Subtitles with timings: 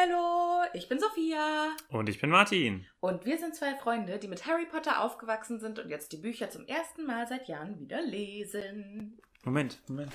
[0.00, 1.70] Hallo, ich bin Sophia.
[1.88, 2.86] Und ich bin Martin.
[3.00, 6.50] Und wir sind zwei Freunde, die mit Harry Potter aufgewachsen sind und jetzt die Bücher
[6.50, 9.18] zum ersten Mal seit Jahren wieder lesen.
[9.42, 10.12] Moment, Moment.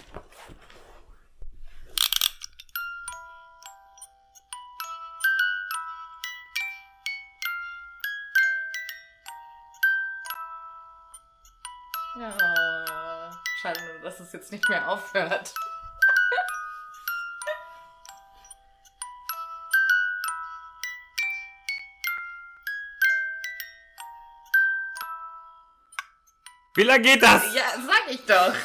[12.18, 15.54] Ja, schade dass es jetzt nicht mehr aufhört.
[26.76, 27.54] Wie lange geht das?
[27.54, 28.56] Ja, sag ich doch.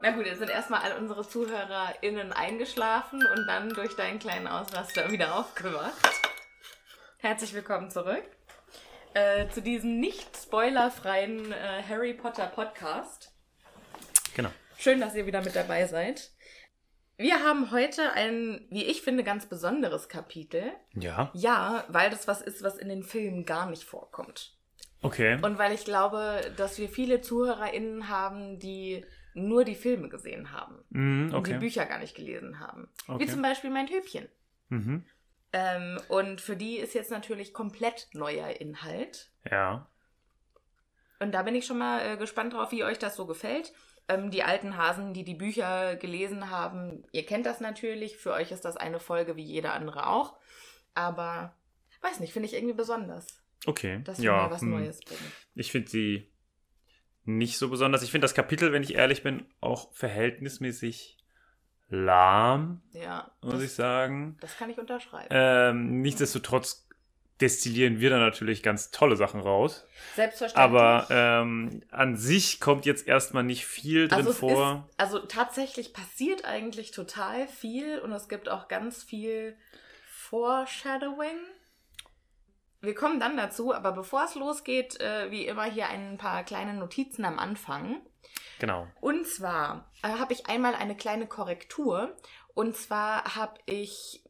[0.00, 5.10] Na gut, jetzt sind erstmal all unsere ZuhörerInnen eingeschlafen und dann durch deinen kleinen Ausraster
[5.10, 5.92] wieder aufgewacht.
[7.18, 8.22] Herzlich willkommen zurück
[9.14, 13.32] äh, zu diesem nicht spoilerfreien äh, Harry Potter Podcast.
[14.34, 14.50] Genau.
[14.76, 16.30] Schön, dass ihr wieder mit dabei seid.
[17.16, 20.72] Wir haben heute ein, wie ich finde, ganz besonderes Kapitel.
[20.94, 21.30] Ja.
[21.32, 24.56] Ja, weil das was ist, was in den Filmen gar nicht vorkommt.
[25.00, 25.38] Okay.
[25.42, 29.04] Und weil ich glaube, dass wir viele ZuhörerInnen haben, die
[29.34, 31.58] nur die Filme gesehen haben Mhm, und die okay.
[31.60, 32.88] Bücher gar nicht gelesen haben.
[33.06, 33.22] Okay.
[33.22, 34.28] Wie zum Beispiel mein Töbchen.
[34.70, 35.04] Mhm.
[35.54, 39.30] Ähm, und für die ist jetzt natürlich komplett neuer Inhalt.
[39.48, 39.88] Ja.
[41.20, 43.72] Und da bin ich schon mal äh, gespannt drauf, wie euch das so gefällt.
[44.08, 48.16] Ähm, die alten Hasen, die die Bücher gelesen haben, ihr kennt das natürlich.
[48.16, 50.36] Für euch ist das eine Folge wie jede andere auch.
[50.92, 51.54] Aber,
[52.02, 54.00] weiß nicht, finde ich irgendwie besonders, Okay.
[54.02, 54.36] dass wir ja.
[54.36, 54.70] mal was hm.
[54.70, 55.32] Neues bringen.
[55.54, 56.32] Ich finde sie
[57.22, 58.02] nicht so besonders.
[58.02, 61.23] Ich finde das Kapitel, wenn ich ehrlich bin, auch verhältnismäßig
[61.94, 64.36] lahm, Ja, muss ich sagen.
[64.40, 65.28] das kann ich unterschreiben.
[65.30, 66.84] Ähm, nichtsdestotrotz
[67.40, 69.84] destillieren wir da natürlich ganz tolle Sachen raus.
[70.14, 70.80] Selbstverständlich.
[70.80, 74.88] Aber ähm, an sich kommt jetzt erstmal nicht viel drin also, vor.
[74.88, 79.56] Ist, also tatsächlich passiert eigentlich total viel und es gibt auch ganz viel
[80.10, 81.38] Foreshadowing.
[82.80, 86.74] Wir kommen dann dazu, aber bevor es losgeht, äh, wie immer hier ein paar kleine
[86.74, 88.00] Notizen am Anfang.
[88.64, 88.88] Genau.
[89.02, 92.16] Und zwar äh, habe ich einmal eine kleine Korrektur.
[92.54, 94.24] Und zwar habe ich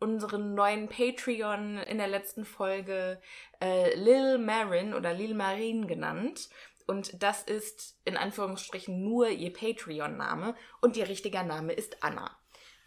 [0.00, 3.20] unseren neuen Patreon in der letzten Folge
[3.62, 6.48] äh, Lil Marin oder Lil Marin genannt.
[6.88, 12.36] Und das ist in Anführungsstrichen nur ihr Patreon-Name und ihr richtiger Name ist Anna.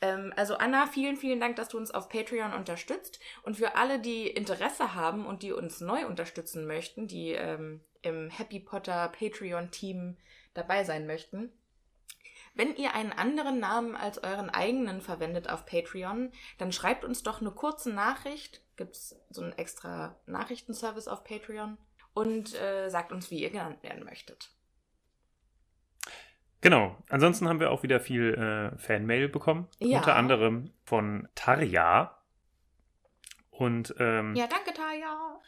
[0.01, 3.21] Ähm, also Anna, vielen, vielen Dank, dass du uns auf Patreon unterstützt.
[3.43, 8.29] Und für alle, die Interesse haben und die uns neu unterstützen möchten, die ähm, im
[8.29, 10.17] Happy Potter Patreon-Team
[10.59, 11.51] dabei sein möchten,
[12.55, 17.41] wenn ihr einen anderen Namen als euren eigenen verwendet auf Patreon, dann schreibt uns doch
[17.41, 18.61] eine kurze Nachricht.
[18.75, 21.77] Gibt es so einen extra Nachrichtenservice auf Patreon?
[22.13, 24.51] Und äh, sagt uns, wie ihr genannt werden möchtet.
[26.61, 26.97] Genau.
[27.07, 29.69] Ansonsten haben wir auch wieder viel äh, Fanmail bekommen.
[29.77, 29.99] Ja.
[29.99, 32.19] Unter anderem von Tarja.
[33.51, 35.39] Und ähm, Ja, danke, Taya.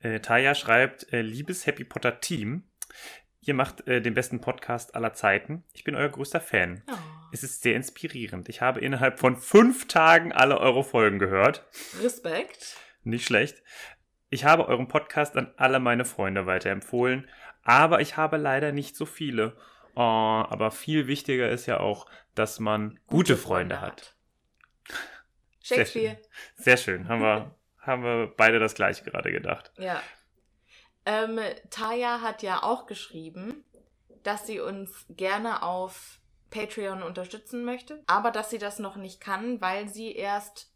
[0.00, 2.64] Äh, Taya schreibt, äh, liebes Happy Potter Team,
[3.40, 5.64] ihr macht äh, den besten Podcast aller Zeiten.
[5.72, 6.82] Ich bin euer größter Fan.
[6.90, 6.94] Oh.
[7.32, 8.48] Es ist sehr inspirierend.
[8.48, 11.66] Ich habe innerhalb von fünf Tagen alle eure Folgen gehört.
[12.02, 12.76] Respekt.
[13.04, 13.62] Nicht schlecht.
[14.30, 17.28] Ich habe euren Podcast an alle meine Freunde weiterempfohlen.
[17.62, 19.56] aber ich habe leider nicht so viele.
[19.94, 24.14] Oh, aber viel wichtiger ist ja auch, dass man gute, Freunde hat.
[25.62, 26.16] Sehr Shakespeare.
[26.16, 26.64] schön.
[26.64, 27.08] Sehr schön.
[27.08, 29.72] Haben wir, haben wir beide das gleiche gerade gedacht.
[29.76, 30.00] Ja.
[31.08, 31.40] Ähm,
[31.70, 33.64] Taya hat ja auch geschrieben,
[34.24, 36.20] dass sie uns gerne auf
[36.50, 40.70] Patreon unterstützen möchte, aber dass sie das noch nicht kann, weil sie erst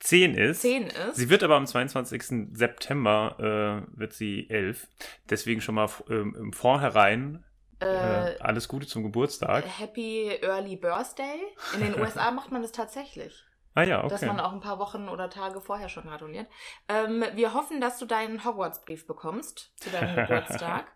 [0.00, 0.62] Zehn ist.
[0.62, 1.16] 10 ist.
[1.16, 2.48] Sie wird aber am 22.
[2.54, 4.86] September äh, wird sie elf.
[5.28, 7.44] Deswegen schon mal ähm, im Vorhinein
[7.82, 9.64] äh, äh, alles Gute zum Geburtstag.
[9.66, 11.40] Happy Early Birthday.
[11.74, 13.44] In den USA macht man das tatsächlich.
[13.78, 14.08] Ah ja, okay.
[14.08, 16.46] dass man auch ein paar Wochen oder Tage vorher schon gratuliert.
[16.88, 20.86] Ähm, wir hoffen, dass du deinen Hogwarts-Brief bekommst zu deinem Geburtstag.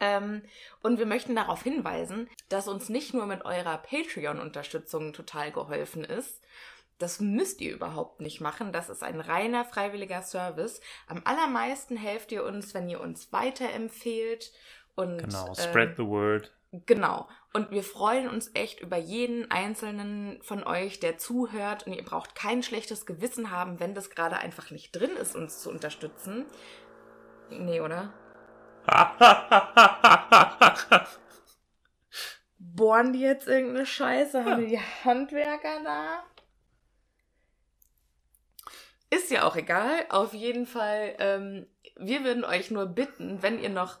[0.00, 0.42] Ähm,
[0.82, 6.42] und wir möchten darauf hinweisen, dass uns nicht nur mit eurer Patreon-Unterstützung total geholfen ist.
[6.98, 8.72] Das müsst ihr überhaupt nicht machen.
[8.72, 10.80] Das ist ein reiner freiwilliger Service.
[11.08, 14.52] Am allermeisten helft ihr uns, wenn ihr uns weiterempfehlt.
[14.94, 16.52] Und, genau, ähm, spread the word.
[16.84, 17.28] Genau.
[17.52, 21.86] Und wir freuen uns echt über jeden einzelnen von euch, der zuhört.
[21.86, 25.62] Und ihr braucht kein schlechtes Gewissen haben, wenn das gerade einfach nicht drin ist, uns
[25.62, 26.44] zu unterstützen.
[27.48, 28.12] Nee, oder?
[32.58, 34.44] Bohren die jetzt irgendeine Scheiße?
[34.44, 36.24] Haben die die Handwerker da?
[39.08, 40.04] Ist ja auch egal.
[40.10, 43.98] Auf jeden Fall, ähm, wir würden euch nur bitten, wenn ihr noch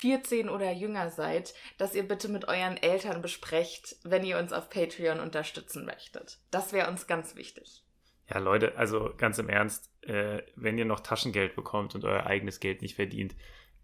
[0.00, 4.70] 14 oder jünger seid, dass ihr bitte mit euren Eltern besprecht, wenn ihr uns auf
[4.70, 6.38] Patreon unterstützen möchtet.
[6.50, 7.84] Das wäre uns ganz wichtig.
[8.28, 12.60] Ja, Leute, also ganz im Ernst, äh, wenn ihr noch Taschengeld bekommt und euer eigenes
[12.60, 13.34] Geld nicht verdient,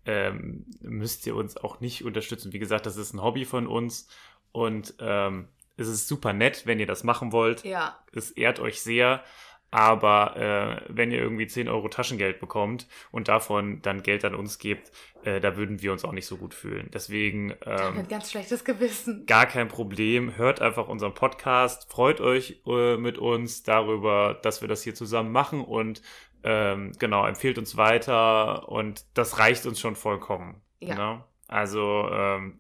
[0.06, 2.52] ähm, müsst ihr uns auch nicht unterstützen.
[2.52, 4.08] Wie gesagt, das ist ein Hobby von uns
[4.52, 7.64] und ähm, es ist super nett, wenn ihr das machen wollt.
[7.64, 9.22] Ja, Es ehrt euch sehr.
[9.70, 14.58] Aber äh, wenn ihr irgendwie 10 Euro Taschengeld bekommt und davon dann Geld an uns
[14.58, 14.92] gebt,
[15.24, 16.88] äh, da würden wir uns auch nicht so gut fühlen.
[16.94, 19.26] Deswegen ähm, mit ganz schlechtes Gewissen.
[19.26, 20.36] gar kein Problem.
[20.36, 21.90] Hört einfach unseren Podcast.
[21.90, 26.00] Freut euch äh, mit uns darüber, dass wir das hier zusammen machen und
[26.44, 30.62] ähm, genau, empfehlt uns weiter und das reicht uns schon vollkommen.
[30.78, 30.94] Ja.
[30.94, 31.24] Ne?
[31.48, 32.58] Also, ähm,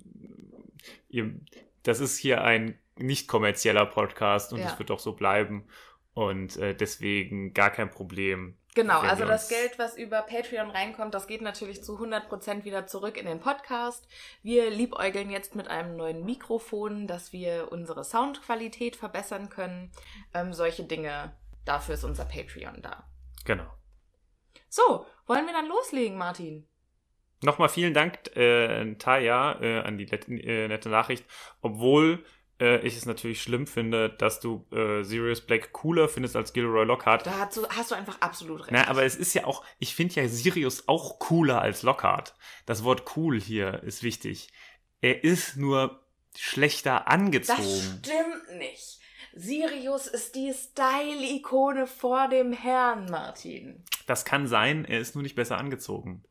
[1.08, 1.34] ihr,
[1.84, 4.78] das ist hier ein nicht kommerzieller Podcast und es Ja.
[4.78, 5.64] wird auch so bleiben.
[6.16, 8.56] Und äh, deswegen gar kein Problem.
[8.74, 13.18] Genau, also das Geld, was über Patreon reinkommt, das geht natürlich zu 100% wieder zurück
[13.18, 14.08] in den Podcast.
[14.42, 19.92] Wir liebäugeln jetzt mit einem neuen Mikrofon, dass wir unsere Soundqualität verbessern können.
[20.32, 21.36] Ähm, solche Dinge,
[21.66, 23.06] dafür ist unser Patreon da.
[23.44, 23.70] Genau.
[24.70, 26.66] So, wollen wir dann loslegen, Martin?
[27.42, 31.26] Nochmal vielen Dank, äh, Taya, äh, an die äh, nette Nachricht.
[31.60, 32.24] Obwohl
[32.60, 36.84] äh, ich es natürlich schlimm finde, dass du äh, Sirius Black cooler findest als Gilroy
[36.84, 37.26] Lockhart.
[37.26, 38.72] Da hast du, hast du einfach absolut recht.
[38.72, 42.34] Na, aber es ist ja auch, ich finde ja Sirius auch cooler als Lockhart.
[42.64, 44.52] Das Wort cool hier ist wichtig.
[45.00, 46.06] Er ist nur
[46.36, 47.62] schlechter das angezogen.
[47.62, 49.00] stimmt nicht.
[49.34, 53.84] Sirius ist die Style-Ikone vor dem Herrn, Martin.
[54.06, 56.24] Das kann sein, er ist nur nicht besser angezogen.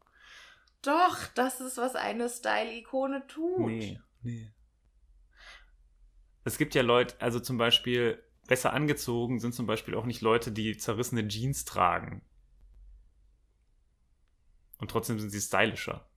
[0.81, 3.67] Doch, das ist, was eine Style-Ikone tut.
[3.67, 4.51] Nee, nee.
[6.45, 10.51] Es gibt ja Leute, also zum Beispiel, besser angezogen sind zum Beispiel auch nicht Leute,
[10.51, 12.21] die zerrissene Jeans tragen.
[14.77, 16.07] Und trotzdem sind sie stylischer.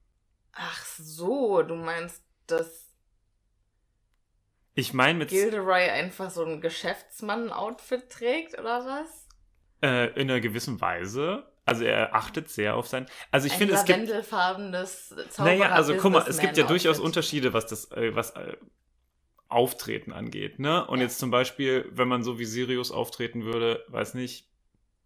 [0.53, 2.89] Ach so, du meinst, dass
[4.75, 9.29] Ich meine mit Gilderoy einfach so ein Geschäftsmann-Outfit trägt, oder was?
[9.83, 11.45] äh, in einer gewissen Weise.
[11.65, 13.07] Also er achtet sehr auf sein.
[13.31, 13.99] Also ich finde, es gibt.
[13.99, 16.99] lavendelfarbenes Zauberer Naja, also guck mal, es gibt ja durchaus.
[16.99, 18.57] Unterschiede, was das, äh, was äh,
[19.49, 20.87] Auftreten angeht, ne?
[20.87, 21.05] Und Ja.
[21.05, 24.47] jetzt zum Beispiel, wenn man so wie Sirius auftreten würde, weiß nicht,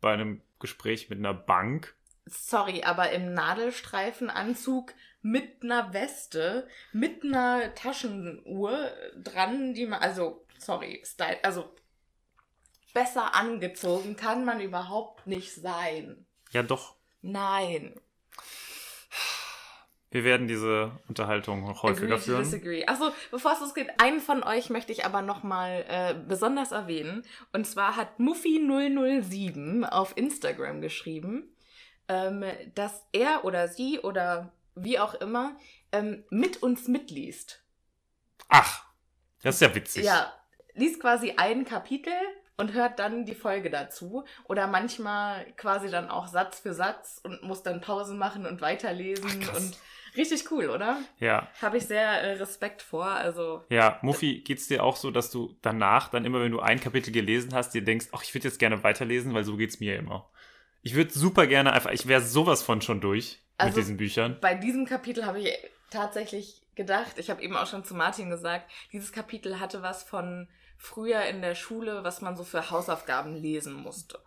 [0.00, 1.94] bei einem Gespräch mit einer Bank,
[2.26, 11.02] Sorry, aber im Nadelstreifenanzug mit einer Weste, mit einer Taschenuhr dran, die man, also, sorry,
[11.04, 11.74] Style, also,
[12.94, 16.24] besser angezogen kann man überhaupt nicht sein.
[16.52, 17.94] ja doch, Nein.
[20.12, 22.44] Wir werden diese Unterhaltung noch häufiger Agree führen.
[22.44, 22.86] disagree.
[22.86, 27.24] Achso, bevor es losgeht, einen von euch möchte ich aber nochmal äh, besonders erwähnen.
[27.52, 31.56] Und zwar hat Muffy007 auf Instagram geschrieben,
[32.08, 35.56] ähm, dass er oder sie oder wie auch immer
[35.92, 37.64] ähm, mit uns mitliest.
[38.48, 38.84] Ach,
[39.42, 40.04] das ist ja witzig.
[40.04, 40.32] Ja,
[40.74, 42.12] liest quasi ein Kapitel
[42.58, 44.24] und hört dann die Folge dazu.
[44.44, 49.42] Oder manchmal quasi dann auch Satz für Satz und muss dann Pause machen und weiterlesen.
[49.50, 49.76] Ach, und
[50.16, 50.98] richtig cool, oder?
[51.18, 53.06] Ja, Habe ich sehr äh, Respekt vor.
[53.06, 56.80] Also, ja, Muffi, geht's dir auch so, dass du danach, dann immer, wenn du ein
[56.80, 59.96] Kapitel gelesen hast, dir denkst, ach, ich würde jetzt gerne weiterlesen, weil so geht's mir
[59.96, 60.30] immer.
[60.82, 63.38] Ich würde super gerne einfach, ich wäre sowas von schon durch.
[63.58, 64.38] Also mit diesen Büchern.
[64.40, 65.52] bei diesem Kapitel habe ich
[65.90, 70.48] tatsächlich gedacht, ich habe eben auch schon zu Martin gesagt, dieses Kapitel hatte was von
[70.78, 74.18] früher in der Schule, was man so für Hausaufgaben lesen musste.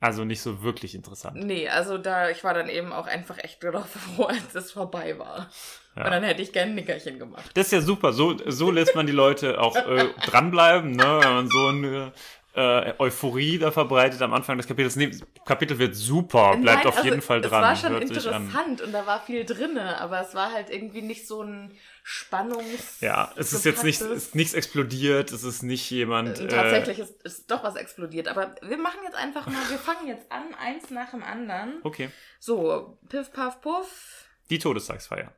[0.00, 1.44] Also nicht so wirklich interessant.
[1.44, 3.86] Nee, also da, ich war dann eben auch einfach echt noch
[4.16, 5.50] froh, als es vorbei war.
[5.96, 6.04] Ja.
[6.04, 7.50] Und dann hätte ich gern ein Nickerchen gemacht.
[7.54, 8.12] Das ist ja super.
[8.12, 11.18] So, so lässt man die Leute auch äh, dranbleiben, ne?
[11.20, 12.12] Wenn man so eine
[12.58, 14.96] äh, Euphorie da verbreitet am Anfang des Kapitels.
[14.96, 16.56] Nee, das Kapitel wird super.
[16.56, 17.62] Bleibt Nein, auf also, jeden Fall dran.
[17.62, 21.02] Es war schon Hört interessant und da war viel drinne, aber es war halt irgendwie
[21.02, 21.72] nicht so ein
[22.10, 23.02] Spannungs.
[23.02, 26.38] Ja, es ist jetzt nicht, ist nichts explodiert, es ist nicht jemand.
[26.38, 29.78] Äh, Äh, Tatsächlich ist, ist doch was explodiert, aber wir machen jetzt einfach mal, wir
[29.78, 31.80] fangen jetzt an, eins nach dem anderen.
[31.84, 32.10] okay.
[32.40, 35.34] So, piff, paff, puff, Die Todestagsfeier.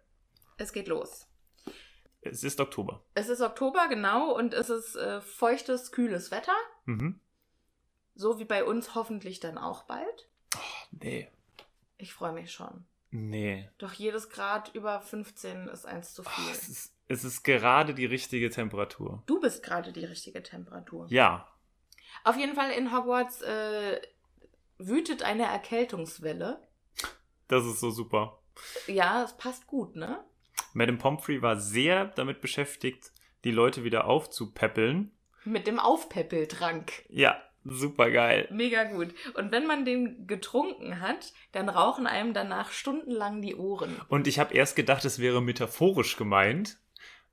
[0.59, 1.27] es geht los.
[2.21, 3.03] Es ist Oktober.
[3.15, 6.55] Es ist Oktober, genau, und es ist äh, feuchtes, kühles Wetter.
[6.85, 7.19] Mhm.
[8.15, 10.29] So wie bei uns hoffentlich dann auch bald.
[10.93, 11.29] Nee.
[11.99, 12.85] Ich freue mich schon.
[13.11, 13.69] Nee.
[13.79, 16.51] Doch jedes Grad über 15 ist eins zu Oh, viel.
[16.53, 19.23] es, ist, es ist gerade die richtige Temperatur.
[19.27, 21.07] Du bist gerade die richtige Temperatur.
[21.11, 21.49] Ja.
[22.25, 24.01] Auf jeden Fall in Hogwarts äh,
[24.79, 26.63] wütet eine Erkältungswelle.
[27.49, 28.41] Das ist so super.
[28.87, 30.25] Ja, es passt gut, ne?
[30.73, 33.13] Madame Pomfrey war sehr damit beschäftigt,
[33.45, 35.11] die Leute wieder aufzupäppeln.
[35.45, 37.05] Mit dem Aufpäppeltrank.
[37.09, 38.49] Ja, super geil.
[38.51, 39.15] Mega gut.
[39.35, 44.01] Und wenn man den getrunken hat, dann rauchen einem danach stundenlang die Ohren.
[44.09, 46.79] Und ich habe erst gedacht, es wäre metaphorisch gemeint,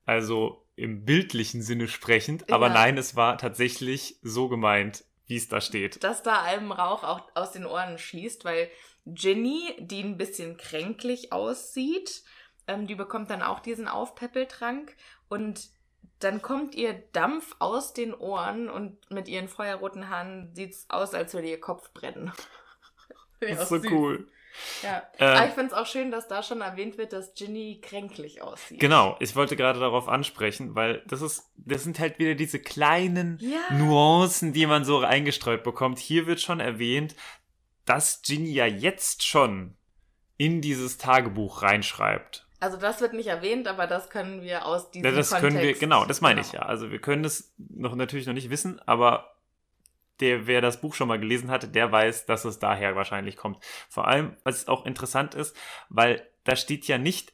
[0.06, 2.74] also im bildlichen Sinne sprechend, aber Ja.
[2.74, 6.04] nein, es war tatsächlich so gemeint, wie es da steht.
[6.04, 8.70] Dass da einem Rauch auch aus den Ohren schießt, weil
[9.06, 12.24] Ginny, die ein bisschen kränklich aussieht,
[12.68, 14.96] ähm, die bekommt dann auch diesen Aufpäppeltrank
[15.30, 15.70] und
[16.20, 21.34] dann kommt ihr Dampf aus den Ohren und mit ihren feuerroten Haaren sieht's aus, als
[21.34, 22.32] würde ihr Kopf brennen.
[23.40, 23.92] Das ist so süß.
[23.92, 24.28] cool.
[24.82, 25.04] Ja.
[25.20, 28.42] Ähm, Aber ich finde es auch schön, dass da schon erwähnt wird, dass Ginny kränklich
[28.42, 28.80] aussieht.
[28.80, 33.38] Genau, ich wollte gerade darauf ansprechen, weil das ist, das sind halt wieder diese kleinen
[33.40, 33.72] Ja.
[33.78, 36.00] Nuancen, die man so eingestreut bekommt.
[36.00, 37.16] Hier wird schon erwähnt,
[37.86, 39.78] dass Ginny ja jetzt schon
[40.38, 42.47] in dieses Tagebuch reinschreibt.
[42.60, 45.54] Also das wird nicht erwähnt, aber das können wir aus diesem Ja, das Kontext.
[45.56, 46.64] können wir, genau, das meine ich Genau.
[46.64, 46.68] ja.
[46.70, 49.36] Also wir können es noch natürlich noch nicht wissen, aber
[50.20, 53.64] der, wer das Buch schon mal gelesen hatte, der weiß, dass es daher wahrscheinlich kommt.
[53.88, 55.56] Vor allem, was auch interessant ist,
[55.90, 57.34] weil da steht ja nicht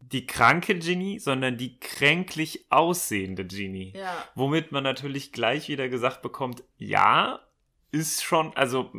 [0.00, 3.92] die kranke Ginny, sondern die kränklich aussehende Ginny.
[3.94, 4.26] Ja.
[4.34, 7.40] Womit man natürlich gleich wieder gesagt bekommt, ja,
[7.92, 8.90] ist schon, also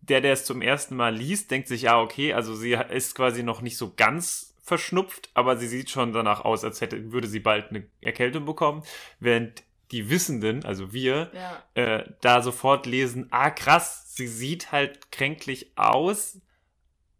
[0.00, 3.42] der, der es zum ersten Mal liest, denkt sich, ja, okay, also sie ist quasi
[3.42, 7.40] noch nicht so ganz verschnupft, aber sie sieht schon danach aus, als hätte, würde sie
[7.40, 8.84] bald eine Erkältung bekommen,
[9.18, 11.64] während die Wissenden, also wir, Ja.
[11.74, 16.40] äh, da sofort lesen, ah krass, sie sieht halt kränklich aus,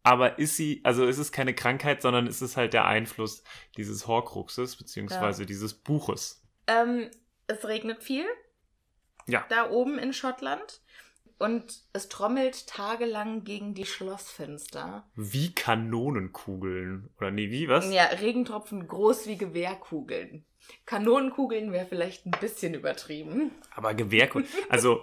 [0.04, 3.42] aber ist sie, also ist es keine Krankheit, sondern ist es halt der Einfluss
[3.76, 6.42] dieses Horcruxes, beziehungsweise dieses Buches.
[6.68, 7.10] Ähm,
[7.48, 8.26] es regnet viel.
[9.26, 9.44] Ja.
[9.48, 10.80] Da oben in Schottland.
[11.40, 15.08] Und es trommelt tagelang gegen die Schlossfenster.
[15.16, 17.08] Wie Kanonenkugeln.
[17.16, 17.90] Oder nee, wie, was?
[17.90, 20.44] Ja, Regentropfen groß wie Gewehrkugeln.
[20.84, 23.52] Kanonenkugeln wäre vielleicht ein bisschen übertrieben.
[23.74, 24.50] Aber Gewehrkugeln.
[24.68, 25.02] Also,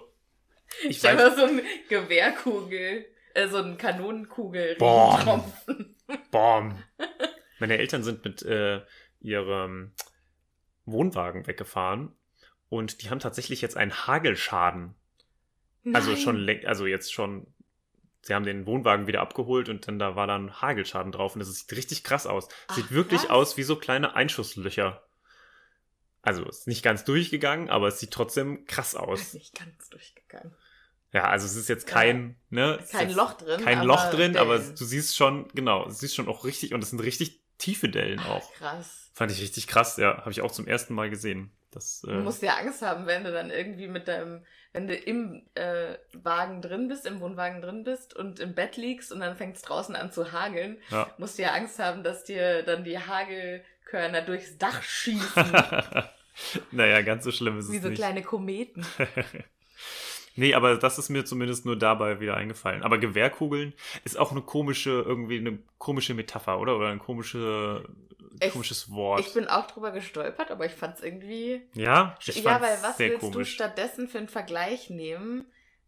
[0.88, 4.76] ich Stell weiß, so ein Gewehrkugel, äh, so ein Kanonenkugel.
[4.80, 5.96] Regentropfen.
[6.30, 6.78] Bom.
[7.58, 8.82] Meine Eltern sind mit äh,
[9.18, 9.92] ihrem
[10.84, 12.16] Wohnwagen weggefahren
[12.68, 14.94] und die haben tatsächlich jetzt einen Hagelschaden.
[15.92, 16.20] Also Nein.
[16.20, 17.46] schon, läng- also jetzt schon,
[18.22, 21.52] sie haben den Wohnwagen wieder abgeholt und dann da war dann Hagelschaden drauf und das
[21.54, 22.48] sieht richtig krass aus.
[22.74, 23.30] Sieht Ach, wirklich was?
[23.30, 25.02] aus wie so kleine Einschusslöcher.
[26.20, 29.34] Also ist nicht ganz durchgegangen, aber es sieht trotzdem krass Ist aus.
[29.34, 30.54] nicht ganz durchgegangen.
[31.12, 32.76] Ja, also es ist jetzt kein, ne?
[32.80, 33.60] es ist Kein Loch drin.
[33.62, 34.74] Kein aber Loch drin, aber Dellen.
[34.76, 38.20] du siehst schon, genau, du siehst schon auch richtig, und es sind richtig tiefe Dellen
[38.20, 38.52] Ach, auch.
[38.54, 39.10] krass.
[39.14, 40.18] Fand ich richtig krass, ja.
[40.18, 41.50] Habe ich auch zum ersten Mal gesehen.
[41.70, 44.94] Das, Du äh, musst ja Angst haben, wenn du dann irgendwie mit deinem, wenn du
[44.94, 49.36] im äh, Wagen drin bist, im Wohnwagen drin bist und im Bett liegst und dann
[49.36, 51.12] fängt es draußen an zu hageln, ja.
[51.18, 55.52] musst du ja Angst haben, dass dir dann die Hagelkörner durchs Dach schießen.
[56.70, 57.98] naja, ganz so schlimm ist wie es so nicht.
[57.98, 58.86] kleine Kometen.
[60.36, 62.82] nee, aber das ist mir zumindest nur dabei wieder eingefallen.
[62.82, 66.76] Aber Gewehrkugeln ist auch eine komische, irgendwie eine komische Metapher, oder?
[66.76, 67.84] Oder ein komische,
[68.40, 69.20] Ich- komisches Wort.
[69.20, 71.68] Ich bin auch drüber gestolpert, aber ich fand es irgendwie.
[71.74, 73.54] ja, ich ja, weil was willst du komisch.
[73.54, 75.46] stattdessen für einen Vergleich nehmen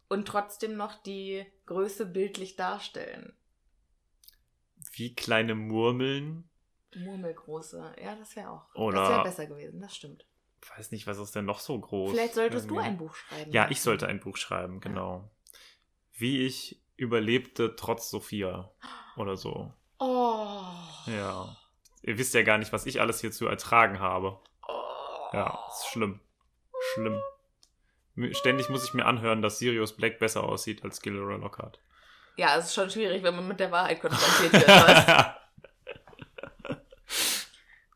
[0.09, 3.33] und trotzdem noch die Größe bildlich darstellen?
[4.93, 6.49] Wie kleine Murmeln.
[6.95, 7.95] Murmelgroße.
[8.03, 8.75] Ja, das wäre auch.
[8.75, 10.25] Oder- Das wäre besser gewesen, das stimmt.
[10.77, 12.11] Weiß nicht, was ist denn noch so groß?
[12.11, 12.89] Vielleicht solltest du Irgendwie.
[12.89, 13.51] ein Buch schreiben.
[13.51, 15.29] Ja, ich sollte ein Buch schreiben, genau.
[16.13, 18.71] Wie ich überlebte trotz Sophia
[19.17, 19.73] oder so.
[19.99, 20.61] Oh.
[21.07, 21.57] Ja.
[22.03, 24.39] Ihr wisst ja gar nicht, was ich alles hier zu ertragen habe.
[24.67, 24.73] oh.
[25.33, 26.19] Ja, ist schlimm.
[26.93, 27.21] Schlimm.
[28.33, 31.79] Ständig muss ich mir anhören, dass Sirius Black besser aussieht als Gilderoy Lockhart.
[32.37, 35.35] Ja, es ist schon schwierig, wenn man mit der Wahrheit konfrontiert wird.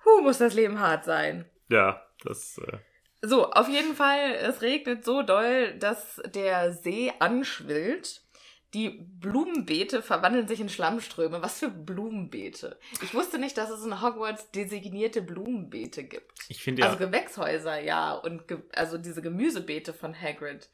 [0.03, 1.45] Puh, muss das Leben hart sein.
[1.69, 2.57] ja, das.
[2.59, 2.77] Äh,
[3.21, 8.21] So, auf jeden Fall, es regnet so doll, dass der See anschwillt.
[8.75, 11.41] Die Blumenbeete verwandeln sich in Schlammströme.
[11.41, 12.77] Was für Blumenbeete?
[13.01, 16.33] Ich wusste nicht, dass es in Hogwarts designierte Blumenbeete gibt.
[16.49, 16.89] ich finde ja.
[16.89, 20.67] Also Gewächshäuser, ja, und ge also diese Gemüsebeete von Hagrid.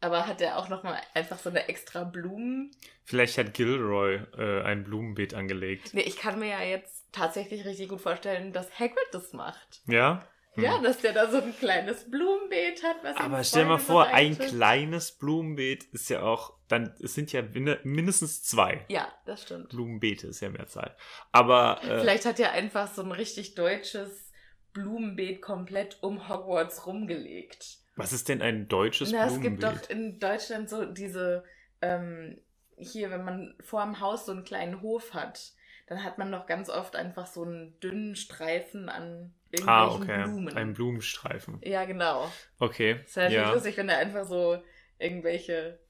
[0.00, 2.70] Aber hat er auch noch mal einfach so eine extra Blumen?
[3.04, 5.92] Vielleicht hat Gilroy äh, ein Blumenbeet angelegt.
[5.92, 9.82] Nee, ich kann mir ja jetzt tatsächlich richtig gut vorstellen, dass Hagrid das macht.
[9.88, 10.24] Ja?
[10.54, 10.64] Hm.
[10.64, 14.06] Ja, dass der da so ein kleines Blumenbeet hat, was Aber stell dir mal vor,
[14.08, 18.84] ein kleines Blumenbeet ist ja auch, dann, es sind ja min- mindestens zwei.
[18.88, 19.68] Ja, das stimmt.
[19.68, 20.96] Blumenbeete ist ja mehr Zahl.
[21.32, 24.32] Aber äh, Vielleicht hat er einfach so ein richtig deutsches
[24.72, 27.78] Blumenbeet komplett um Hogwarts rumgelegt.
[27.96, 29.60] was ist denn ein deutsches Na, es Blumenbeet?
[29.70, 31.44] gibt doch in Deutschland so diese,
[31.80, 32.40] ähm,
[32.76, 35.52] hier, wenn man vor dem Haus so einen kleinen Hof hat,
[35.90, 40.22] dann hat man doch ganz oft einfach so einen dünnen Streifen an irgendwelchen ah, okay.
[40.22, 40.56] Blumen.
[40.56, 41.58] Ein Blumenstreifen.
[41.64, 42.30] ja, genau.
[42.60, 43.00] Okay.
[43.04, 43.52] Es wäre natürlich ja.
[43.54, 44.62] lustig, wenn er einfach so
[45.00, 45.80] irgendwelche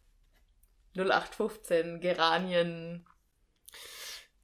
[0.97, 3.07] 0815 Geranien,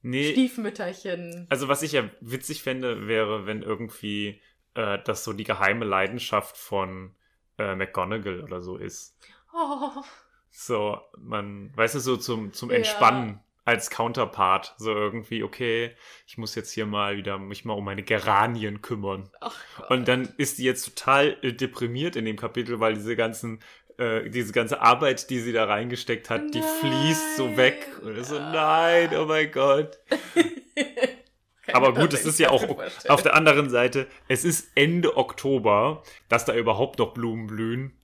[0.03, 1.47] Nee, Stiefmütterchen.
[1.49, 4.39] also was ich ja witzig fände, wäre, wenn irgendwie
[4.75, 7.15] äh, das so die geheime Leidenschaft von
[7.57, 9.17] äh, McGonagall oder so ist.
[9.51, 10.03] Oh,
[10.51, 12.69] So, man, weißt du, so zum, zum.
[12.69, 14.75] Entspannen als Counterpart.
[14.77, 15.91] So irgendwie, okay,
[16.25, 19.29] ich muss jetzt hier mal wieder mich mal um meine Geranien kümmern.
[19.41, 19.91] Gott.
[19.91, 23.59] Und dann ist die jetzt total äh, deprimiert in dem Kapitel, weil diese ganzen,
[23.97, 27.89] äh, diese ganze Arbeit, die sie da reingesteckt hat, die fließt so weg.
[28.01, 28.15] Nein.
[28.15, 29.99] Und so, nein, oh mein Gott.
[31.73, 32.63] Aber gut, es ist ja auch
[33.09, 37.99] auf der anderen Seite, es ist Ende Oktober, dass da überhaupt noch Blumen blühen.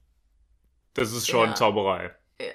[0.93, 1.55] Das ist schon Ja.
[1.55, 2.11] Zauberei.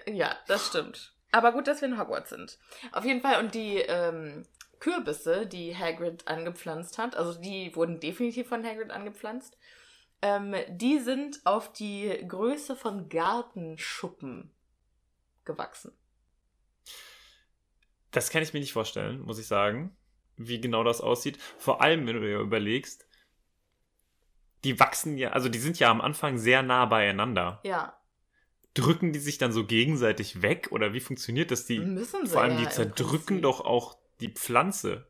[0.06, 1.14] Ja, das stimmt.
[1.30, 2.58] Aber gut, dass wir in Hogwarts sind.
[2.92, 3.42] Auf jeden Fall.
[3.42, 4.44] Und die ähm,
[4.80, 9.56] Kürbisse, die Hagrid angepflanzt hat, also die wurden definitiv von Hagrid angepflanzt,
[10.22, 14.50] ähm, die sind auf die Größe von Gartenschuppen
[15.44, 15.92] gewachsen.
[18.10, 19.96] Das kann ich mir nicht vorstellen, muss ich sagen,
[20.36, 21.38] wie genau das aussieht.
[21.58, 23.06] Vor allem, wenn du dir überlegst,
[24.64, 27.60] die wachsen ja, also die sind ja am Anfang sehr nah beieinander.
[27.64, 27.97] Ja,
[28.78, 31.66] Drücken die sich dann so gegenseitig weg oder wie funktioniert das?
[31.66, 35.08] Die, müssen sie vor allem, ja die zerdrücken doch auch die Pflanze.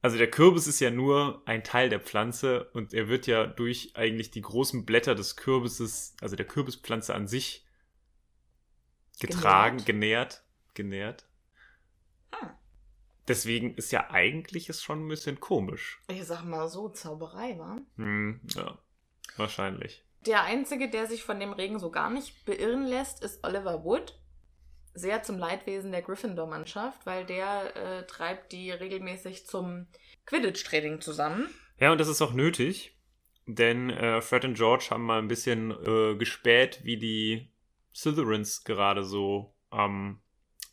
[0.00, 3.92] Also der Kürbis ist ja nur ein Teil der Pflanze und er wird ja durch
[3.94, 7.66] eigentlich die großen Blätter des Kürbises, also der Kürbispflanze an sich,
[9.20, 11.26] getragen, genährt, genährt.
[12.32, 12.54] Ah.
[13.28, 16.00] Deswegen ist ja eigentlich es schon ein bisschen komisch.
[16.08, 17.80] Ich sag mal so, Zauberei, war.
[17.96, 18.78] Hm, ja,
[19.36, 20.04] wahrscheinlich.
[20.26, 24.18] Der Einzige, der sich von dem Regen so gar nicht beirren lässt, ist Oliver Wood.
[24.94, 29.86] Sehr zum Leidwesen der Gryffindor-Mannschaft, weil der äh, treibt die regelmäßig zum
[30.26, 31.48] Quidditch-Training zusammen.
[31.78, 32.96] Ja, und das ist auch nötig,
[33.46, 37.50] denn äh, Fred und George haben mal ein bisschen äh, gespäht, wie die
[37.94, 40.20] Slytherins gerade so am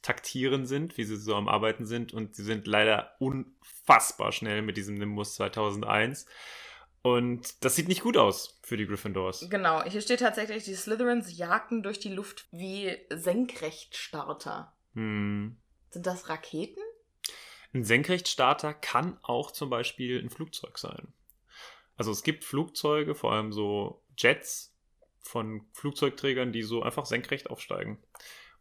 [0.01, 4.77] taktieren sind, wie sie so am Arbeiten sind und sie sind leider unfassbar schnell mit
[4.77, 6.25] diesem Nimbus 2001
[7.01, 9.47] und das sieht nicht gut aus für die Gryffindors.
[9.49, 14.73] Genau, hier steht tatsächlich, die Slytherins jagten durch die Luft wie Senkrechtstarter.
[14.93, 15.57] Hm.
[15.89, 16.81] Sind das Raketen?
[17.73, 21.13] Ein Senkrechtstarter kann auch zum Beispiel ein Flugzeug sein.
[21.97, 24.75] Also es gibt Flugzeuge, vor allem so Jets
[25.19, 27.99] von Flugzeugträgern, die so einfach senkrecht aufsteigen.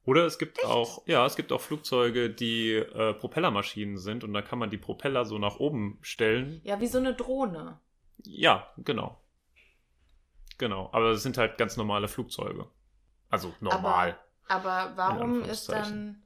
[0.04, 4.42] Oder es gibt auch, ja, es gibt auch Flugzeuge, die äh, Propellermaschinen sind und da
[4.42, 6.60] kann man die Propeller so nach oben stellen.
[6.64, 7.80] Ja, wie so eine Drohne.
[8.24, 9.20] Ja, genau.
[10.58, 12.68] Genau, aber das sind halt ganz normale Flugzeuge.
[13.30, 14.18] Also normal.
[14.48, 16.22] Aber warum ist dann.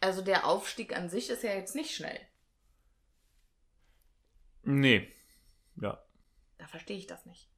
[0.00, 2.20] Also der Aufstieg an sich ist ja jetzt nicht schnell.
[4.62, 5.12] nee.
[5.80, 6.02] Ja.
[6.58, 7.48] Da verstehe ich das nicht.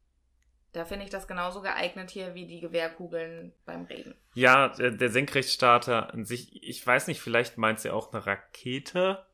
[0.73, 4.15] Da finde ich das genauso geeignet hier wie die Gewehrkugeln beim Regen.
[4.35, 9.27] Ja, der, der Senkrechtstarter an sich, ich weiß nicht, vielleicht meint sie auch eine Rakete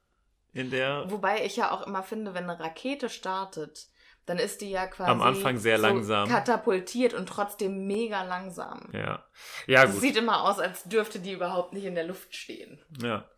[0.56, 1.04] in der.
[1.10, 3.88] Wobei ich ja auch immer finde, wenn eine Rakete startet,
[4.26, 6.28] dann ist die ja quasi Am Anfang sehr so langsam.
[6.28, 8.88] katapultiert und trotzdem mega langsam.
[8.92, 9.24] Ja.
[9.66, 10.00] Ja, Das gut.
[10.00, 12.80] sieht immer aus, als dürfte die überhaupt nicht in der Luft stehen.
[13.00, 13.28] Ja.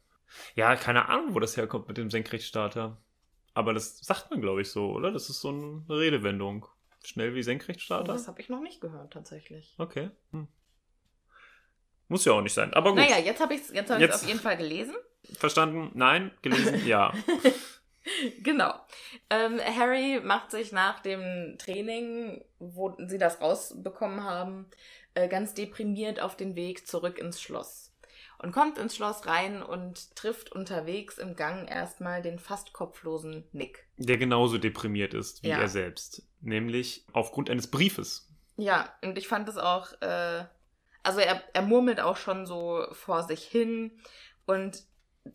[0.55, 2.97] Ja, keine Ahnung, wo das herkommt mit dem Senkrechtstarter.
[3.55, 5.11] Aber das sagt man, glaube ich, so, oder?
[5.11, 6.67] Das ist so eine Redewendung.
[7.05, 8.13] Schnell wie Senkrechtstarter?
[8.13, 9.75] Das habe ich noch nicht gehört, tatsächlich.
[9.79, 10.11] Okay.
[10.33, 10.49] Hm.
[12.09, 12.99] Muss ja auch nicht sein, aber gut.
[13.01, 14.95] Naja, jetzt habe ich es hab Jetzt- auf jeden Fall gelesen.
[15.35, 15.91] Verstanden?
[15.95, 16.31] Nein?
[16.43, 16.83] Gelesen?
[16.87, 17.13] Ja.
[18.43, 18.75] genau.
[19.31, 24.67] Ähm, Harry macht sich nach dem Training, wo sie das rausbekommen haben,
[25.15, 27.93] äh, ganz deprimiert auf den Weg zurück ins Schloss.
[28.41, 33.85] Und kommt ins Schloss rein und trifft unterwegs im Gang erstmal den fast kopflosen Nick.
[33.97, 35.59] Der genauso deprimiert ist wie Ja.
[35.61, 36.23] er selbst.
[36.41, 38.29] Nämlich aufgrund eines Briefes.
[38.57, 40.45] Ja, und ich fand es auch, äh,
[41.03, 43.91] also er, er murmelt auch schon so vor sich hin
[44.47, 44.85] und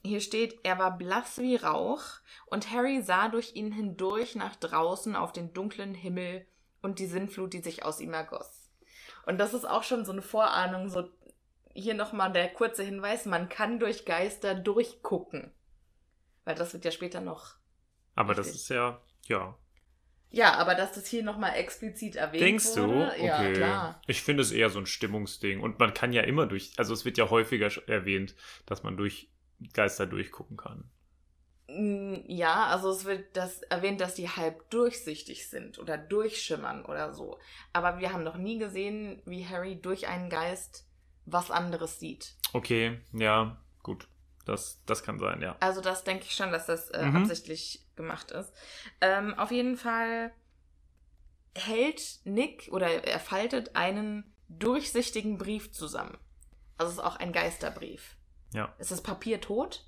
[0.04, 2.04] hier steht, er war blass wie Rauch
[2.48, 6.46] und Harry sah durch ihn hindurch nach draußen auf den dunklen Himmel
[6.82, 8.70] und die Sinnflut, die sich aus ihm ergoss.
[9.26, 11.10] Und das ist auch schon so eine Vorahnung, so
[11.74, 15.52] hier nochmal der kurze Hinweis, man kann durch Geister durchgucken.
[16.46, 17.56] Weil das wird ja später noch.
[18.16, 18.62] Aber das Richtig.
[18.64, 19.58] ist ja, ja.
[20.30, 22.88] Ja, aber dass das hier nochmal explizit erwähnt Denkst du?
[22.88, 23.12] wurde.
[23.12, 23.26] Okay.
[23.26, 24.02] Ja, klar.
[24.08, 25.62] Ich finde es eher so ein Stimmungsding.
[25.62, 29.30] Und man kann ja immer durch, also es wird ja häufiger erwähnt, dass man durch
[29.74, 30.90] Geister durchgucken kann.
[31.68, 37.14] Mm, Ja, also es wird das erwähnt, dass die halb durchsichtig sind oder durchschimmern oder
[37.14, 37.40] so.
[37.72, 40.86] Aber wir haben noch nie gesehen, wie Harry durch einen Geist
[41.26, 42.36] was anderes sieht.
[42.52, 44.08] Okay, ja, gut.
[44.46, 45.56] Das, das kann sein, ja.
[45.62, 47.16] Also das denke ich schon, dass das äh, Mhm.
[47.16, 48.52] absichtlich gemacht ist.
[49.00, 50.34] Ähm, auf jeden Fall
[51.56, 56.18] hält Nick oder er faltet einen durchsichtigen Brief zusammen.
[56.78, 58.18] Also es ist auch ein Geisterbrief.
[58.54, 58.74] Ja.
[58.78, 59.86] Ist das Papier tot?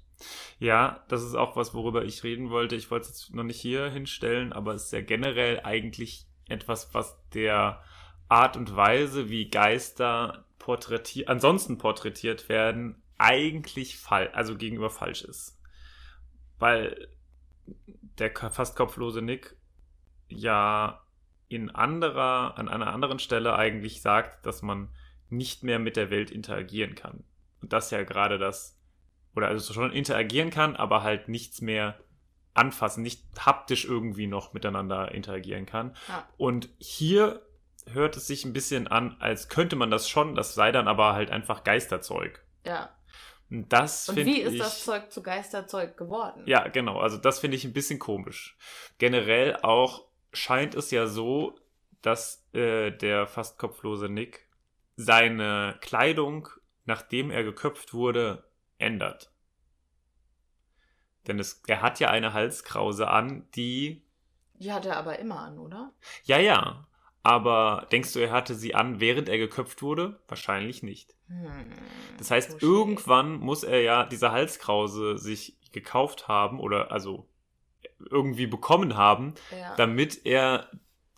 [0.59, 2.75] Ja, das ist auch was, worüber ich reden wollte.
[2.75, 6.93] Ich wollte es jetzt noch nicht hier hinstellen, aber es ist ja generell eigentlich etwas,
[6.93, 7.81] was der
[8.29, 15.59] Art und Weise, wie Geister porträtiert, ansonsten porträtiert werden, eigentlich fall, also gegenüber falsch ist.
[16.57, 17.07] Weil
[18.17, 19.55] der fast kopflose Nick
[20.27, 21.03] ja
[21.47, 24.89] in anderer, an einer anderen Stelle eigentlich sagt, dass man
[25.29, 27.23] nicht mehr mit der Welt interagieren kann.
[27.65, 28.77] Und das ja gerade das,
[29.35, 31.99] oder also schon interagieren kann, aber halt nichts mehr
[32.53, 35.95] anfassen, nicht haptisch irgendwie noch miteinander interagieren kann.
[36.07, 36.29] Ja.
[36.37, 37.41] Und hier
[37.87, 41.13] hört es sich ein bisschen an, als könnte man das schon, das sei dann aber
[41.13, 42.45] halt einfach Geisterzeug.
[42.67, 42.95] Ja.
[43.49, 46.43] Und das finde wie ist das Zeug zu Geisterzeug geworden?
[46.45, 46.99] Ja, genau.
[46.99, 48.55] Also das finde ich ein bisschen komisch.
[48.99, 51.57] Generell auch scheint es ja so,
[52.03, 54.47] dass äh, der fast kopflose Nick
[54.97, 56.47] seine Kleidung,
[56.85, 58.43] nachdem er geköpft wurde,
[58.77, 59.31] ändert.
[61.27, 64.03] Denn es, er hat ja eine Halskrause an, die,
[64.55, 65.91] Die hat er aber immer an, oder?
[66.23, 66.87] ja, ja.
[67.23, 70.19] Aber denkst du, er hatte sie an, während er geköpft wurde?
[70.27, 71.15] Wahrscheinlich nicht.
[71.27, 71.65] Hm,
[72.19, 72.61] Das heißt, touché.
[72.61, 77.27] irgendwann muss er ja diese Halskrause sich gekauft haben oder also
[78.11, 79.75] irgendwie bekommen haben, Ja.
[79.75, 80.69] damit er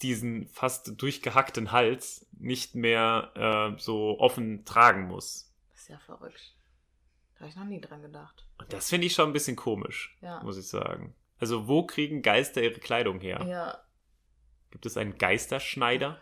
[0.01, 3.31] diesen fast durchgehackten Hals nicht mehr
[3.75, 5.46] äh, so offen tragen muss.
[5.87, 6.53] Ist ja verrückt.
[7.35, 8.45] Da habe ich noch nie dran gedacht.
[8.57, 10.43] Und das finde ich schon ein bisschen komisch, Ja.
[10.43, 11.15] muss ich sagen.
[11.39, 13.41] Also wo kriegen Geister ihre Kleidung her?
[13.47, 13.81] Ja.
[14.69, 16.19] Gibt es einen Geisterschneider?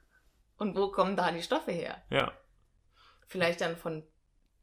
[0.58, 2.02] Und wo kommen da die Stoffe her?
[2.10, 2.30] Ja.
[3.26, 4.06] Vielleicht dann von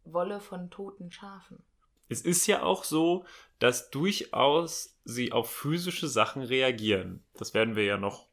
[0.04, 1.64] Wolle von toten Schafen.
[2.10, 3.26] Es ist ja auch so,
[3.58, 7.26] dass durchaus sie auf physische Sachen reagieren.
[7.34, 8.28] Das werden wir ja noch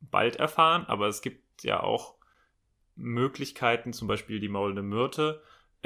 [0.00, 2.14] bald erfahren, aber es gibt ja auch
[2.94, 5.42] Möglichkeiten, zum Beispiel die maulende Myrte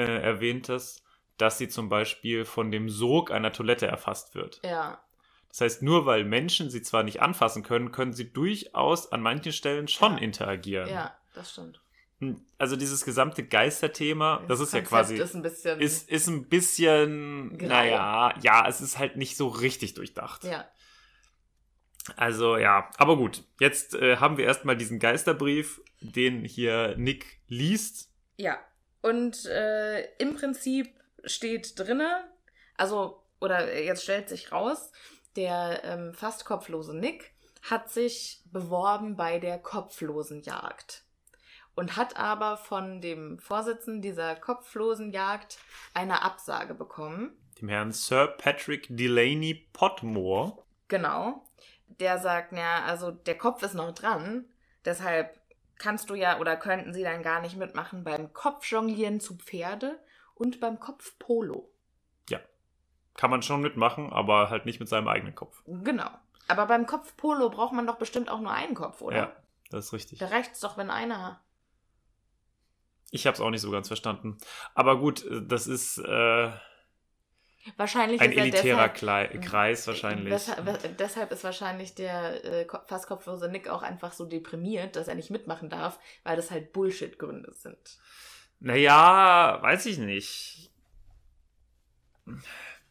[0.09, 1.03] äh, erwähnt es,
[1.37, 4.61] dass sie zum Beispiel von dem Sog einer Toilette erfasst wird.
[4.65, 5.03] Ja.
[5.49, 9.53] Das heißt, nur weil Menschen sie zwar nicht anfassen können, können sie durchaus an manchen
[9.53, 10.19] Stellen schon Ja.
[10.19, 10.89] interagieren.
[10.89, 11.81] Ja, das stimmt.
[12.21, 15.81] Hm, Also dieses gesamte Geisterthema, das, ist ja Konzept quasi ist ein bisschen.
[15.81, 17.69] ist, ist ein bisschen, Grau.
[17.69, 20.45] naja, ja, es ist halt nicht so richtig durchdacht.
[20.45, 20.67] ja.
[22.17, 28.11] Also ja, aber gut, jetzt äh, haben wir erstmal diesen Geisterbrief, den hier Nick liest.
[28.37, 28.59] Ja.
[29.03, 32.25] Und äh, im Prinzip steht drinne,
[32.77, 34.93] also, oder jetzt stellt sich raus,
[35.37, 37.33] der ähm, fast kopflose Nick
[37.63, 41.05] hat sich beworben bei der Kopflosenjagd
[41.75, 45.59] und hat aber von dem Vorsitzenden dieser Kopflosenjagd
[45.95, 47.37] eine Absage bekommen.
[47.61, 50.63] Dem Herrn Sir Patrick Delaney Potmore.
[50.89, 51.45] Genau.
[51.87, 54.47] Der sagt, ja, also der Kopf ist noch dran,
[54.85, 55.40] deshalb
[55.81, 59.99] kannst du ja oder könnten sie dann gar nicht mitmachen beim Kopfjonglieren zu Pferde
[60.35, 61.71] und beim Kopfpolo.
[63.21, 65.63] Kann man schon mitmachen, aber halt nicht mit seinem eigenen Kopf.
[65.67, 66.09] Genau.
[66.49, 69.17] Aber beim Kopfpolo braucht man doch bestimmt auch nur einen Kopf, oder?
[69.17, 69.37] Ja,
[69.71, 70.19] das ist richtig.
[70.21, 71.43] Da reicht's doch, wenn einer.
[73.11, 74.39] Ich habe es auch nicht so ganz verstanden.
[74.75, 76.51] Aber gut, das ist äh,
[77.77, 80.33] Wahrscheinlich ein er elitärer deshalb, Kreis wahrscheinlich.
[80.33, 85.09] Weshalb, wes- deshalb ist wahrscheinlich der äh, fast kopflose Nick auch einfach so deprimiert, dass
[85.09, 87.99] er nicht mitmachen darf, weil das halt Bullshit-Gründe sind.
[88.61, 90.71] Naja, weiß ich nicht.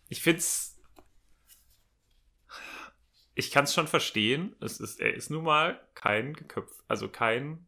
[0.07, 0.75] ich finde es.
[3.35, 4.55] Ich kann es schon verstehen.
[4.59, 7.65] Es ist, er ist nun mal kein geköpft, also kein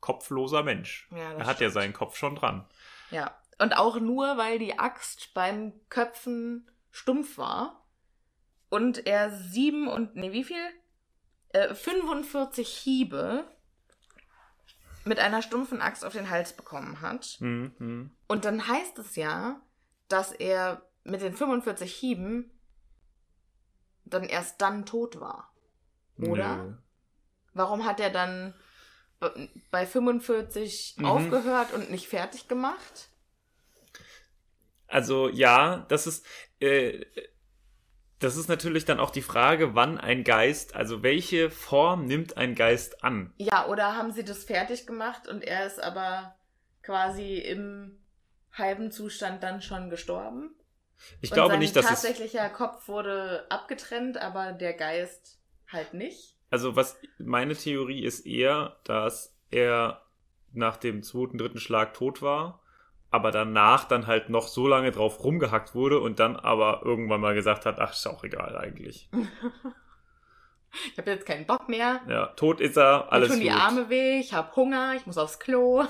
[0.00, 1.08] kopfloser Mensch.
[1.10, 1.72] Ja, er hat ja stimmt.
[1.72, 2.64] seinen Kopf schon dran.
[3.10, 3.36] Ja.
[3.58, 7.86] Und auch nur, weil die Axt beim Köpfen stumpf war
[8.68, 10.62] und er sieben und, nee, wie viel?
[11.50, 13.44] Äh, 45 Hiebe
[15.04, 17.36] mit einer stumpfen Axt auf den Hals bekommen hat.
[17.40, 18.16] Mhm, mhm.
[18.26, 19.60] Und dann heißt es ja,
[20.08, 22.50] dass er mit den 45 Hieben
[24.04, 25.52] dann erst dann tot war.
[26.18, 26.56] Oder?
[26.56, 26.74] Nö.
[27.54, 28.54] Warum hat er dann
[29.20, 31.04] b- bei 45 Mhm.
[31.06, 33.08] aufgehört und nicht fertig gemacht?
[34.88, 36.26] Also ja, das ist,
[36.60, 37.04] äh,
[38.18, 42.54] das ist natürlich dann auch die Frage, wann ein Geist, also welche Form nimmt ein
[42.54, 43.32] Geist an?
[43.36, 46.36] Ja, oder haben sie das fertig gemacht und er ist aber
[46.82, 47.98] quasi im
[48.52, 50.54] halben Zustand dann schon gestorben?
[51.20, 55.38] Ich und glaube nicht, dass es, tatsächlicher Kopf wurde abgetrennt, aber der Geist
[55.70, 56.36] halt nicht.
[56.48, 60.02] also was meine Theorie ist eher, dass er
[60.52, 62.62] nach dem zweiten, dritten Schlag tot war,
[63.10, 67.34] aber danach dann halt noch so lange drauf rumgehackt wurde und dann aber irgendwann mal
[67.34, 69.08] gesagt hat, ach, ist auch egal eigentlich.
[70.92, 72.02] Ich habe jetzt keinen Bock mehr.
[72.06, 73.58] Ja, tot ist er, alles Mir tun die gut.
[73.60, 75.84] Arme weh, ich habe Hunger, ich muss aufs Klo.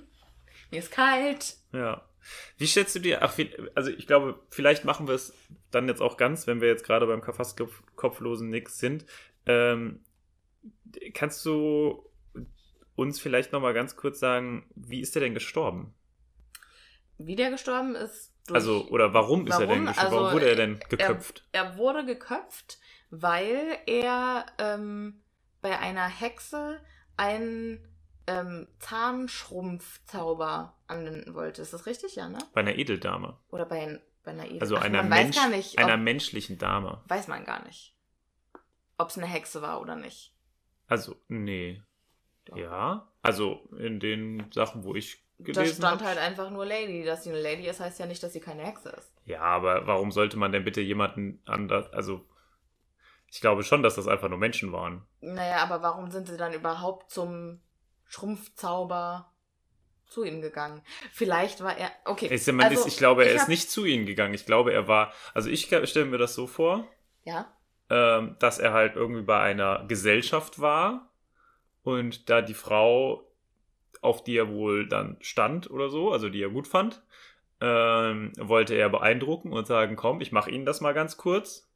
[0.70, 1.56] Mir ist kalt.
[1.72, 2.02] Ja.
[2.56, 3.36] Wie stellst du dir, ach,
[3.74, 5.34] also ich glaube, vielleicht machen wir es
[5.70, 9.04] dann jetzt auch ganz, wenn wir jetzt gerade beim fast kopf- kopflosen Nix sind.
[9.44, 10.00] Ähm,
[11.12, 12.08] kannst du
[12.94, 15.92] uns vielleicht nochmal ganz kurz sagen, wie ist der denn gestorben?
[17.26, 18.32] Wie der gestorben ist.
[18.46, 19.86] Durch, also, oder warum, ist er denn Warum?
[19.86, 20.06] gestorben?
[20.06, 21.44] Also, warum wurde er denn geköpft?
[21.52, 22.78] Er wurde geköpft,
[23.10, 25.22] weil er ähm,
[25.60, 26.80] bei einer Hexe
[27.16, 27.86] einen
[28.26, 31.62] ähm, Zahnschrumpfzauber anwenden wollte.
[31.62, 32.38] Ist das richtig, ja, ne?
[32.52, 33.38] Bei einer Edeldame.
[33.50, 34.60] Oder bei, ein, bei einer Edel.
[34.60, 37.02] Also Ach, einer, Mensch, nicht, einer ob, menschlichen Dame.
[37.06, 37.96] weiß man gar nicht,
[38.98, 40.34] ob es eine Hexe war oder nicht.
[40.88, 41.82] Also, nee.
[42.44, 42.56] Doch.
[42.56, 43.08] Ja.
[43.22, 47.04] Also, in den Sachen, wo ich Da gelesen stand hab, halt einfach nur Lady.
[47.04, 49.12] Dass sie eine Lady ist, heißt ja nicht, dass sie keine Hexe ist.
[49.24, 52.24] Ja, aber warum sollte man denn bitte jemanden anders, also
[53.28, 55.06] ich glaube schon, dass das einfach nur Menschen waren.
[55.20, 57.60] Naja, aber warum sind sie dann überhaupt zum
[58.06, 59.32] Schrumpfzauber
[60.06, 60.82] zu ihm gegangen?
[61.12, 61.90] Vielleicht war er.
[62.04, 62.26] Okay.
[62.26, 64.34] Ich, also, ist, ich glaube, er ich ist nicht zu ihnen gegangen.
[64.34, 66.86] Ich glaube, er war, also ich stelle mir das so vor,
[67.24, 67.50] Ja.
[67.88, 71.08] ähm, dass er halt irgendwie bei einer Gesellschaft war
[71.82, 73.31] und da die Frau,
[74.02, 77.02] auf die er wohl dann stand oder so, also die er gut fand,
[77.60, 81.68] ähm, wollte er beeindrucken und sagen, komm, ich mache Ihnen das mal ganz kurz.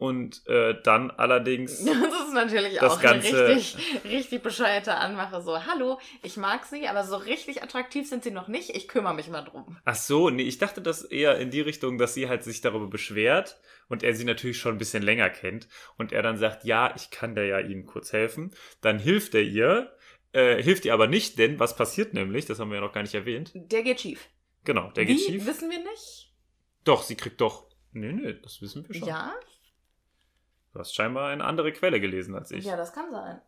[0.00, 5.42] Und äh, dann allerdings Das ist natürlich Das auch Ganze- eine richtig, richtig bescheuerte Anmache.
[5.42, 8.70] So, hallo, ich mag sie, aber so richtig attraktiv sind sie noch nicht.
[8.76, 9.76] Ich kümmere mich mal drum.
[9.84, 12.86] Ach so, nee, ich dachte das eher in die Richtung, dass sie halt sich darüber
[12.86, 16.94] beschwert und er sie natürlich schon ein bisschen länger kennt und er dann sagt, ja,
[16.94, 18.52] ich kann da ja Ihnen kurz helfen.
[18.80, 19.92] Dann hilft er ihr,
[20.32, 23.02] äh, hilft ihr aber nicht, denn was passiert nämlich, das haben wir ja noch gar
[23.02, 23.52] nicht erwähnt.
[23.54, 24.28] Der geht schief.
[24.64, 25.14] Genau, der Wie?
[25.14, 25.46] geht schief.
[25.46, 26.34] Wissen wir nicht?
[26.84, 27.66] Doch, sie kriegt doch.
[27.92, 29.08] Nee, nee, das wissen wir schon.
[29.08, 29.34] Ja?
[30.72, 32.64] Du hast scheinbar eine andere Quelle gelesen als ich.
[32.64, 33.40] Ja, das kann sein.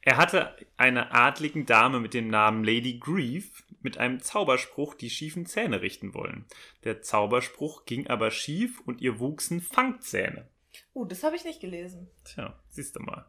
[0.00, 5.46] Er hatte eine adligen Dame mit dem Namen Lady Grief mit einem Zauberspruch die schiefen
[5.46, 6.46] Zähne richten wollen.
[6.84, 10.48] Der Zauberspruch ging aber schief und ihr wuchsen Fangzähne.
[10.94, 12.08] Uh, das habe ich nicht gelesen.
[12.24, 13.26] Tja, siehst du mal.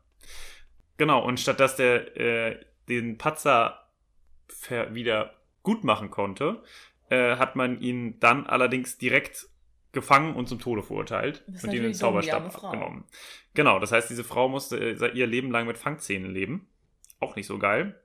[0.97, 3.83] Genau, und statt dass der äh, den Patzer
[4.91, 6.63] wieder gut machen konnte,
[7.09, 9.47] äh, hat man ihn dann allerdings direkt
[9.91, 13.05] gefangen und zum Tode verurteilt und ihm den Zauberstab abgenommen.
[13.53, 16.67] Genau, das heißt, diese Frau musste äh, ihr Leben lang mit Fangzähnen leben.
[17.19, 17.99] Auch nicht so geil.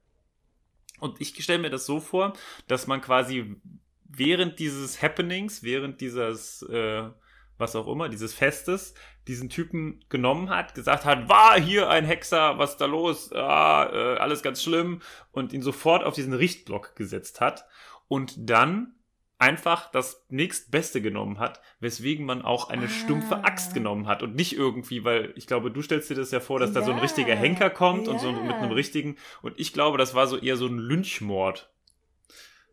[1.00, 2.32] Und ich stelle mir das so vor,
[2.68, 3.56] dass man quasi
[4.04, 7.10] während dieses Happenings, während dieses, äh,
[7.58, 8.94] was auch immer, dieses Festes,
[9.28, 13.32] diesen Typen genommen hat, gesagt hat, war hier ein Hexer, was ist da los?
[13.32, 15.00] Ah, äh, alles ganz schlimm.
[15.30, 17.64] Und ihn sofort auf diesen Richtblock gesetzt hat.
[18.08, 18.94] Und dann
[19.38, 22.88] einfach das nächstbeste genommen hat, weswegen man auch eine Ah.
[22.88, 26.38] stumpfe Axt genommen hat und nicht irgendwie, weil ich glaube, du stellst dir das ja
[26.38, 28.40] vor, dass da so ein Ja, richtiger Henker kommt und so ja.
[28.40, 31.72] mit einem richtigen und ich glaube, das war so eher so ein Lynchmord.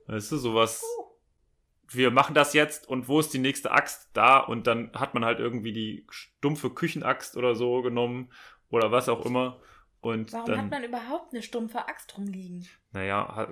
[0.05, 0.83] Weißt du, sowas.
[1.91, 4.09] Wir machen das jetzt und wo ist die nächste Axt?
[4.13, 8.31] Da und dann hat man halt irgendwie die stumpfe Küchenaxt oder so genommen
[8.69, 9.59] oder was auch immer.
[10.01, 12.65] Und Warum dann, hat man überhaupt eine stumpfe Axt rumliegen?
[12.91, 13.47] naja, ha,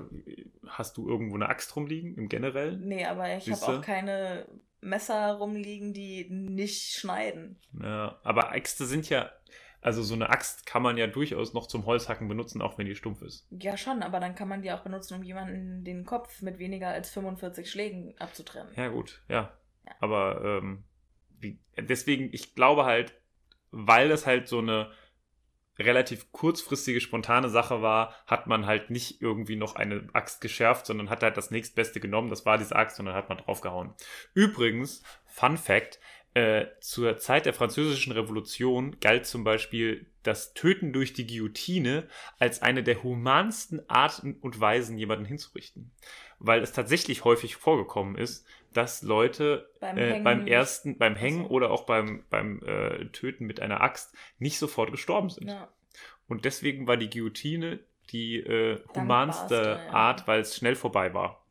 [0.65, 2.87] hast du irgendwo eine Axt rumliegen im Generellen?
[2.87, 4.47] Nee, aber ich habe auch keine
[4.81, 7.59] Messer rumliegen, die nicht schneiden.
[7.81, 9.29] Ja, aber Äxte sind ja,
[9.81, 12.95] also so eine Axt kann man ja durchaus noch zum Holzhacken benutzen, auch wenn die
[12.95, 13.47] stumpf ist.
[13.51, 16.89] Ja, schon, aber dann kann man die auch benutzen, um jemanden den Kopf mit weniger
[16.89, 18.73] als 45 Schlägen abzutrennen.
[18.75, 19.53] Ja, gut, ja.
[19.85, 19.91] Ja.
[19.99, 20.83] Aber ähm,
[21.39, 23.13] wie, deswegen, ich glaube halt,
[23.71, 24.91] weil das halt so eine
[25.79, 31.09] relativ kurzfristige, spontane Sache war, hat man halt nicht irgendwie noch eine Axt geschärft, sondern
[31.09, 32.29] hat halt das nächstbeste genommen.
[32.29, 33.93] Das war diese Axt und dann hat man draufgehauen.
[34.33, 35.99] Übrigens, Fun Fact,
[36.33, 42.61] äh, zur Zeit der Französischen Revolution galt zum Beispiel das Töten durch die Guillotine als
[42.61, 45.91] eine der humansten Arten und Weisen, jemanden hinzurichten.
[46.39, 51.53] Weil es tatsächlich häufig vorgekommen ist, dass Leute beim, äh, beim ersten, beim Hängen also.
[51.53, 55.47] oder auch beim, beim äh, Töten mit einer Axt nicht sofort gestorben sind.
[55.47, 55.69] Ja.
[56.27, 57.79] Und deswegen war die Guillotine
[58.11, 59.79] die äh, humanste.
[59.91, 61.43] Art, weil es schnell vorbei war.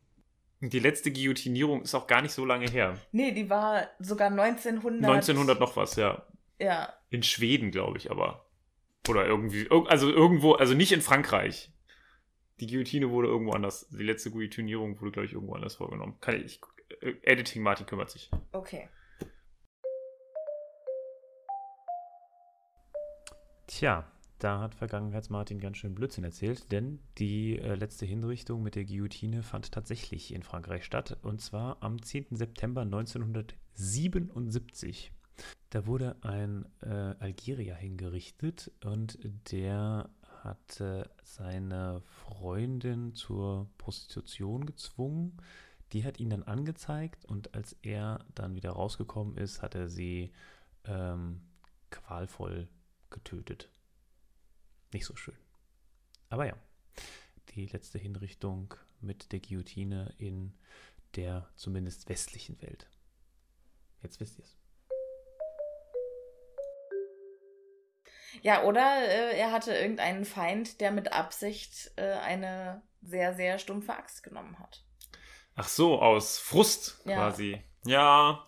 [0.59, 2.97] Die letzte Guillotinierung ist auch gar nicht so lange her.
[3.11, 5.09] Nee, die war sogar 1900.
[5.09, 6.25] 1900 noch was, ja.
[6.59, 6.93] Ja.
[7.09, 8.45] In Schweden, glaube ich, aber.
[9.07, 11.71] Oder irgendwie, also irgendwo, also nicht in Frankreich.
[12.59, 13.87] Die Guillotine wurde irgendwo anders.
[13.89, 16.17] Die letzte Guillotinierung wurde, glaube ich, irgendwo anders vorgenommen.
[16.21, 16.59] Kann ich,
[17.01, 18.31] äh, Editing Martin kümmert sich.
[18.51, 18.89] Okay.
[23.67, 28.85] Tja, da hat Vergangenheits-Martin ganz schön Blödsinn erzählt, denn die äh, letzte Hinrichtung mit der
[28.85, 32.35] Guillotine fand tatsächlich in Frankreich statt und zwar am 10.
[32.35, 35.11] September 1977.
[35.71, 39.17] Da wurde ein äh, Algerier hingerichtet und
[39.51, 40.09] der
[40.43, 45.35] hatte seine Freundin zur Prostitution gezwungen.
[45.93, 50.31] Die hat ihn dann angezeigt und als er dann wieder rausgekommen ist, hat er sie
[50.85, 51.41] ähm,
[51.89, 52.67] qualvoll
[53.09, 53.71] getötet
[54.93, 55.37] nicht so schön.
[56.29, 56.55] Aber ja,
[57.49, 60.53] die letzte Hinrichtung mit der Guillotine in
[61.15, 62.87] der zumindest westlichen Welt.
[64.01, 64.57] Jetzt wisst ihr es.
[68.41, 73.93] Ja, oder äh, er hatte irgendeinen Feind, der mit Absicht äh, eine sehr, sehr stumpfe
[73.93, 74.83] Axt genommen hat.
[75.55, 77.15] Ach so, aus Frust ja.
[77.15, 77.63] quasi.
[77.85, 78.45] Ja,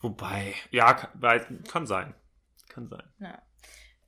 [0.00, 2.14] wobei, ja, kann, kann sein.
[2.68, 3.02] Kann sein.
[3.18, 3.42] Ja.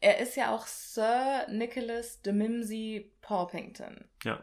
[0.00, 4.04] Er ist ja auch Sir Nicholas de Mimsey Porpington.
[4.24, 4.42] Ja.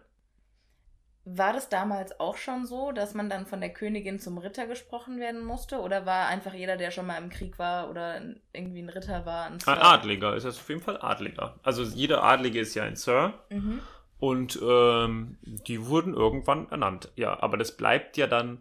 [1.27, 5.19] War das damals auch schon so, dass man dann von der Königin zum Ritter gesprochen
[5.19, 5.79] werden musste?
[5.79, 8.21] Oder war einfach jeder, der schon mal im Krieg war oder
[8.53, 9.73] irgendwie ein Ritter war, ein Sir?
[9.73, 11.55] Ein Adliger ist das auf jeden Fall Adliger.
[11.63, 13.33] Also jeder Adlige ist ja ein Sir.
[13.49, 13.81] Mhm.
[14.19, 17.11] Und ähm, die wurden irgendwann ernannt.
[17.15, 18.59] Ja, aber das bleibt ja dann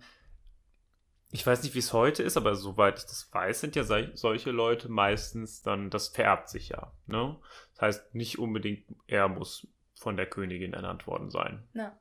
[1.34, 4.52] ich weiß nicht, wie es heute ist, aber soweit ich das weiß, sind ja solche
[4.52, 6.92] Leute meistens dann, das vererbt sich ja.
[7.06, 7.36] Ne?
[7.72, 9.66] Das heißt, nicht unbedingt er muss
[9.96, 11.66] von der Königin ernannt worden sein.
[11.74, 11.98] Ja.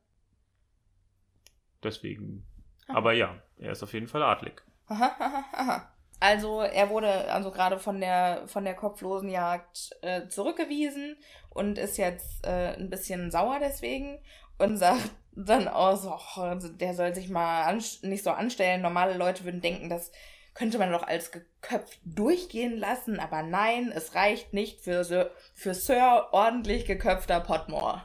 [1.81, 2.45] Deswegen.
[2.87, 2.97] Aha.
[2.97, 4.61] Aber ja, er ist auf jeden Fall adlig.
[4.85, 5.93] Aha, aha, aha.
[6.19, 11.17] Also er wurde also gerade von der von der Kopflosenjagd äh, zurückgewiesen
[11.49, 14.19] und ist jetzt äh, ein bisschen sauer deswegen
[14.57, 18.81] und sagt dann auch so, oh, der soll sich mal nicht so anstellen.
[18.81, 20.11] Normale Leute würden denken, das
[20.53, 25.73] könnte man doch als geköpft durchgehen lassen, aber nein, es reicht nicht für, Sir, für
[25.73, 28.03] Sir ordentlich geköpfter Potmore.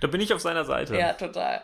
[0.00, 0.96] Da bin ich auf seiner Seite.
[0.96, 1.62] Ja, total.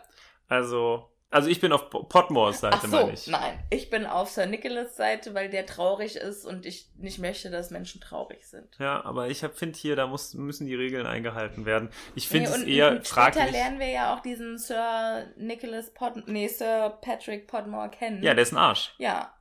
[0.48, 3.27] Also, also ich bin auf Potmores Seite, Ach so, meine ich.
[3.27, 7.51] Nein, ich bin auf Sir Nicholas Seite, weil der traurig ist und ich nicht möchte,
[7.51, 8.68] dass Menschen traurig sind.
[8.79, 11.90] Ja, aber ich finde hier, da muss, müssen die Regeln eingehalten werden.
[12.14, 13.42] Ich finde nee, es eher und fraglich.
[13.42, 18.23] Später lernen wir ja auch diesen Sir Nicholas Pod, nee, Sir Patrick Podmore kennen.
[18.23, 18.94] Ja, der ist ein Arsch.
[18.99, 19.35] Ja.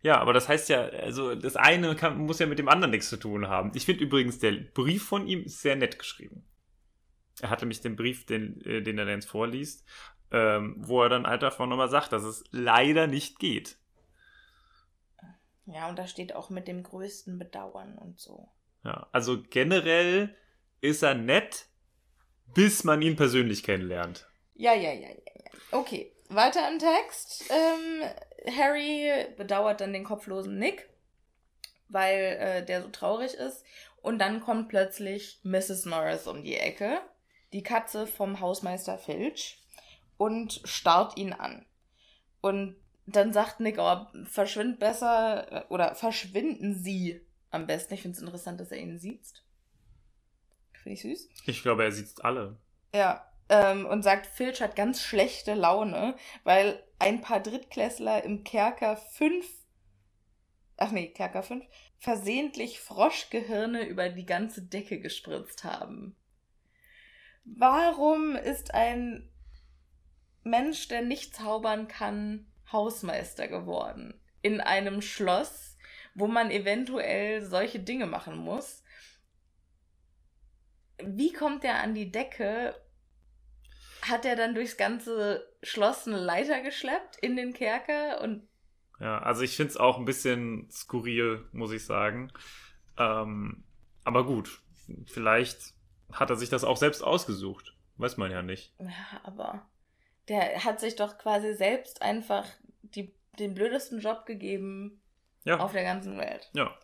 [0.00, 3.10] Ja, aber das heißt ja, also das eine kann, muss ja mit dem anderen nichts
[3.10, 3.72] zu tun haben.
[3.74, 6.46] Ich finde übrigens, der Brief von ihm ist sehr nett geschrieben.
[7.40, 9.84] Er hatte mich den Brief, den, äh, den er jetzt vorliest,
[10.32, 13.76] ähm, wo er dann halt davon nochmal sagt, dass es leider nicht geht.
[15.66, 18.48] Ja, und da steht auch mit dem größten Bedauern und so.
[18.84, 20.34] Ja, also generell
[20.80, 21.66] ist er nett,
[22.54, 24.26] bis man ihn persönlich kennenlernt.
[24.54, 25.50] Ja, ja, ja, ja, ja.
[25.72, 27.50] Okay, weiter im Text.
[27.50, 30.88] Ähm, Harry bedauert dann den kopflosen Nick,
[31.88, 33.64] weil äh, der so traurig ist.
[34.00, 35.84] Und dann kommt plötzlich Mrs.
[35.84, 37.00] Norris um die Ecke,
[37.52, 39.58] die Katze vom Hausmeister Filch
[40.18, 41.64] und starrt ihn an.
[42.42, 42.76] Und
[43.06, 47.94] dann sagt Nick, oh, verschwind besser äh, oder verschwinden Sie am besten.
[47.94, 49.42] Ich finde es interessant, dass er ihn sieht.
[50.74, 51.28] Finde ich süß.
[51.46, 52.58] Ich glaube, er sieht alle.
[52.94, 53.24] Ja.
[53.48, 59.46] Ähm, und sagt, Filch hat ganz schlechte Laune, weil ein paar Drittklässler im Kerker fünf,
[60.76, 61.64] ach nee, Kerker fünf,
[61.96, 66.14] versehentlich Froschgehirne über die ganze Decke gespritzt haben.
[67.44, 69.30] Warum ist ein
[70.50, 74.20] Mensch, der nicht zaubern kann, Hausmeister geworden.
[74.42, 75.76] In einem Schloss,
[76.14, 78.82] wo man eventuell solche Dinge machen muss.
[81.02, 82.74] Wie kommt er an die Decke?
[84.02, 88.48] Hat er dann durchs ganze Schloss eine Leiter geschleppt in den Kerker und
[89.00, 92.32] Ja, also ich finde es auch ein bisschen skurril, muss ich sagen.
[92.96, 93.64] Ähm,
[94.04, 94.62] aber gut,
[95.06, 95.74] vielleicht
[96.12, 97.76] hat er sich das auch selbst ausgesucht.
[97.96, 98.74] Weiß man ja nicht.
[98.78, 99.68] Ja, aber
[100.28, 102.44] der hat sich doch quasi selbst einfach
[102.82, 105.00] die, den blödesten Job gegeben
[105.44, 105.58] Ja.
[105.60, 106.50] auf der ganzen Welt.
[106.52, 106.74] Ja.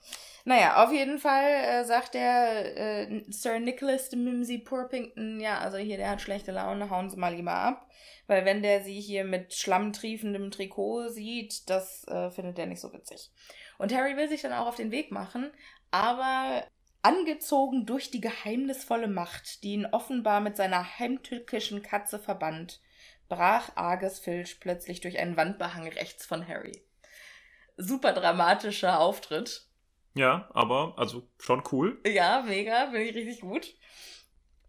[0.47, 2.77] Naja, auf jeden Fall äh, sagt der
[3.09, 7.17] äh, Sir Nicholas de Mimsy Porpington, ja, also hier, der hat schlechte Laune, hauen Sie
[7.17, 7.89] mal lieber ab.
[8.27, 12.93] Weil wenn der sie hier mit schlammtriefendem Trikot sieht, das äh, findet er nicht so
[12.93, 13.31] witzig.
[13.79, 15.51] Und Harry will sich dann auch auf den Weg machen,
[15.91, 16.65] aber
[17.03, 22.81] angezogen durch die geheimnisvolle Macht, die ihn offenbar mit seiner heimtückischen Katze verband,
[23.29, 26.83] brach Argus Filch plötzlich durch einen Wandbehang rechts von Harry.
[27.77, 29.67] Super dramatischer Auftritt.
[30.15, 32.01] Ja, aber also schon cool.
[32.07, 33.75] Ja, mega, finde ich richtig gut.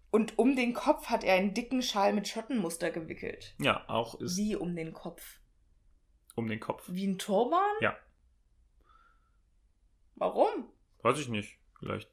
[0.10, 3.54] Und um den Kopf hat er einen dicken Schal mit Schottenmuster gewickelt.
[3.60, 5.40] Ja, auch ist Wie um den Kopf?
[6.36, 6.84] um den Kopf.
[6.88, 7.62] Wie ein Turban?
[7.82, 7.96] Ja.
[10.16, 10.70] Warum?
[11.02, 11.58] Weiß ich nicht.
[11.80, 12.10] Vielleicht,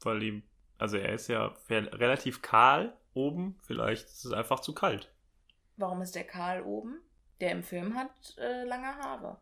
[0.00, 0.42] weil ihm,
[0.78, 3.58] also er ist ja relativ kahl oben.
[3.62, 5.12] Vielleicht ist es einfach zu kalt.
[5.76, 7.00] Warum ist der Karl oben?
[7.40, 9.38] Der im Film hat äh, lange Haare.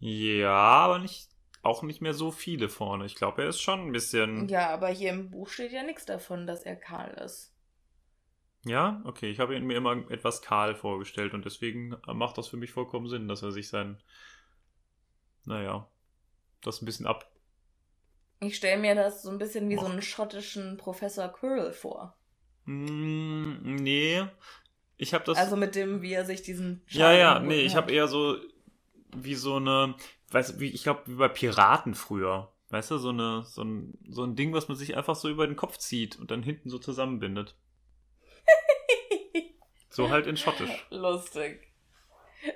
[0.00, 1.28] Ja, aber nicht,
[1.62, 3.06] auch nicht mehr so viele vorne.
[3.06, 4.48] Ich glaube, er ist schon ein bisschen.
[4.48, 7.52] Ja, aber hier im Buch steht ja nichts davon, dass er kahl ist.
[8.64, 9.30] Ja, okay.
[9.30, 13.08] Ich habe ihn mir immer etwas kahl vorgestellt und deswegen macht das für mich vollkommen
[13.08, 14.00] Sinn, dass er sich sein,
[15.44, 15.88] naja,
[16.62, 17.30] das ein bisschen ab.
[18.40, 19.90] Ich stelle mir das so ein bisschen wie so Och.
[19.90, 22.16] einen schottischen Professor Quirrell vor.
[22.66, 24.24] Mm, nee,
[24.98, 25.38] ich habe das.
[25.38, 28.08] Also mit dem, wie er sich diesen ja, Schal ja, im nee, ich habe eher
[28.08, 28.36] so
[29.16, 29.94] wie so eine,
[30.30, 34.24] weißt wie ich glaube wie bei Piraten früher, weißt du, so eine, so ein, so
[34.24, 36.78] ein Ding, was man sich einfach so über den Kopf zieht und dann hinten so
[36.78, 37.54] zusammenbindet.
[39.90, 40.86] So halt in Schottisch.
[40.90, 41.72] Lustig.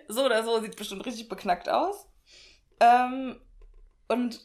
[0.07, 2.07] So oder so sieht bestimmt richtig beknackt aus.
[2.78, 3.40] Ähm,
[4.07, 4.40] und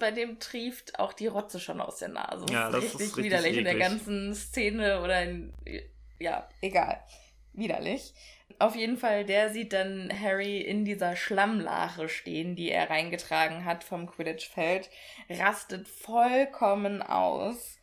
[0.00, 2.46] bei dem trieft auch die Rotze schon aus der Nase.
[2.50, 3.88] Ja, das ist richtig, richtig widerlich in der eklig.
[3.88, 5.54] ganzen Szene oder in.
[6.18, 7.00] Ja, egal.
[7.52, 8.14] Widerlich.
[8.58, 13.82] Auf jeden Fall, der sieht dann Harry in dieser Schlammlache stehen, die er reingetragen hat
[13.84, 14.88] vom Quidditch-Feld,
[15.28, 17.78] rastet vollkommen aus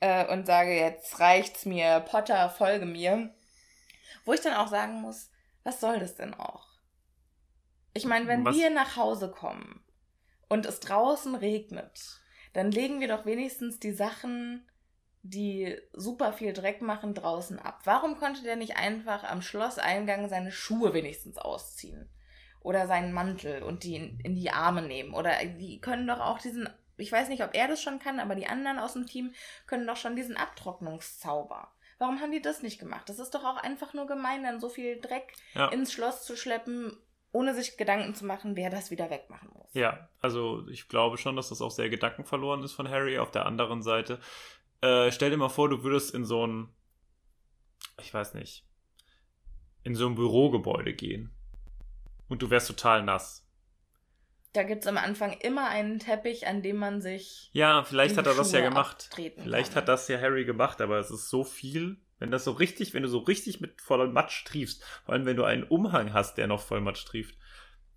[0.00, 3.34] äh, und sage, jetzt reicht's mir, Potter, folge mir.
[4.24, 5.30] Wo ich dann auch sagen muss,
[5.64, 6.66] was soll das denn auch?
[7.92, 9.82] Ich meine, wenn Was- wir nach Hause kommen
[10.48, 12.20] und es draußen regnet,
[12.52, 14.69] dann legen wir doch wenigstens die Sachen,
[15.22, 17.80] die super viel Dreck machen, draußen ab.
[17.84, 22.08] Warum konnte der nicht einfach am Schlosseingang seine Schuhe wenigstens ausziehen?
[22.62, 25.14] Oder seinen Mantel und die in, die Arme nehmen?
[25.14, 28.34] Oder die können doch auch diesen, ich weiß nicht, ob er das schon kann, aber
[28.34, 29.32] die anderen aus dem Team
[29.66, 31.70] können doch schon diesen Abtrocknungszauber.
[31.98, 33.08] Warum haben die das nicht gemacht?
[33.08, 35.68] Das ist doch auch einfach nur gemein, dann so viel Dreck Ja.
[35.68, 36.96] ins Schloss zu schleppen,
[37.32, 39.72] ohne sich Gedanken zu machen, wer das wieder wegmachen muss.
[39.74, 43.18] Ja, also ich glaube schon, dass das auch sehr gedankenverloren ist von Harry.
[43.18, 44.18] Auf der anderen Seite,
[44.82, 46.68] äh, stell dir mal vor, du würdest in so ein,
[48.00, 48.66] ich weiß nicht,
[49.82, 51.30] in so ein Bürogebäude gehen
[52.28, 53.46] und du wärst total nass.
[54.52, 57.50] Da gibt es am Anfang immer einen Teppich, an dem man sich.
[57.52, 59.10] Ja, vielleicht hat er das ja Schuhe gemacht.
[59.14, 59.82] Vielleicht kann.
[59.82, 63.04] hat das ja Harry gemacht, aber es ist so viel, wenn das so richtig, wenn
[63.04, 66.48] du so richtig mit voller Matsch triefst, vor allem wenn du einen Umhang hast, der
[66.48, 67.36] noch voll Matsch trieft,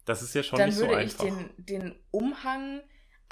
[0.05, 1.23] das ist ja schon dann nicht so würde ich einfach.
[1.25, 2.81] den, den Umhang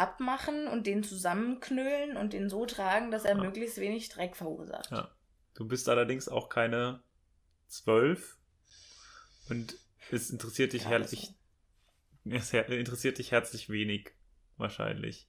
[0.02, 3.43] abmachen und den zusammenknüllen und den so tragen, dass er Ja.
[3.43, 4.91] möglichst wenig Dreck verursacht.
[4.91, 5.12] Ja.
[5.54, 7.04] Du bist allerdings auch keine
[7.68, 8.38] zwölf
[9.49, 9.76] und
[10.12, 11.34] es interessiert dich Ja, herzlich,
[12.26, 14.12] es interessiert dich herzlich wenig,
[14.58, 15.28] wahrscheinlich.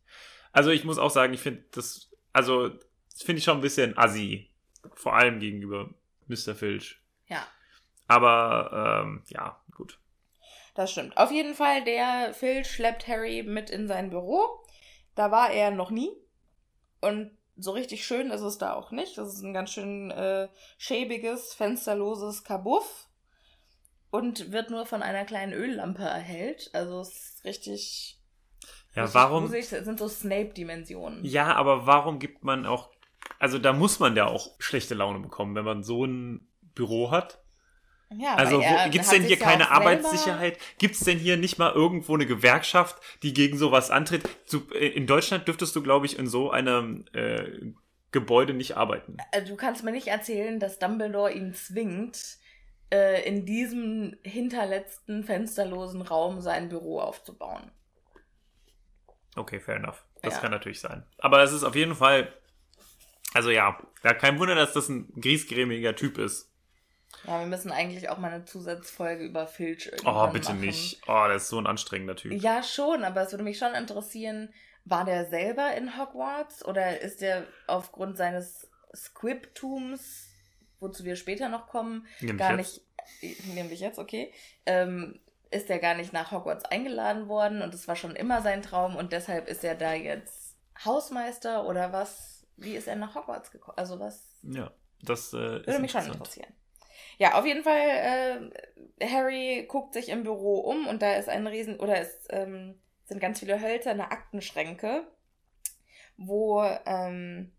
[0.52, 3.96] Also ich muss auch sagen, ich finde das, also das finde ich schon ein bisschen
[3.98, 4.50] assi,
[4.94, 5.90] vor allem gegenüber
[6.28, 6.54] Mr.
[6.54, 7.00] Filch.
[7.28, 7.46] Ja,
[8.08, 9.98] Aber ähm, ja, gut.
[10.74, 11.16] das stimmt.
[11.16, 14.61] Auf jeden Fall, der Phil schleppt Harry mit in sein Büro.
[15.14, 16.10] Da war er noch nie.
[17.00, 19.18] Und so richtig schön ist es da auch nicht.
[19.18, 20.48] Das ist ein ganz schön äh,
[20.78, 23.08] schäbiges, fensterloses Kabuff.
[24.10, 26.70] Und wird nur von einer kleinen Öllampe erhellt.
[26.74, 28.20] Also es ist richtig.
[28.94, 29.44] Ja, richtig warum?
[29.44, 29.70] gruselig.
[29.70, 31.24] Das sind so Snape-Dimensionen.
[31.24, 32.90] Ja, aber warum gibt man auch,
[33.38, 37.41] also da muss man ja auch schlechte Laune bekommen, wenn man so ein Büro hat.
[38.18, 40.58] Ja, Also gibt es denn hier keine Arbeitssicherheit?
[40.78, 44.22] Gibt es denn hier nicht mal irgendwo eine Gewerkschaft, die gegen sowas antritt?
[44.74, 47.72] Äh, In Deutschland dürftest du, glaube ich, in so einem äh,
[48.10, 49.16] Gebäude nicht arbeiten.
[49.32, 52.38] Also, Du kannst mir nicht erzählen, dass Dumbledore ihn zwingt,
[52.92, 57.70] äh, in diesem hinterletzten fensterlosen Raum sein Büro aufzubauen.
[59.34, 60.04] Okay, fair enough.
[60.20, 60.40] Das Ja.
[60.40, 61.04] kann natürlich sein.
[61.18, 62.32] Aber es ist auf jeden Fall,
[63.32, 66.51] also ja, ja, kein Wunder, dass das ein griesgrämiger Typ ist.
[67.26, 70.60] Ja, wir müssen eigentlich auch mal eine Zusatzfolge über Filch Oh, irgendwann bitte machen.
[70.60, 71.02] nicht.
[71.06, 72.32] Oh, der ist so ein anstrengender Typ.
[72.32, 74.52] Ja, schon, aber es würde mich schon interessieren,
[74.84, 80.28] war der selber in Hogwarts oder ist der aufgrund seines Squibtums,
[80.80, 82.80] wozu wir später noch kommen, Nämlich gar nicht,
[83.54, 84.32] nämlich jetzt, okay,
[84.66, 88.62] ähm, ist er gar nicht nach Hogwarts eingeladen worden und es war schon immer sein
[88.62, 92.46] Traum und deshalb ist er da jetzt Hausmeister oder was?
[92.56, 93.78] Wie ist er nach Hogwarts gekommen?
[93.78, 96.52] Also was Ja, das äh, ist würde mich schon interessieren.
[97.18, 98.50] Ja, auf jeden Fall,
[99.00, 102.74] äh, Harry guckt sich im Büro um und da ist ein riesen, oder es ähm,
[103.04, 105.06] sind ganz viele hölzerne Aktenschränke,
[106.16, 107.52] wo, ähm,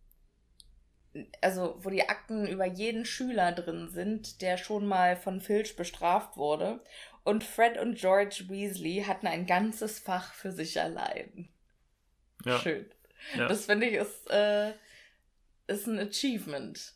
[1.42, 6.38] also wo die Akten über jeden Schüler drin sind, der schon mal von Filch bestraft
[6.38, 6.82] wurde.
[7.24, 11.48] Und Fred und George Weasley hatten ein ganzes Fach für sich allein.
[12.44, 12.90] Ja, Schön.
[13.38, 13.48] ja.
[13.48, 14.74] Das finde ich ist, äh,
[15.68, 16.94] ist ein Achievement.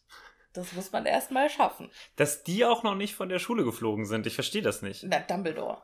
[0.54, 1.92] Das muss man erstmal schaffen.
[2.16, 5.04] Dass die auch noch nicht von der Schule geflogen sind, ich verstehe das nicht.
[5.04, 5.82] Na, Dumbledore.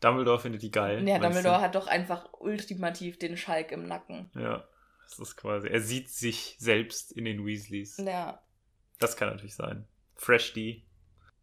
[0.00, 1.06] Dumbledore findet die geil.
[1.08, 1.60] Ja, Dumbledore du?
[1.62, 4.30] hat doch einfach ultimativ den Schalk im Nacken.
[4.34, 4.68] Ja,
[5.08, 5.68] das ist quasi.
[5.68, 7.98] Er sieht sich selbst in den Weasleys.
[7.98, 8.42] Ja.
[8.98, 9.86] Das kann natürlich sein.
[10.16, 10.84] Fresh D.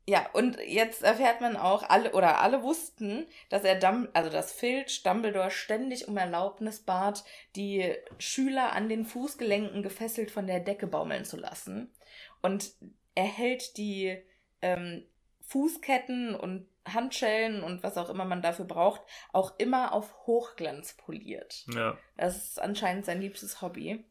[0.09, 4.51] Ja, und jetzt erfährt man auch, alle oder alle wussten, dass er Dum also dass
[4.51, 7.23] Filch Dumbledore ständig um Erlaubnis bat,
[7.55, 11.93] die Schüler an den Fußgelenken gefesselt von der Decke baumeln zu lassen.
[12.41, 12.71] Und
[13.15, 14.17] er hält die
[14.61, 15.03] ähm,
[15.41, 21.65] Fußketten und Handschellen und was auch immer man dafür braucht, auch immer auf Hochglanz poliert.
[21.73, 24.03] Ja, Das ist anscheinend sein liebstes Hobby.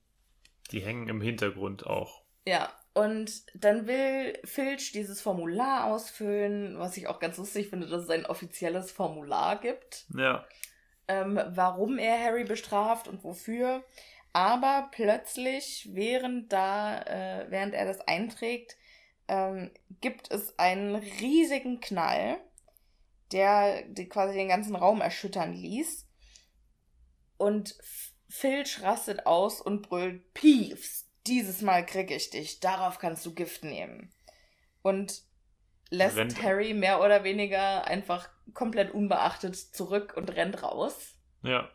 [0.70, 2.22] die hängen im Hintergrund auch.
[2.46, 8.04] Ja, und dann will Filch dieses Formular ausfüllen, was ich auch ganz lustig finde, dass
[8.04, 10.46] es ein offizielles Formular gibt, Ja,
[11.08, 13.82] ähm, warum er Harry bestraft und wofür.
[14.32, 18.76] Aber plötzlich, während da, äh, während er das einträgt,
[19.26, 19.70] ähm,
[20.00, 22.38] gibt es einen riesigen Knall,
[23.32, 26.06] der die quasi den ganzen Raum erschüttern ließ.
[27.36, 27.76] Und
[28.28, 33.64] Filch rastet aus und brüllt, Peeves, dieses Mal krieg ich dich, darauf kannst du Gift
[33.64, 34.12] nehmen.
[34.82, 35.22] Und
[35.90, 41.14] lässt Rennt- Harry mehr oder weniger einfach komplett unbeachtet zurück und rennt raus.
[41.42, 41.68] ja.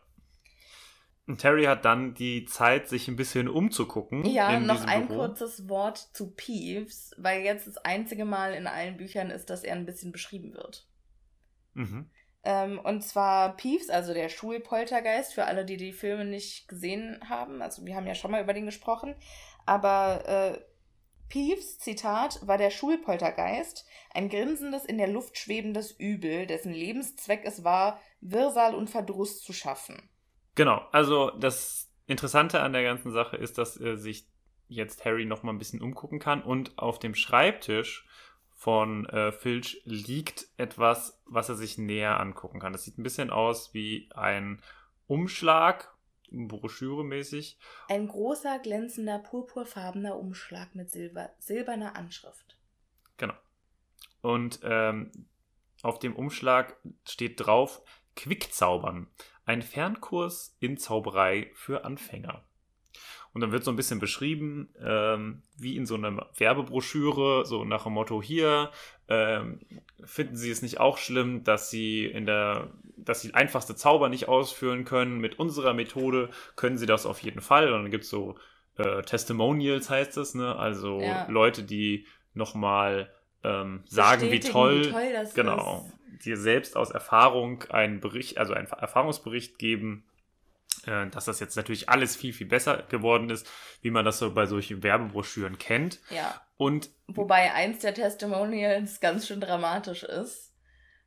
[1.26, 4.26] Und Terry hat dann die Zeit, sich ein bisschen umzugucken.
[4.26, 5.20] Ja, noch ein Büro.
[5.20, 9.74] kurzes Wort zu Peeves, weil jetzt das einzige Mal in allen Büchern ist, dass er
[9.74, 10.86] ein bisschen beschrieben wird.
[11.72, 12.10] Mhm.
[12.42, 17.62] Ähm, und zwar Peeves, also der Schulpoltergeist, für alle, die die Filme nicht gesehen haben.
[17.62, 19.14] Also wir haben ja schon mal über den gesprochen.
[19.64, 20.58] Aber äh,
[21.30, 27.64] Peeves, Zitat, war der Schulpoltergeist, ein grinsendes, in der Luft schwebendes Übel, dessen Lebenszweck es
[27.64, 30.10] war, Wirrsal und Verdruss zu schaffen.
[30.54, 34.28] Genau, also das Interessante an der ganzen Sache ist, dass er sich
[34.68, 38.06] jetzt Harry noch mal ein bisschen umgucken kann und auf dem Schreibtisch
[38.50, 42.72] von äh, Filch liegt etwas, was er sich näher angucken kann.
[42.72, 44.62] Das sieht ein bisschen aus wie ein
[45.06, 45.94] Umschlag,
[46.30, 47.58] Broschüre mäßig.
[47.88, 52.56] Ein großer, glänzender, purpurfarbener Umschlag mit Silber, silberner Anschrift.
[53.16, 53.34] Genau.
[54.20, 55.12] Und ähm,
[55.82, 56.76] auf dem Umschlag
[57.06, 57.82] steht drauf
[58.16, 59.08] Quickzaubern.
[59.46, 62.44] Ein Fernkurs in Zauberei für Anfänger.
[63.32, 67.82] Und dann wird so ein bisschen beschrieben, ähm, wie in so einer Werbebroschüre, so nach
[67.82, 68.70] dem Motto hier,
[69.08, 69.58] ähm,
[70.04, 74.28] finden Sie es nicht auch schlimm, dass Sie in der, dass Sie einfachste Zauber nicht
[74.28, 75.18] ausführen können?
[75.18, 77.72] Mit unserer Methode können Sie das auf jeden Fall.
[77.72, 78.36] Und dann gibt's so
[78.76, 80.54] äh, Testimonials heißt es, ne?
[80.56, 81.26] Also Ja.
[81.28, 86.03] Leute, die nochmal ähm, sagen, wie toll, wie toll das genau, ist.
[86.24, 90.04] Dir selbst aus Erfahrung einen Bericht, also einen Erfahrungsbericht geben,
[90.86, 93.50] äh, dass das jetzt natürlich alles viel, viel besser geworden ist,
[93.80, 96.00] wie man das so bei solchen Werbebroschüren kennt.
[96.10, 96.40] Ja.
[96.56, 100.52] Und Wobei eins der Testimonials ganz schön dramatisch ist.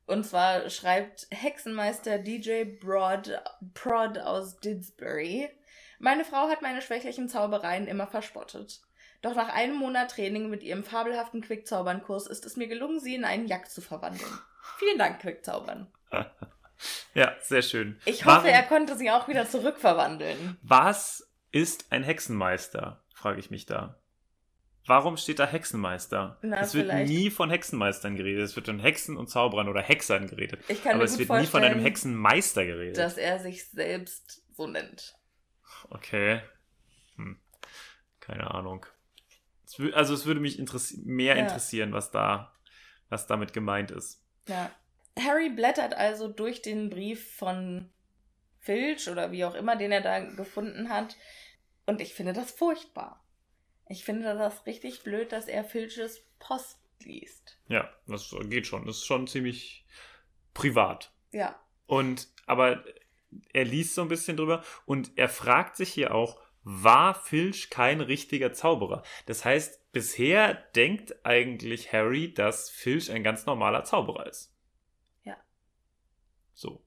[0.05, 3.41] Und zwar schreibt Hexenmeister DJ Broad,
[3.73, 5.49] Prod aus Didsbury.
[5.99, 8.81] Meine Frau hat meine schwächlichen Zaubereien immer verspottet.
[9.21, 13.25] Doch nach einem Monat Training mit ihrem fabelhaften Quickzaubernkurs ist es mir gelungen, sie in
[13.25, 14.31] einen Jack zu verwandeln.
[14.77, 15.87] Vielen Dank, Quickzaubern.
[17.13, 17.99] ja, sehr schön.
[18.05, 20.57] Ich hoffe, Warum- er konnte sie auch wieder zurückverwandeln.
[20.61, 23.03] Was ist ein Hexenmeister?
[23.13, 23.99] frage ich mich da.
[24.85, 26.37] Warum steht da Hexenmeister?
[26.43, 28.43] Na, es wird vielleicht- nie von Hexenmeistern geredet.
[28.45, 30.63] Es wird von Hexen und Zauberern oder Hexern geredet.
[30.69, 32.97] Ich kann Aber mir es wird nie von einem Hexenmeister geredet.
[32.97, 35.15] dass er sich selbst so nennt.
[35.89, 36.41] Okay.
[37.17, 37.37] Hm.
[38.21, 38.85] Keine Ahnung.
[39.93, 41.41] Also es würde mich interessi mehr Ja.
[41.43, 42.53] interessieren, was da,
[43.09, 44.23] was damit gemeint ist.
[44.47, 44.71] Ja.
[45.19, 47.89] Harry blättert also durch den Brief von
[48.59, 51.15] Filch oder wie auch immer, den er da gefunden hat.
[51.85, 53.23] Und ich finde das furchtbar.
[53.89, 57.57] Ich finde das richtig blöd, dass er Filches Post liest.
[57.69, 58.85] Ja, das geht schon.
[58.85, 59.85] Das ist schon ziemlich
[60.53, 61.11] privat.
[61.31, 61.59] Ja.
[61.85, 62.83] Und aber
[63.53, 68.01] er liest so ein bisschen drüber und er fragt sich hier auch, war Filch kein
[68.01, 69.01] richtiger Zauberer?
[69.25, 74.53] Das heißt, bisher denkt eigentlich Harry, dass Filch ein ganz normaler Zauberer ist.
[75.23, 75.37] Ja.
[76.53, 76.83] So.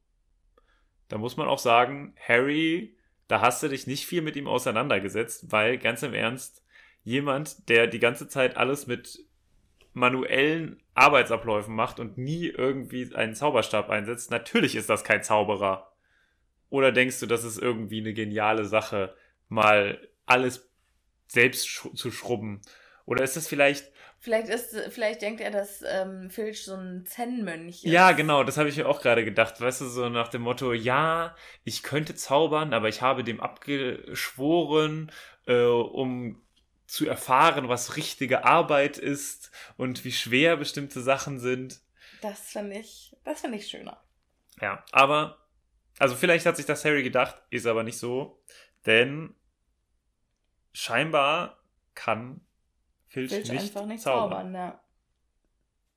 [1.09, 2.95] Da muss man auch sagen, Harry,
[3.27, 6.63] da hast du dich nicht viel mit ihm auseinandergesetzt, weil ganz im Ernst,
[7.03, 9.25] jemand, der die ganze Zeit alles mit
[9.95, 15.91] manuellen Arbeitsabläufen macht und nie irgendwie einen Zauberstab einsetzt, natürlich ist das kein Zauberer.
[16.69, 19.17] Oder denkst du, das ist irgendwie eine geniale Sache,
[19.51, 20.71] mal alles
[21.29, 22.63] selbst sch zu schrubben?
[23.05, 23.93] Oder ist das vielleicht.
[24.23, 27.91] Vielleicht, ist, vielleicht denkt er, dass ähm, Filch so ein Zen-Mönch ist.
[27.91, 29.61] Ja, genau, das habe ich mir auch gerade gedacht.
[29.61, 31.35] Weißt du, so nach dem Motto, ja,
[31.65, 35.11] ich könnte zaubern, aber ich habe dem abgeschworen,
[35.47, 36.43] äh, um
[36.87, 41.81] zu erfahren, was richtige Arbeit ist und wie schwer bestimmte Sachen sind.
[42.21, 44.03] Das finde ich, das finde ich schöner.
[44.61, 45.39] Ja, aber,
[45.99, 48.43] also vielleicht hat sich das Harry gedacht, ist aber nicht so,
[48.85, 49.35] denn
[50.73, 51.59] scheinbar
[51.95, 52.41] kann
[53.09, 54.31] Filch, Filch nicht, einfach nicht zaubern.
[54.31, 54.81] zaubern, ja.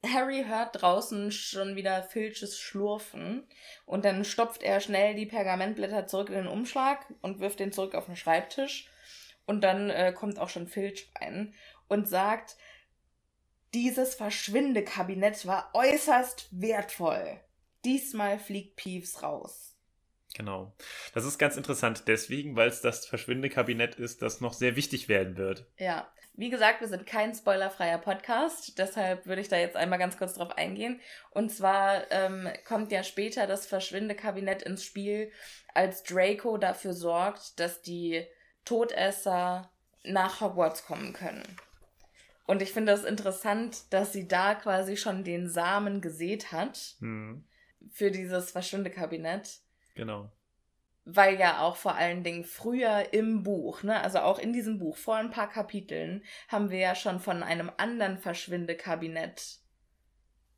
[0.05, 3.47] Harry hört draußen schon wieder Filches Schlurfen
[3.86, 7.95] und dann stopft er schnell die Pergamentblätter zurück in den Umschlag und wirft den zurück
[7.95, 8.89] auf den Schreibtisch.
[9.45, 11.53] Und dann äh, kommt auch schon Filch rein
[11.88, 12.57] und sagt,
[13.74, 17.39] dieses Verschwindekabinett war äußerst wertvoll.
[17.86, 19.72] Diesmal fliegt Peeves raus.
[20.34, 20.73] Genau.
[21.13, 25.38] Das ist ganz interessant deswegen, weil es das Verschwindekabinett ist, das noch sehr wichtig werden
[25.38, 25.65] wird.
[25.77, 26.07] Ja.
[26.36, 30.34] Wie gesagt, wir sind kein spoilerfreier Podcast, deshalb würde ich da jetzt einmal ganz kurz
[30.34, 30.99] drauf eingehen.
[31.29, 35.31] Und zwar ähm, kommt ja später das Verschwindekabinett ins Spiel,
[35.75, 38.25] als Draco dafür sorgt, dass die
[38.65, 39.71] Todesser
[40.03, 41.43] nach Hogwarts kommen können.
[42.45, 47.45] Und ich finde das interessant, dass sie da quasi schon den Samen gesät hat Hm,
[47.91, 49.59] für dieses Verschwindekabinett.
[49.95, 50.31] Genau.
[51.05, 54.95] Weil ja auch vor allen Dingen früher im Buch, ne, also auch in diesem Buch,
[54.95, 59.59] vor ein paar Kapiteln, haben wir ja schon von einem anderen Verschwindekabinett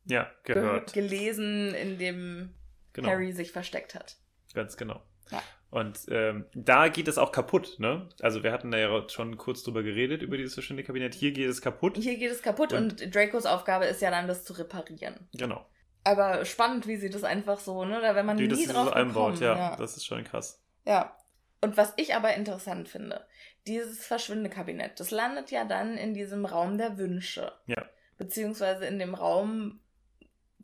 [0.04, 0.92] Ja, ge gehört.
[0.92, 2.54] gelesen, in dem
[2.92, 3.08] Genau.
[3.08, 4.16] Harry sich versteckt hat.
[4.54, 5.02] Ganz genau.
[5.30, 5.42] Ja.
[5.70, 8.08] Und ähm, da geht es auch kaputt, ne?
[8.22, 11.12] Also wir hatten da ja schon kurz drüber geredet, über dieses Verschwindekabinett.
[11.12, 11.98] Hier geht es kaputt.
[11.98, 15.28] Hier geht es kaputt Und- und Dracos Aufgabe ist ja dann, das zu reparieren.
[15.34, 15.66] Genau.
[16.06, 18.00] Aber spannend, wie sie das einfach so, ne?
[18.00, 19.58] Da wäre man das nie sie drauf so einbaut, gekommen.
[19.58, 20.62] ja, Das ist schon krass.
[20.84, 21.16] Ja.
[21.60, 23.26] Und was ich aber interessant finde,
[23.66, 27.52] dieses Verschwindekabinett, das landet ja dann in diesem Raum der Wünsche.
[27.66, 27.84] Ja.
[28.18, 29.80] Beziehungsweise in dem Raum,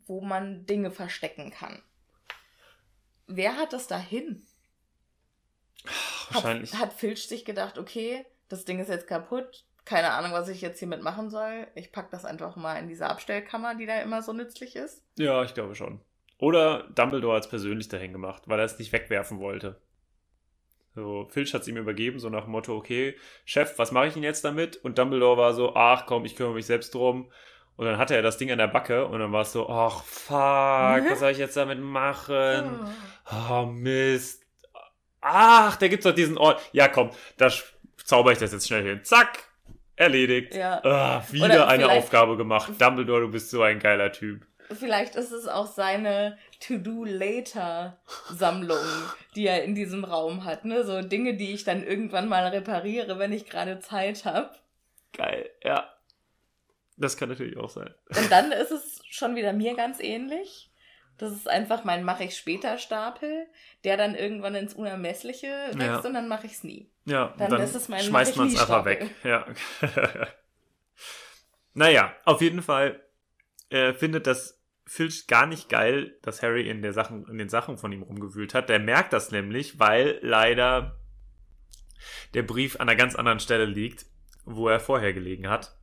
[0.05, 1.83] wo man Dinge verstecken kann.
[3.27, 4.47] Wer hat das dahin?
[6.31, 6.71] Wahrscheinlich.
[6.73, 10.61] Hat, hat Filch sich gedacht, okay, das Ding ist jetzt kaputt, keine Ahnung, was ich
[10.61, 11.67] jetzt hiermit machen soll.
[11.75, 15.03] Ich pack das einfach mal in diese Abstellkammer, die da immer so nützlich ist.
[15.17, 15.99] Ja, ich glaube schon.
[16.37, 19.79] Oder Dumbledore hat es persönlich dahin gemacht, weil er es nicht wegwerfen wollte.
[20.95, 23.15] So, Filch hat es ihm übergeben, so nach dem Motto, okay,
[23.45, 24.77] Chef, was mache ich denn jetzt damit?
[24.77, 27.31] Und Dumbledore war so, ach komm, ich kümmere mich selbst drum.
[27.75, 30.03] Und dann hatte er das Ding an der Backe und dann war es so, ach
[30.03, 32.79] fuck, was soll ich jetzt damit machen?
[33.49, 34.43] Oh, Mist.
[35.21, 36.61] Ach, da gibt's doch diesen Ort.
[36.73, 37.49] Ja, komm, da
[38.03, 39.03] zauber ich das jetzt schnell hin.
[39.05, 39.45] Zack,
[40.03, 40.55] erledigt.
[40.55, 40.79] Ja.
[40.83, 42.73] Ah, wieder eine Aufgabe gemacht.
[42.79, 44.45] Dumbledore, du bist so ein geiler Typ.
[44.71, 48.77] Vielleicht ist es auch seine To-Do-Later-Sammlung,
[49.35, 50.65] die er in diesem Raum hat.
[50.65, 50.83] Ne?
[50.83, 54.49] So Dinge, die ich dann irgendwann mal repariere, wenn ich gerade Zeit habe.
[55.13, 55.89] Geil, ja.
[56.97, 57.93] Das kann natürlich auch sein.
[58.09, 60.71] Und dann ist es schon wieder mir ganz ähnlich.
[61.17, 63.47] Das ist einfach mein Mache ich später Stapel,
[63.83, 65.97] der dann irgendwann ins Unermessliche wächst Ja.
[65.99, 66.89] und dann mache ich es nie.
[67.05, 69.09] Ja, Dann dann, ist es mein schmeißt man es einfach weg.
[69.23, 69.45] Ja.
[71.73, 73.01] naja, auf jeden Fall
[73.69, 77.77] äh, findet das Filch gar nicht geil, dass Harry in, der Sachen, in den Sachen
[77.77, 78.69] von ihm rumgewühlt hat.
[78.69, 80.99] Der merkt das nämlich, weil leider
[82.33, 84.05] der Brief an einer ganz anderen Stelle liegt,
[84.45, 85.77] wo er vorher gelegen hat.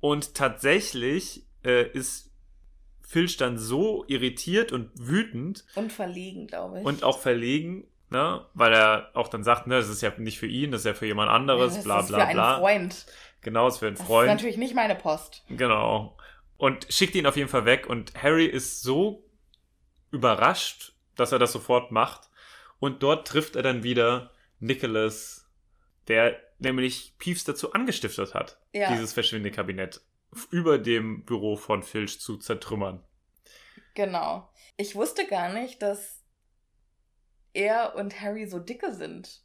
[0.00, 2.33] Und tatsächlich äh, ist
[3.06, 6.84] Filch dann so irritiert und wütend, Und verlegen, glaube ich.
[6.86, 10.46] und auch verlegen, ne, weil er auch dann sagt, ne, das ist ja nicht für
[10.46, 12.58] ihn, das ist ja für jemand anderes, das bla ist bla für einen bla.
[12.58, 13.06] Freund.
[13.42, 14.28] Genau, ist für einen Das ist Freund.
[14.28, 15.44] natürlich nicht meine Post.
[15.50, 16.16] Genau.
[16.56, 19.22] Und schickt ihn auf jeden Fall weg und Harry ist so
[20.10, 22.28] überrascht, dass er das sofort macht.
[22.78, 24.30] Und dort trifft er dann wieder
[24.60, 25.46] Nicholas,
[26.08, 28.90] der nämlich Peeves dazu angestiftet hat, Ja.
[28.92, 30.00] dieses Verschwindekabinett
[30.50, 33.02] über dem Büro von Filch zu zertrümmern.
[33.94, 34.48] Genau.
[34.76, 36.22] Ich wusste gar nicht, dass
[37.52, 39.42] er und Harry so dicke sind.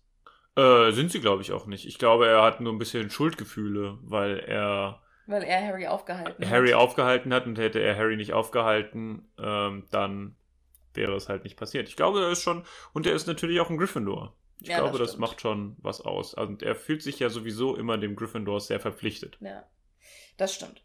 [0.55, 1.85] Äh, sind sie, glaube ich, auch nicht.
[1.85, 6.61] Ich glaube, er hat nur ein bisschen Schuldgefühle, weil er Weil er Harry aufgehalten hat.
[6.61, 10.35] Harry aufgehalten hat und hätte er Harry nicht aufgehalten, ähm, dann
[10.93, 11.87] wäre es halt nicht passiert.
[11.89, 14.35] Ich glaube, er ist schon, und er ist natürlich auch ein Gryffindor.
[14.61, 16.35] Ich Ja, glaube, das das, macht schon was aus.
[16.35, 19.39] Also er fühlt sich ja sowieso immer dem Gryffindor sehr verpflichtet.
[19.39, 19.69] Ja,
[20.39, 20.81] das stimmt.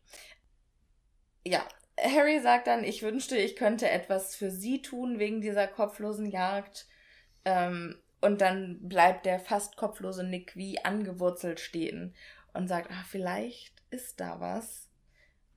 [1.47, 1.67] Ja,
[1.99, 6.87] Harry sagt dann, ich wünschte, ich könnte etwas für sie tun wegen dieser kopflosen Jagd.
[7.45, 12.15] Ähm, und dann bleibt der fast kopflose Nick wie angewurzelt stehen
[12.55, 14.89] und sagt, ah, vielleicht ist da was.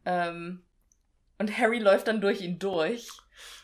[0.05, 0.65] Ähm,
[1.37, 3.09] und Harry läuft dann durch ihn durch,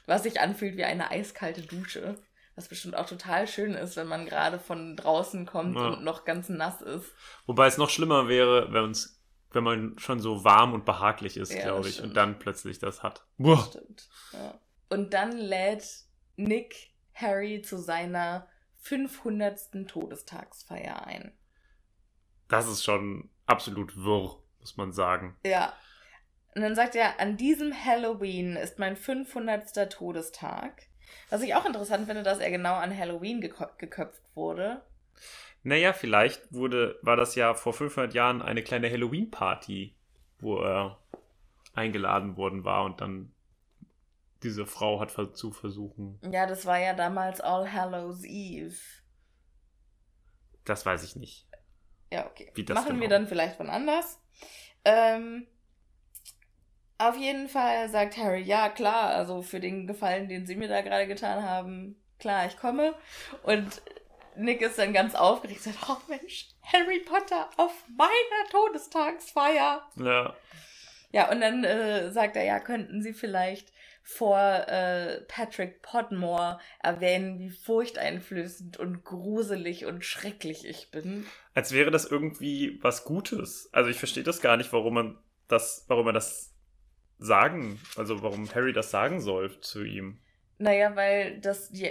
[0.06, 2.16] was sich anfühlt wie eine eiskalte Dusche.
[2.56, 5.88] Was bestimmt auch total schön ist, wenn man gerade von draußen kommt Ja.
[5.88, 7.12] und noch ganz nass ist.
[7.48, 9.20] Wobei es noch schlimmer wäre, wenn, uns,
[9.54, 12.10] wenn man schon so warm und behaglich ist, Ja, glaube ich, stimmt.
[12.10, 13.26] und dann plötzlich das hat.
[13.38, 13.64] Boah.
[13.70, 14.10] Stimmt.
[14.34, 14.60] Ja.
[14.90, 15.86] Und dann lädt
[16.36, 18.48] Nick Harry zu seiner
[18.82, 19.88] 500.
[19.88, 21.32] Todestagsfeier ein.
[22.48, 25.38] Das ist schon absolut wirr, muss man sagen.
[25.46, 25.74] Ja.
[26.56, 29.92] Und dann sagt er, an diesem Halloween ist mein 500.
[29.92, 30.84] Todestag.
[31.30, 34.84] Was ich auch interessant finde, dass er genau an Halloween gekö- geköpft wurde.
[35.64, 39.96] Naja, vielleicht wurde, war das ja vor 500 Jahren eine kleine Halloween-Party,
[40.40, 41.00] wo er
[41.74, 43.32] eingeladen worden war und dann
[44.44, 46.20] diese Frau hat zu versuchen.
[46.30, 48.76] Ja, das war ja damals All Hallows Eve.
[50.66, 51.48] Das weiß ich nicht.
[52.12, 52.52] Ja, okay.
[52.74, 53.10] Machen wir genau?
[53.10, 54.20] dann vielleicht von anders.
[54.86, 55.48] Ähm,
[56.98, 60.82] auf jeden Fall sagt Harry, ja klar, also für den Gefallen, den sie mir da
[60.82, 62.94] gerade getan haben, klar, ich komme.
[63.44, 63.82] Und
[64.38, 69.88] Nick ist dann ganz aufgeregt und sagt, oh Mensch, Harry Potter auf meiner Todestagsfeier.
[69.98, 70.36] Ja,
[71.12, 73.72] Ja, und dann äh, sagt er, ja, könnten Sie vielleicht
[74.06, 81.26] vor äh, Patrick Podmore erwähnen, wie furchteinflößend und gruselig und schrecklich ich bin.
[81.54, 83.70] als wäre das irgendwie was Gutes.
[83.72, 85.18] Also ich verstehe das gar nicht, warum man
[85.48, 86.54] das, warum man das
[87.20, 90.20] sagen, also warum Harry das sagen soll zu ihm.
[90.58, 91.90] Naja, weil das die,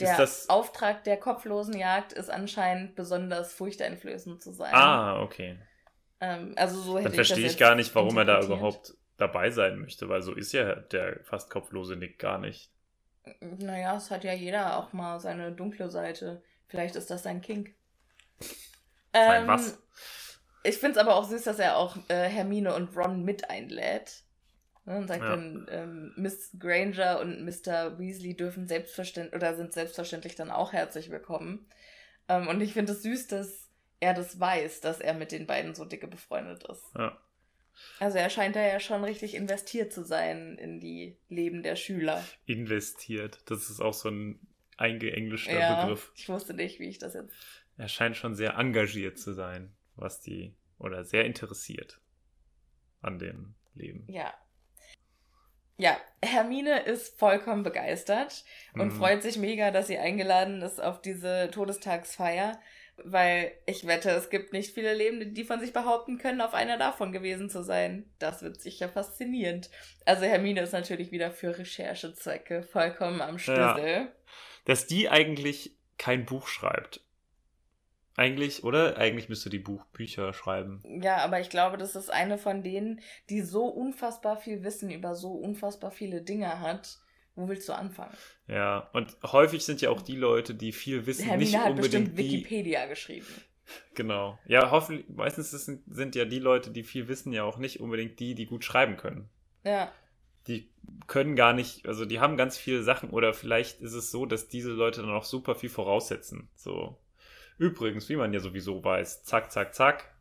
[0.00, 4.74] der das- Auftrag der kopflosen Jagd ist anscheinend besonders furchteinflößend zu sein.
[4.74, 5.58] Ah, okay.
[6.20, 8.94] Ähm, also so hätte Dann ich verstehe ich jetzt gar nicht, warum er da überhaupt
[9.16, 12.70] dabei sein möchte, weil so ist ja der fast kopflose Nick gar nicht.
[13.40, 16.42] Naja, es hat ja jeder auch mal seine dunkle Seite.
[16.66, 17.74] Vielleicht ist das sein Kink.
[19.12, 19.78] Sein Ähm, was?
[20.64, 24.22] Ich finde es aber auch süß, dass er auch äh, Hermine und Ron mit einlädt.
[24.88, 25.28] Ne, Und sagt Ja.
[25.30, 27.98] dann, ähm, Miss Granger und Mr.
[27.98, 31.66] Weasley dürfen selbstverständlich oder sind selbstverständlich dann auch herzlich willkommen.
[32.26, 33.68] Ähm, und ich finde es süß, dass
[34.00, 36.82] er das weiß, dass er mit den beiden so dicke befreundet ist.
[36.96, 37.20] Ja.
[38.00, 42.24] Also er scheint da ja schon richtig investiert zu sein in die Leben der Schüler.
[42.46, 43.42] Investiert.
[43.44, 44.40] Das ist auch so ein
[44.78, 46.12] eingeenglischter ja, Begriff.
[46.14, 47.34] ich wusste nicht, wie ich das jetzt.
[47.76, 52.00] Er scheint schon sehr engagiert zu sein, was die, oder sehr interessiert
[53.02, 54.06] an dem Leben.
[54.08, 54.32] Ja.
[55.80, 58.96] Ja, Hermine ist vollkommen begeistert und Mhm.
[58.96, 62.60] freut sich mega, dass sie eingeladen ist auf diese Todestagsfeier,
[62.96, 66.78] weil ich wette, es gibt nicht viele Lebende, die von sich behaupten können, auf einer
[66.78, 68.10] davon gewesen zu sein.
[68.18, 69.70] Das wird sicher faszinierend.
[70.04, 74.12] Also Hermine ist natürlich wieder für Recherchezwecke vollkommen am Schlüssel.
[74.64, 77.02] Dass die eigentlich kein Buch schreibt.
[78.18, 78.98] Eigentlich, oder?
[78.98, 80.82] Eigentlich müsste die Buch Bücher schreiben.
[81.00, 81.18] Ja.
[81.18, 83.00] aber ich glaube, das ist eine von denen,
[83.30, 86.98] die so unfassbar viel Wissen über so unfassbar viele Dinge hat.
[87.36, 88.12] Wo willst du anfangen?
[88.48, 92.08] Ja, und häufig sind ja auch die Leute, die viel wissen, nicht Hermine hat bestimmt
[92.08, 92.38] unbedingt die.
[92.38, 93.28] Wikipedia geschrieben.
[93.94, 94.36] Genau.
[94.46, 98.18] Ja, hoffentlich, meistens sind, sind ja die Leute, die viel wissen, ja auch nicht unbedingt
[98.18, 99.28] die, die gut schreiben können.
[99.62, 99.92] Ja.
[100.48, 100.68] Die
[101.06, 104.48] können gar nicht, also die haben ganz viele Sachen oder vielleicht ist es so, dass
[104.48, 106.48] diese Leute dann auch super viel voraussetzen.
[106.56, 106.98] So.
[107.58, 110.14] Übrigens, wie man ja sowieso weiß, zack, zack, zack.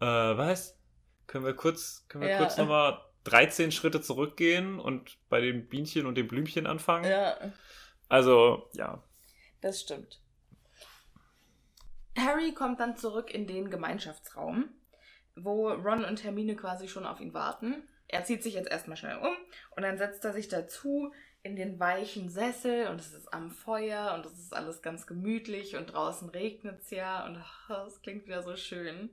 [0.00, 0.78] Äh, was?
[1.26, 2.38] Können wir kurz, können wir Ja.
[2.38, 7.04] kurz nochmal 13 Schritte zurückgehen und bei den Bienchen und den Blümchen anfangen?
[7.10, 7.36] Ja,
[8.08, 9.02] Also, ja.
[9.60, 10.20] das stimmt.
[12.18, 14.68] Harry kommt dann zurück in den Gemeinschaftsraum,
[15.36, 17.88] wo Ron und Hermine quasi schon auf ihn warten.
[18.08, 19.34] Er zieht sich jetzt erstmal schnell um
[19.70, 21.12] und dann setzt er sich dazu
[21.44, 25.76] in den weichen Sessel und es ist am Feuer und es ist alles ganz gemütlich
[25.76, 27.42] und draußen regnet es ja und
[27.86, 29.10] es klingt wieder so schön.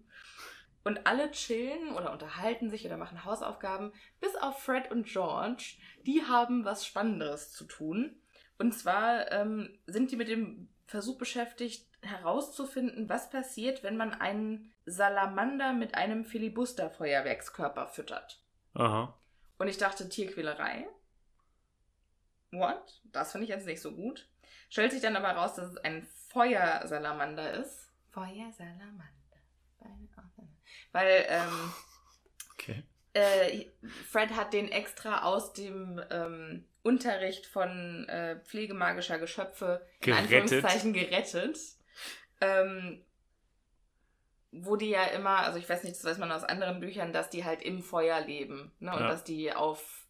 [0.84, 5.76] Und alle chillen oder unterhalten sich oder machen Hausaufgaben, bis auf Fred und George.
[6.06, 8.16] Die haben was Spannenderes zu tun.
[8.58, 14.72] Und zwar ähm, sind die mit dem Versuch beschäftigt, herauszufinden, was passiert, wenn man einen
[14.86, 18.42] Salamander mit einem Filibuster-Feuerwerkskörper füttert.
[18.74, 19.14] Aha.
[19.58, 20.88] Und ich dachte, Tierquälerei.
[22.52, 23.02] What?
[23.12, 24.28] Das finde ich jetzt nicht so gut.
[24.70, 27.92] Stellt sich dann aber raus, dass es ein Feuersalamander ist.
[28.12, 29.06] Feuersalamander.
[30.92, 31.74] Weil ähm,
[32.54, 32.84] Okay.
[33.14, 33.66] Äh,
[34.10, 40.32] Fred hat den extra aus dem ähm, Unterricht von äh, pflegemagischer Geschöpfe in Gerettet.
[40.34, 41.58] Anführungszeichen gerettet.
[42.42, 43.04] Ähm,
[44.52, 47.30] wo die ja immer, also ich weiß nicht, das weiß man aus anderen Büchern, dass
[47.30, 48.72] die halt im Feuer leben.
[48.80, 48.92] Ne?
[48.94, 49.08] Und Ja.
[49.08, 50.08] dass die auf,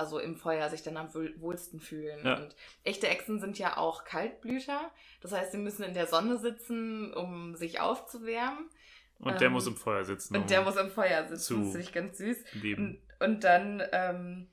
[0.00, 2.26] also im Feuer sich dann am wohl- wohlsten fühlen.
[2.26, 2.36] Ja.
[2.38, 4.90] Und echte Echsen sind ja auch Kaltblüter.
[5.20, 8.68] Das heißt, sie müssen in der Sonne sitzen, um sich aufzuwärmen.
[9.18, 10.34] Und der Ähm, muss im Feuer sitzen.
[10.34, 11.58] Und um der muss im Feuer sitzen.
[11.62, 12.38] Das finde ich ganz süß.
[12.54, 13.02] leben.
[13.20, 14.48] Und, und dann, ähm,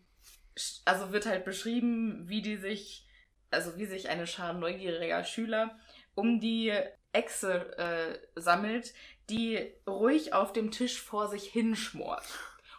[0.86, 3.08] also wird halt beschrieben, wie die sich,
[3.50, 5.80] also wie sich eine Schar neugieriger Schüler
[6.16, 6.74] um die
[7.14, 8.94] Echse äh, sammelt,
[9.30, 12.26] die ruhig auf dem Tisch vor sich hinschmort.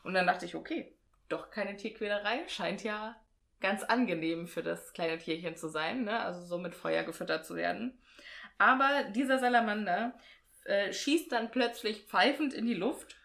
[0.04, 0.94] Und dann dachte ich, okay,
[1.28, 3.16] doch keine Tierquälerei, scheint ja
[3.60, 6.20] ganz angenehm für das kleine Tierchen zu sein, ne?
[6.20, 7.98] also so mit Feuer gefüttert zu werden.
[8.58, 10.14] Aber dieser Salamander
[10.64, 13.16] äh, schießt dann plötzlich pfeifend in die Luft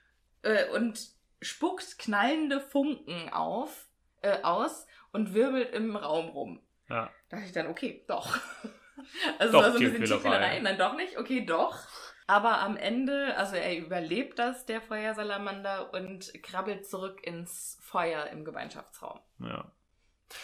[0.43, 0.99] äh, und
[1.41, 3.87] spuckt knallende Funken auf,
[4.21, 6.61] äh, aus und wirbelt im Raum rum.
[6.89, 7.11] Ja.
[7.29, 8.37] Da dachte ich dann, okay, doch.
[9.39, 10.39] Also Doch, das war so ein bisschen Tierquälerei.
[10.39, 10.59] Tierquälerei.
[10.59, 11.17] Nein, doch nicht.
[11.17, 11.79] Okay, doch.
[12.27, 18.45] Aber am Ende, also er überlebt das, der Feuersalamander, und krabbelt zurück ins Feuer im
[18.45, 19.19] Gemeinschaftsraum.
[19.39, 19.71] Ja.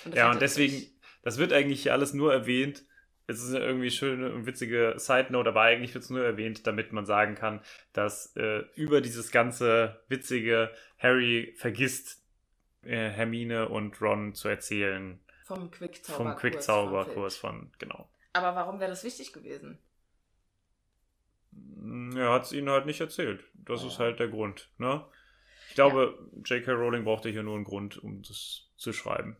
[0.06, 2.84] Und Ja, und deswegen, ich- das wird eigentlich hier alles nur erwähnt.
[3.28, 6.66] Es ist eine irgendwie schöne und witzige Side Note, aber eigentlich wird es nur erwähnt,
[6.66, 7.62] damit man sagen kann,
[7.94, 12.24] dass äh, über dieses ganze witzige Harry vergisst,
[12.84, 16.16] äh, Hermine und Ron zu erzählen Vom Quickzauberkurs.
[16.16, 18.10] vom Quickzauberkurs von, genau.
[18.34, 19.78] Aber warum wäre das wichtig gewesen?
[22.16, 23.44] Er hat es ihnen halt nicht erzählt.
[23.54, 23.88] Das Ja.
[23.88, 25.06] ist halt der Grund, ne?
[25.70, 26.72] Ich glaube, J.K.
[26.72, 29.38] Rowling brauchte hier nur einen Grund, um das zu schreiben.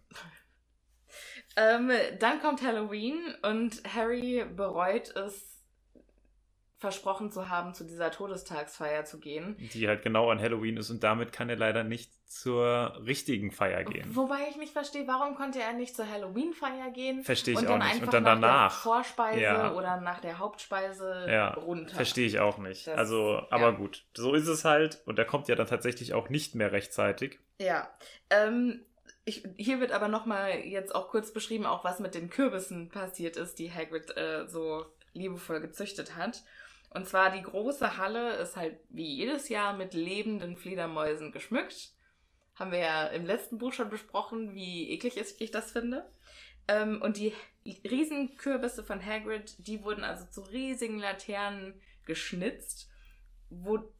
[1.56, 5.59] Ähm, dann kommt Halloween und Harry bereut es,
[6.80, 9.56] versprochen zu haben, zu dieser Todestagsfeier zu gehen.
[9.74, 13.84] Die halt genau an Halloween ist und damit kann er leider nicht zur richtigen Feier
[13.84, 14.16] gehen.
[14.16, 17.24] Wobei ich nicht verstehe, warum konnte er nicht zur Halloween-Feier gehen?
[17.24, 18.02] Verstehe ich und auch dann nicht.
[18.04, 18.72] Und dann nach danach.
[18.72, 19.74] der Vorspeise Ja.
[19.74, 21.96] oder nach der Hauptspeise Ja, runter.
[21.96, 22.88] Verstehe ich auch nicht.
[22.88, 23.72] Das- also, aber ja.
[23.72, 24.06] gut.
[24.16, 25.02] So ist es halt.
[25.06, 27.40] Und er kommt ja dann tatsächlich auch nicht mehr rechtzeitig.
[27.60, 27.90] Ja.
[28.30, 28.86] Ähm,
[29.26, 33.38] ich, hier wird aber nochmal jetzt auch kurz beschrieben, auch was mit den Kürbissen passiert
[33.38, 36.44] ist, die Hagrid äh, so liebevoll gezüchtet hat.
[36.90, 41.94] Und zwar die große Halle ist halt wie jedes Jahr mit lebenden Fledermäusen geschmückt.
[42.56, 46.10] Haben wir ja im letzten Buch schon besprochen, wie eklig ich das finde.
[46.68, 47.34] Ähm, und die
[47.90, 52.90] riesen Kürbisse von Hagrid, die wurden also zu riesigen Laternen geschnitzt,
[53.50, 53.92] wo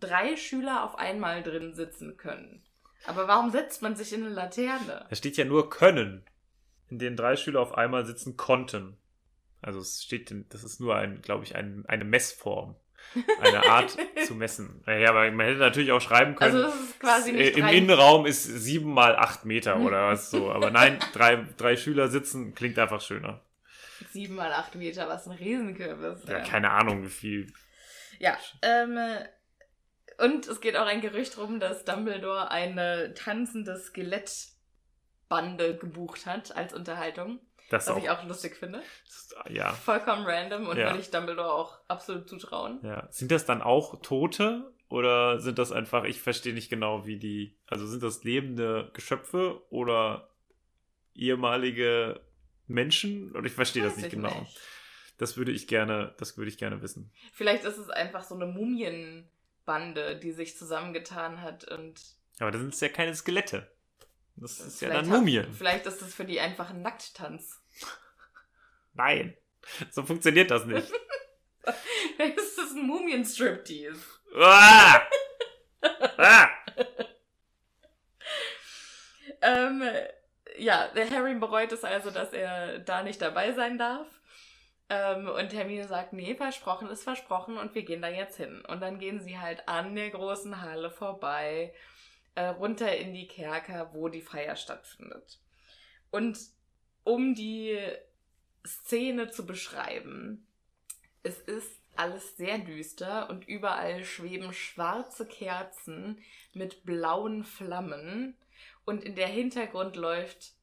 [0.00, 2.62] drei Schüler auf einmal drin sitzen können.
[3.06, 5.06] Aber warum setzt man sich in eine Laterne?
[5.08, 6.24] Da steht ja nur können,
[6.88, 8.96] in denen drei Schüler auf einmal sitzen konnten.
[9.64, 12.76] Also es steht, das ist nur ein, glaube ich, ein, eine Messform.
[13.40, 13.96] Eine Art
[14.26, 14.82] zu messen.
[14.86, 16.56] Naja, aber man hätte natürlich auch schreiben können.
[16.64, 20.30] Also ist quasi äh, nicht Im drei- Innenraum ist sieben mal acht Meter oder was
[20.30, 20.50] so.
[20.50, 23.40] Aber nein, drei, drei Schüler sitzen klingt einfach schöner.
[24.10, 26.24] Sieben mal acht Meter, was ein Riesenkürbis.
[26.28, 27.52] Ja, keine Ahnung, wie viel.
[28.18, 28.98] Ja, ähm,
[30.18, 36.72] und es geht auch ein Gerücht rum, dass Dumbledore eine tanzende Skelettbande gebucht hat als
[36.74, 37.38] Unterhaltung.
[37.74, 38.82] Das Was auch, ich auch lustig finde.
[39.48, 39.72] Ja.
[39.72, 40.86] Vollkommen random und Ja.
[40.90, 42.78] würde ich Dumbledore auch absolut zutrauen.
[42.82, 43.08] Ja.
[43.10, 47.56] Sind das dann auch Tote oder sind das einfach, ich verstehe nicht genau, wie die,
[47.66, 50.28] also sind das lebende Geschöpfe oder
[51.14, 52.20] ehemalige
[52.66, 53.34] Menschen?
[53.34, 54.38] Oder ich verstehe das nicht ich genau.
[54.40, 54.60] nicht.
[55.18, 57.12] Das würde ich gerne, das würde ich gerne wissen.
[57.32, 62.00] Vielleicht ist es einfach so eine Mumienbande, die sich zusammengetan hat und
[62.40, 63.70] Aber das sind ja keine Skelette.
[64.36, 65.46] Das ist ja dann hat- Mumien.
[65.52, 67.60] Vielleicht ist es für die einfach ein Nackttanz.
[68.94, 69.36] Nein.
[69.90, 70.90] So funktioniert das nicht.
[72.16, 74.02] Vielleicht ist ein Mumien-Striptease.
[74.36, 75.02] ah!
[76.16, 76.48] Ah!
[79.44, 79.82] Ähm,
[80.56, 84.06] ja, der Harry bereut es also, dass er da nicht dabei sein darf.
[84.88, 88.62] Ähm, und Hermine sagt, nee, versprochen ist versprochen und wir gehen da jetzt hin.
[88.68, 91.74] Und dann gehen sie halt an der großen Halle vorbei,
[92.34, 95.40] äh, runter in die Kerker, wo die Feier stattfindet.
[96.10, 96.38] Und
[97.04, 97.78] um die
[98.66, 100.46] Szene zu beschreiben,
[101.22, 106.18] es ist alles sehr düster und überall schweben schwarze Kerzen
[106.52, 108.36] mit blauen Flammen
[108.84, 110.54] und in der Hintergrund läuft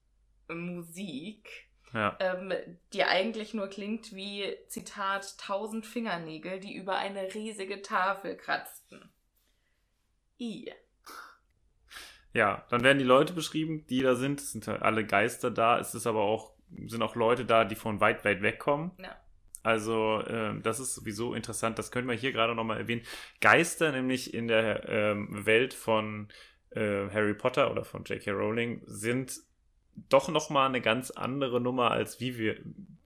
[0.49, 2.17] Musik, Ja.
[2.19, 2.53] ähm,
[2.93, 9.09] die eigentlich nur klingt wie, Zitat, tausend Fingernägel, die über eine riesige Tafel kratzten.
[10.39, 10.73] I.
[12.33, 14.39] Ja, dann werden die Leute beschrieben, die da sind.
[14.39, 15.79] Es sind halt alle Geister da.
[15.79, 16.53] Es ist aber auch,
[16.87, 18.91] sind auch Leute da, die von weit, weit weg kommen.
[18.97, 19.15] Ja.
[19.63, 21.77] Also, ähm, das ist sowieso interessant.
[21.77, 23.03] Das können wir hier gerade nochmal erwähnen.
[23.41, 26.29] Geister, nämlich in der ähm, Welt von
[26.71, 28.31] äh, Harry Potter oder von J.K.
[28.31, 29.41] Rowling, sind
[30.09, 32.57] doch nochmal eine ganz andere Nummer, als wie wir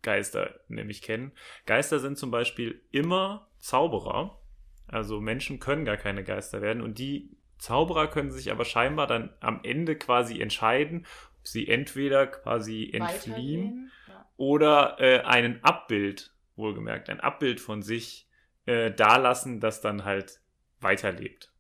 [0.02, 1.32] Geister nämlich kennen.
[1.66, 4.40] Geister sind zum Beispiel immer Zauberer.
[4.88, 6.82] Also Menschen können gar keine Geister werden.
[6.82, 11.06] Und die Zauberer können sich aber scheinbar dann am Ende quasi entscheiden,
[11.40, 14.30] ob sie entweder quasi entfliehen Ja.
[14.38, 18.28] oder äh, einen Abbild, wohlgemerkt, ein Abbild von sich
[18.66, 20.40] äh, dalassen, das dann halt
[20.82, 21.52] weiterlebt.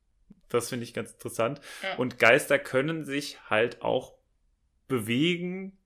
[0.49, 1.59] Das finde ich ganz interessant.
[1.83, 1.95] Ja.
[1.97, 4.13] Und Geister können sich halt auch
[4.87, 5.77] bewegen,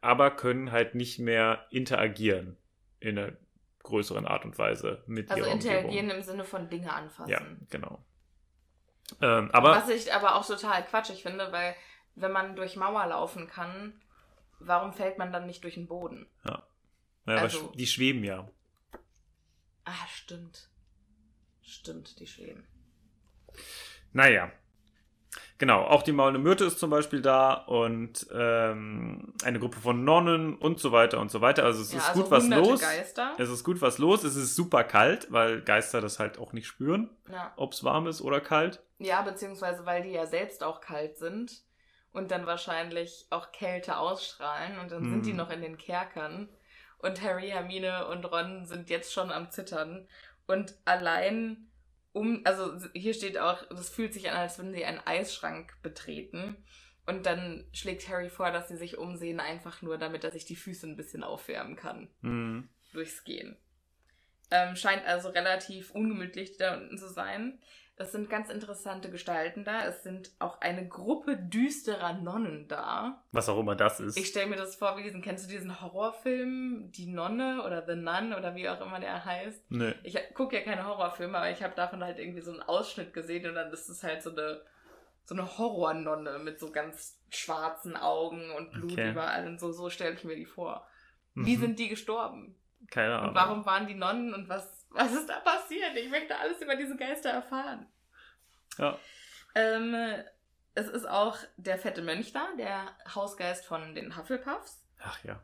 [0.00, 2.56] aber können halt nicht mehr interagieren
[3.00, 3.32] in einer
[3.84, 6.16] größeren Art und Weise mit Also ihrer interagieren Umgebung.
[6.16, 7.30] im Sinne von Dinge anfassen.
[7.30, 7.40] Ja,
[7.70, 8.04] genau.
[9.20, 11.74] Ähm, aber Was ich aber auch total quatschig finde, weil
[12.14, 14.00] wenn man durch Mauer laufen kann,
[14.58, 16.26] warum fällt man dann nicht durch den Boden?
[16.44, 16.62] naja,
[17.26, 18.48] aber also- sch- die schweben ja.
[19.84, 20.68] Ah, stimmt.
[21.62, 22.66] Stimmt, die schweben.
[24.12, 24.50] Naja.
[25.58, 30.54] Genau, auch die maulende Myrte ist zum Beispiel da und ähm, eine Gruppe von Nonnen
[30.56, 31.64] und so weiter und so weiter.
[31.64, 32.80] Also es ja, ist also gut was los.
[32.80, 33.32] Geister.
[33.38, 34.22] Es ist gut was los.
[34.22, 37.52] Es ist super kalt, weil Geister das halt auch nicht spüren, Ja.
[37.56, 38.80] ob es warm ist oder kalt.
[39.00, 41.62] ja, beziehungsweise weil die ja selbst auch kalt sind
[42.12, 45.36] und dann wahrscheinlich auch Kälte ausstrahlen und dann sind die Hm.
[45.38, 46.48] noch in den Kerkern.
[46.98, 50.06] Und Harry, Hermine und Ron sind jetzt schon am Zittern.
[50.46, 51.68] Und allein
[52.12, 56.56] um, also hier steht auch, das fühlt sich an, als würden sie einen Eisschrank betreten.
[57.06, 60.56] Und dann schlägt Harry vor, dass sie sich umsehen, einfach nur damit er sich die
[60.56, 62.68] Füße ein bisschen aufwärmen kann Hm.
[62.92, 63.56] durchs Gehen.
[64.50, 67.60] Ähm, scheint also relativ ungemütlich da unten zu sein.
[68.00, 69.84] Es sind ganz interessante Gestalten da.
[69.84, 73.24] Es sind auch eine Gruppe düsterer Nonnen da.
[73.32, 74.16] Was auch immer das ist.
[74.16, 77.96] Ich stelle mir das vor, wie diesen, kennst du diesen Horrorfilm, Die Nonne oder The
[77.96, 79.70] Nun oder wie auch immer der heißt?
[79.70, 79.92] Nö.
[80.04, 83.48] Ich gucke ja keine Horrorfilme, aber ich habe davon halt irgendwie so einen Ausschnitt gesehen
[83.48, 84.60] und dann ist es halt so eine,
[85.24, 89.10] so eine Horrornonne mit so ganz schwarzen Augen und Blut Okay.
[89.10, 90.86] überall und so, so stelle ich mir die vor.
[91.34, 91.60] Wie Mhm.
[91.60, 92.54] sind die gestorben?
[92.90, 93.30] Keine Ahnung.
[93.30, 95.96] Und warum waren die Nonnen und was, was ist da passiert?
[95.96, 97.86] Ich möchte alles über diese Geister erfahren.
[98.78, 98.98] Ja.
[99.54, 99.94] Ähm,
[100.74, 104.84] es ist auch der fette Mönch da, der Hausgeist von den Hufflepuffs.
[105.00, 105.42] Ach ja.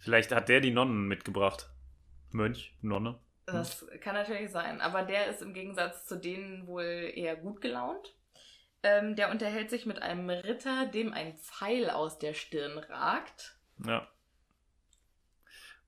[0.00, 1.70] Vielleicht hat der die Nonnen mitgebracht.
[2.30, 3.20] Mönch, Nonne.
[3.46, 8.14] Das kann natürlich sein, aber der ist im Gegensatz zu denen wohl eher gut gelaunt.
[8.82, 13.56] Ähm, der unterhält sich mit einem Ritter, dem ein Pfeil aus der Stirn ragt.
[13.84, 14.08] Ja.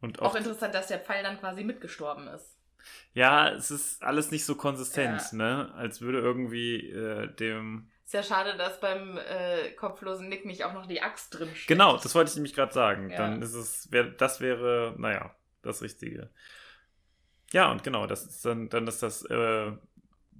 [0.00, 2.53] Und Auch auch, interessant, dass der Pfeil dann quasi mitgestorben ist.
[3.12, 5.36] Ja, es ist alles nicht so konsistent, Ja.
[5.36, 5.74] ne?
[5.76, 7.88] Als würde irgendwie äh, dem.
[8.04, 11.68] Ist ja schade, dass beim äh, kopflosen Nick nicht auch noch die Axt drin steht.
[11.68, 13.10] Genau, das wollte ich nämlich gerade sagen.
[13.10, 13.16] Ja.
[13.16, 16.30] Dann ist es, wär, das wäre, naja, das Richtige.
[17.52, 19.72] Ja, und genau, das ist dann, dann ist das, äh,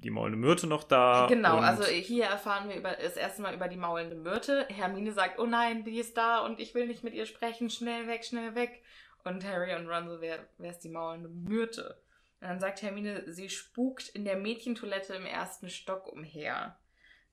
[0.05, 1.27] die maulende Myrte noch da.
[1.29, 4.67] Genau, also hier erfahren wir über, das erste Mal über die maulende Myrte.
[4.69, 8.07] Hermine sagt, oh nein, die ist da und ich will nicht mit ihr sprechen, schnell
[8.07, 8.83] weg, schnell weg.
[9.25, 11.97] Und Harry und Ron so, wer, wer ist die maulende Myrte?
[12.45, 16.79] Und dann sagt Hermine, sie spukt in der Mädchentoilette im ersten Stock umher.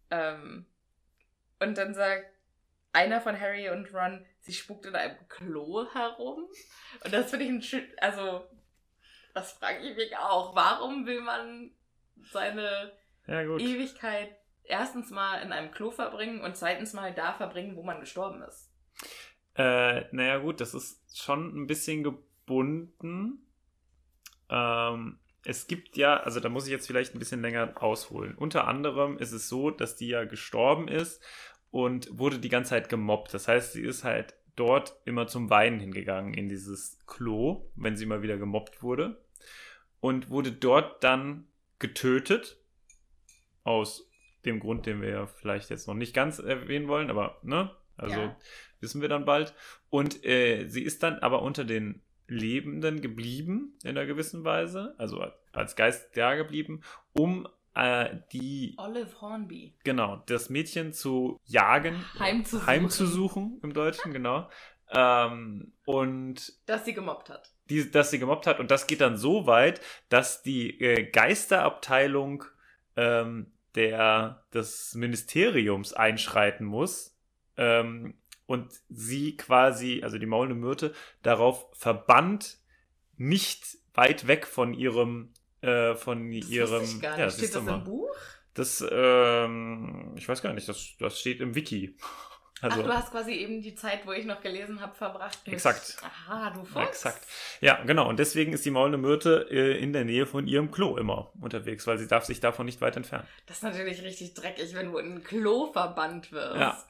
[0.09, 0.65] Ähm,
[1.59, 2.27] und dann sagt
[2.93, 6.47] einer von Harry und Ron, sie spukt in einem Klo herum.
[7.03, 8.47] Und das finde ich ein schön, also,
[9.33, 10.55] das frage ich mich auch.
[10.55, 11.71] Warum will man
[12.31, 12.93] seine
[13.27, 13.41] Ja.
[13.41, 14.33] Ewigkeit
[14.63, 18.71] erstens mal in einem Klo verbringen und zweitens mal da verbringen, wo man gestorben ist.
[19.57, 23.45] Äh, naja, gut, das ist schon ein bisschen gebunden.
[24.51, 28.35] Ähm, es gibt ja, also da muss ich jetzt vielleicht ein bisschen länger ausholen.
[28.35, 31.23] Unter anderem ist es so, dass die ja gestorben ist
[31.71, 33.33] und wurde die ganze Zeit gemobbt.
[33.33, 38.05] Das heißt, sie ist halt dort immer zum Weinen hingegangen in dieses Klo, wenn sie
[38.05, 39.23] mal wieder gemobbt wurde.
[39.99, 41.47] Und wurde dort dann
[41.79, 42.57] getötet.
[43.63, 44.09] Aus
[44.43, 47.75] dem Grund, den wir ja vielleicht jetzt noch nicht ganz erwähnen wollen, aber ne?
[47.95, 48.37] Also Ja.
[48.79, 49.53] wissen wir dann bald.
[49.89, 52.01] Und äh, sie ist dann aber unter den
[52.31, 56.81] Lebenden geblieben, in einer gewissen Weise, also als Geist da geblieben,
[57.13, 59.75] um äh, die, Olive Hornby.
[59.83, 62.67] genau, das Mädchen zu jagen, Heimzusuchen.
[62.67, 64.49] heimzusuchen im Deutschen, genau.
[64.93, 67.53] Ähm, und Dass sie gemobbt hat.
[67.69, 68.59] die, dass sie gemobbt hat.
[68.59, 69.79] Und das geht dann so weit,
[70.09, 72.43] dass die äh, Geisterabteilung
[72.97, 77.17] ähm, der, des Ministeriums einschreiten muss
[77.55, 78.15] ähm,
[78.45, 82.57] und sie quasi, also die maulende Myrte, darauf verbannt,
[83.17, 87.19] nicht weit weg von ihrem, äh, von Das ihrem, ich gar nicht.
[87.19, 87.77] ja, Steht siehst du das mal.
[87.77, 88.09] im Buch?
[88.53, 91.95] Das, ähm, ich weiß gar nicht, das, das steht im Wiki.
[92.63, 95.39] Also, Ach, du hast quasi eben die Zeit, wo ich noch gelesen habe, verbracht.
[95.45, 95.53] Mit...
[95.55, 95.97] Exakt.
[96.03, 96.87] Aha, du Fuchs.
[96.89, 97.25] exakt.
[97.59, 98.07] Ja, genau.
[98.07, 101.87] Und deswegen ist die maulende Myrte äh, in der Nähe von ihrem Klo immer unterwegs,
[101.87, 103.25] weil sie darf sich davon nicht weit entfernen.
[103.47, 106.55] Das ist natürlich richtig dreckig, wenn du in ein Klo verbannt wirst.
[106.59, 106.83] Ja.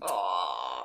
[0.00, 0.84] Oh.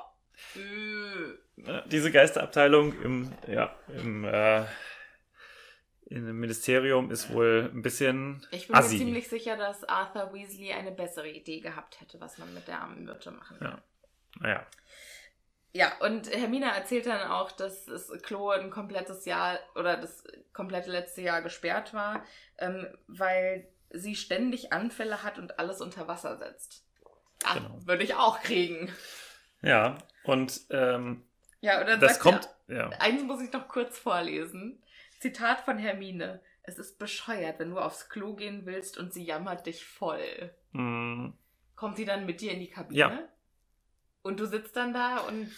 [0.56, 1.82] Äh.
[1.88, 4.66] Diese Geisterabteilung im, ja, im, äh,
[6.10, 8.94] dem Ministerium ist wohl ein bisschen Ich bin assi.
[8.96, 12.82] mir ziemlich sicher, dass Arthur Weasley eine bessere Idee gehabt hätte, was man mit der
[12.82, 13.68] armen Myrte machen kann.
[13.72, 13.84] Ja.
[14.40, 14.66] Naja,
[15.74, 20.90] Ja, und Hermine erzählt dann auch, dass das Klo ein komplettes Jahr oder das komplette
[20.92, 22.24] letzte Jahr gesperrt war,
[22.58, 26.86] ähm, weil sie ständig Anfälle hat und alles unter Wasser setzt.
[27.44, 27.80] Ah, Genau.
[27.86, 28.92] würde ich auch kriegen.
[29.62, 29.98] ja.
[30.24, 31.24] Und ähm,
[31.62, 32.90] Ja, und dann das kommt, sie, ja.
[33.00, 34.82] eins muss ich noch kurz vorlesen.
[35.20, 36.42] Zitat von Hermine.
[36.64, 40.54] Es ist bescheuert, wenn du aufs Klo gehen willst und sie jammert dich voll.
[40.74, 41.34] Mh,
[41.76, 43.00] Kommt sie dann mit dir in die Kabine?
[43.00, 43.20] Ja.
[44.22, 45.50] Und du sitzt dann da und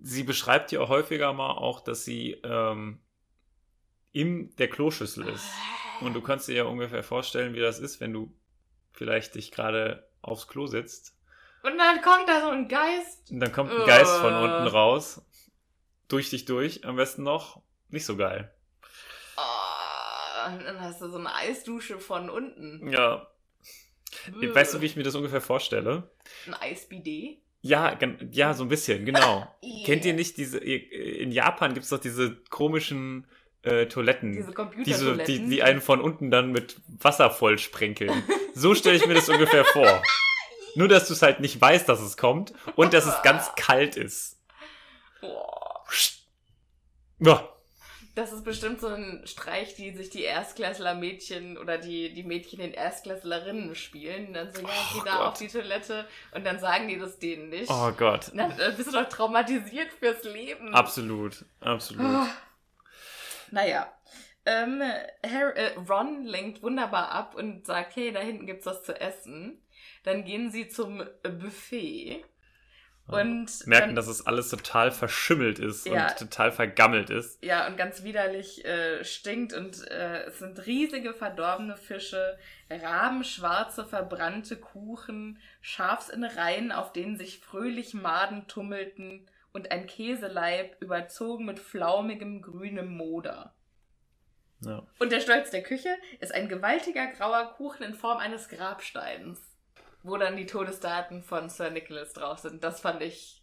[0.00, 3.00] sie beschreibt ja häufiger mal auch, dass sie ähm,
[4.12, 5.48] in der Kloschüssel ist.
[6.00, 8.34] Und du kannst dir ja ungefähr vorstellen, wie das ist, wenn du
[8.92, 11.14] vielleicht dich gerade aufs Klo sitzt.
[11.62, 13.30] Und dann kommt da so ein Geist.
[13.30, 14.36] Und dann kommt ein Geist von Äh.
[14.44, 15.22] unten raus.
[16.08, 17.60] Durch dich durch, am besten noch.
[17.88, 18.52] Nicht so geil.
[19.36, 22.90] Oh, und dann hast du so eine Eisdusche von unten.
[22.90, 23.26] Ja.
[24.40, 26.10] Weißt du, wie ich mir das ungefähr vorstelle?
[26.46, 27.38] Ein Eisbidet?
[27.62, 27.96] Ja,
[28.32, 29.46] ja, so ein bisschen, genau.
[29.62, 29.84] Yeah.
[29.86, 33.26] Kennt ihr nicht diese, in Japan gibt's doch diese komischen
[33.62, 34.32] äh, Toiletten.
[34.32, 35.26] Diese Diese, Computertoiletten?
[35.26, 38.22] die, die einen von unten dann mit Wasser voll sprenkeln.
[38.54, 40.02] So stelle ich mir das ungefähr vor.
[40.74, 43.96] Nur, dass du es halt nicht weißt, dass es kommt und dass es ganz kalt
[43.96, 44.38] ist.
[45.20, 45.84] Boah.
[47.18, 47.48] Ja,
[48.14, 52.72] Das ist bestimmt so ein Streich, die sich die Erstklässler-Mädchen oder die, die Mädchen in
[52.72, 54.32] Erstklässlerinnen spielen.
[54.32, 55.26] Dann ja, Oh geh da Gott.
[55.28, 57.70] auf die Toilette und dann sagen die das denen nicht.
[57.70, 58.28] Oh Gott.
[58.30, 60.74] Und Dann äh, bist du doch traumatisiert fürs Leben.
[60.74, 62.04] Absolut, absolut.
[62.06, 62.28] Ah.
[63.50, 63.92] Naja.
[64.46, 64.82] Ähm,
[65.26, 69.60] Harry, äh, Ron lenkt wunderbar ab und sagt, hey, da hinten gibt's was zu essen.
[70.02, 72.24] Dann gehen sie zum Buffet.
[73.06, 76.08] Und Merken, dann, dass es alles total verschimmelt ist Ja.
[76.08, 77.42] und total vergammelt ist.
[77.44, 82.38] ja, und ganz widerlich äh, stinkt und äh, es sind riesige verdorbene Fische,
[82.70, 91.58] rabenschwarze verbrannte Kuchen, Schafsinnereien, auf denen sich fröhlich Maden tummelten und ein Käseleib überzogen mit
[91.58, 93.52] flaumigem grünem Moder.
[94.62, 94.86] Ja.
[94.98, 99.40] Und der Stolz der Küche ist ein gewaltiger grauer Kuchen in Form eines Grabsteins,
[100.02, 102.62] wo dann die Todesdaten von Sir Nicholas drauf sind.
[102.62, 103.42] Das fand ich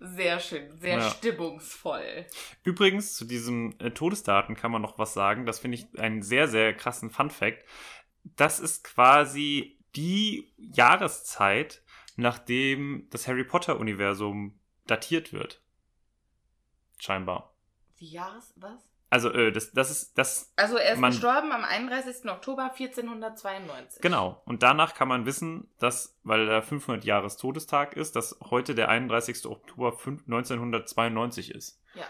[0.00, 1.10] sehr schön, sehr Ja.
[1.10, 2.26] stimmungsvoll.
[2.64, 5.46] Übrigens, zu diesem äh, Todesdaten kann man noch was sagen.
[5.46, 7.64] Das finde ich einen sehr, sehr krassen Fun-Fact.
[8.24, 11.82] Das ist quasi die Jahreszeit,
[12.16, 15.62] nachdem das Harry Potter-Universum datiert wird.
[16.98, 17.54] Scheinbar.
[17.98, 18.52] Die Jahres...
[18.56, 18.89] was?
[19.12, 22.30] Also, äh, das, das ist, das, Also er ist Man- gestorben am 31.
[22.30, 24.00] Oktober 1492.
[24.00, 24.40] genau.
[24.44, 28.88] Und danach kann man wissen, dass, weil der 500 Jahres Todestag ist, dass heute der
[28.88, 29.46] 31.
[29.46, 31.80] Oktober fünf- 1992 ist.
[31.94, 32.04] Ja.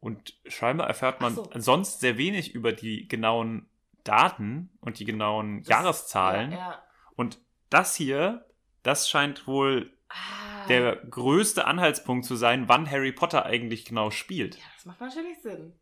[0.00, 1.50] Und scheinbar erfährt man so.
[1.56, 3.68] sonst sehr wenig über die genauen
[4.04, 6.52] Daten und die genauen Das- Jahreszahlen.
[6.52, 6.82] Ja, ja.
[7.16, 7.38] Und
[7.68, 8.46] das hier,
[8.82, 14.54] das scheint wohl Ah, der größte Anhaltspunkt zu sein, wann Harry Potter eigentlich genau spielt.
[14.56, 15.74] ja, das macht natürlich Sinn.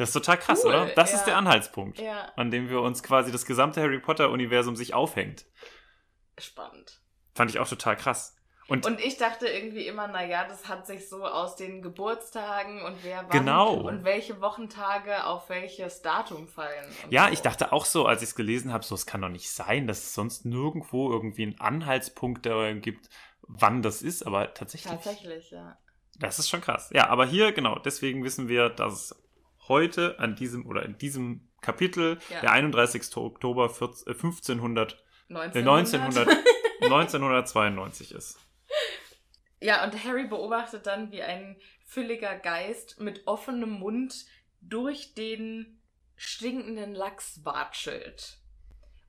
[0.00, 0.86] Das ist total krass, Cool, oder?
[0.94, 1.18] Das ja.
[1.18, 5.44] ist der Anhaltspunkt, Ja, an dem wir uns quasi das gesamte Harry Potter-Universum sich aufhängt.
[6.38, 7.02] spannend.
[7.34, 8.34] Fand ich auch total krass.
[8.66, 13.04] Und, Und ich dachte irgendwie immer, naja, das hat sich so aus den Geburtstagen und
[13.04, 13.74] wer wann Genau.
[13.74, 16.86] und welche Wochentage auf welches Datum fallen.
[17.10, 17.32] Ja, so.
[17.34, 19.86] ich dachte auch so, als ich es gelesen habe, so, es kann doch nicht sein,
[19.86, 23.10] dass es sonst nirgendwo irgendwie einen Anhaltspunkt da gibt,
[23.42, 24.92] wann das ist, aber tatsächlich.
[24.92, 25.76] Tatsächlich, ja.
[26.18, 26.88] Das ist schon krass.
[26.94, 29.22] Ja, aber hier, genau, deswegen wissen wir, dass es
[29.68, 32.40] heute an diesem oder in diesem Kapitel, Ja.
[32.40, 33.16] der 31.
[33.16, 34.92] Oktober 14, äh, 1500,
[35.28, 35.62] äh, 1900.
[35.62, 36.28] 1900,
[36.80, 38.38] 1992 ist.
[39.60, 44.24] Ja, und Harry beobachtet dann, wie ein fülliger Geist mit offenem Mund
[44.62, 45.80] durch den
[46.16, 48.38] stinkenden Lachs watschelt.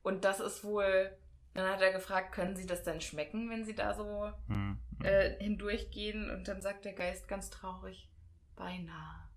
[0.02, 1.16] Und das ist wohl.
[1.54, 4.78] Dann hat er gefragt, können Sie das denn schmecken, wenn Sie da so Hm.
[5.02, 6.30] äh, hindurchgehen?
[6.30, 8.08] Und dann sagt der Geist ganz traurig,
[8.56, 9.28] beinahe.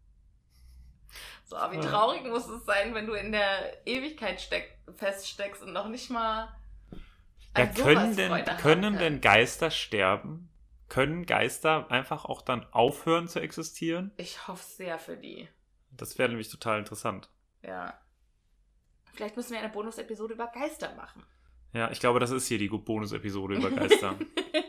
[1.45, 5.73] So, aber wie traurig muss es sein, wenn du in der Ewigkeit steck feststeckst und
[5.73, 6.55] noch nicht mal.
[7.57, 9.21] Ja, können denn, können denn.
[9.21, 10.49] Geister sterben?
[10.89, 14.11] Können Geister einfach auch dann aufhören zu existieren?
[14.17, 15.47] Ich hoffe sehr für die.
[15.91, 17.29] Das wäre nämlich total interessant.
[17.61, 17.99] Ja.
[19.13, 21.23] Vielleicht müssen wir eine Bonus-Episode über Geister machen.
[21.73, 24.15] Ja, ich glaube, das ist hier die Bonus-Episode über Geister.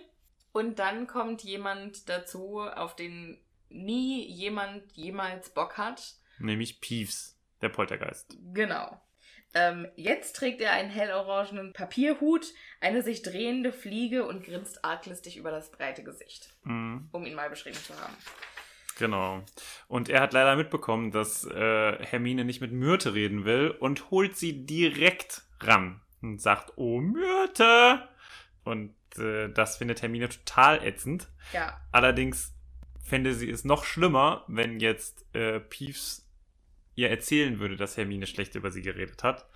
[0.52, 3.38] Und dann kommt jemand dazu, auf den
[3.68, 6.14] nie jemand jemals Bock hat.
[6.38, 8.36] Nämlich Peeves, der Poltergeist.
[8.52, 9.00] Genau.
[9.54, 12.46] Ähm, jetzt trägt er einen hellorangenen Papierhut,
[12.80, 17.08] eine sich drehende Fliege und grinst arglistig über das breite Gesicht, Mhm.
[17.12, 18.14] um ihn mal beschrieben zu haben.
[18.98, 19.42] Genau.
[19.88, 24.36] Und er hat leider mitbekommen, dass äh, Hermine nicht mit Myrte reden will und holt
[24.36, 28.08] sie direkt ran und sagt, oh Myrte!
[28.64, 31.28] Und äh, das findet Hermine total ätzend.
[31.52, 32.52] Ja, Allerdings
[33.02, 36.25] fände sie es noch schlimmer, wenn jetzt äh, Peeves
[36.96, 39.46] ihr erzählen würde, dass Hermine schlecht über sie geredet hat.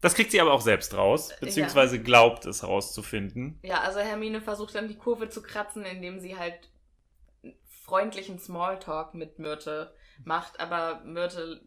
[0.00, 3.58] Das kriegt sie aber auch selbst raus, beziehungsweise glaubt es rauszufinden.
[3.62, 6.70] ja, also Hermine versucht dann die Kurve zu kratzen, indem sie halt
[7.82, 9.92] freundlichen Smalltalk mit Myrte
[10.24, 11.60] macht, aber Myrte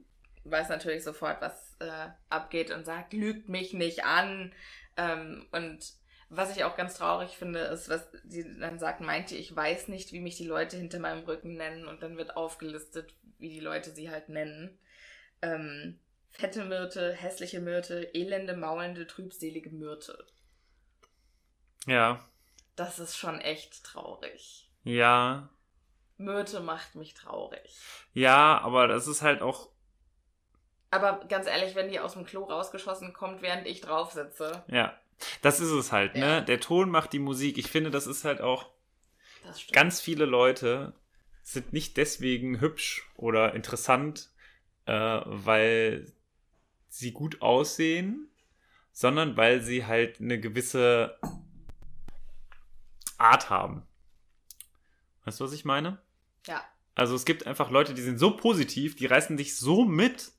[0.43, 4.53] weiß natürlich sofort, was äh, abgeht und sagt, lügt mich nicht an.
[4.97, 5.93] Ähm, und
[6.29, 10.13] was ich auch ganz traurig finde, ist, was sie dann sagt, meinte, ich weiß nicht,
[10.13, 13.91] wie mich die Leute hinter meinem Rücken nennen und dann wird aufgelistet, wie die Leute
[13.91, 14.77] sie halt nennen.
[15.41, 15.99] Ähm,
[16.31, 20.25] fette Myrte, hässliche Myrte, elende, maulende, trübselige Myrte.
[21.87, 22.23] Ja,
[22.75, 24.69] Das ist schon echt traurig.
[24.83, 25.49] ja,
[26.17, 27.79] Myrte macht mich traurig.
[28.13, 29.69] ja, aber das ist halt auch,
[30.91, 34.95] Aber ganz ehrlich, wenn die aus dem Klo rausgeschossen kommt, während ich drauf sitze, ja,
[35.41, 36.19] das ist es halt, ne?
[36.19, 36.41] Ja.
[36.41, 37.57] Der Ton macht die Musik.
[37.57, 38.69] Ich finde, das ist halt auch,
[39.43, 39.73] das stimmt.
[39.75, 40.93] ganz viele Leute
[41.43, 44.29] sind nicht deswegen hübsch oder interessant,
[44.91, 46.11] äh, weil
[46.89, 48.29] sie gut aussehen,
[48.91, 51.17] sondern weil sie halt eine gewisse
[53.17, 53.83] Art haben.
[55.23, 56.01] Weißt du, was ich meine?
[56.45, 56.61] Ja.
[56.93, 60.33] Also es gibt einfach Leute, die sind so positiv, die reißen dich so mit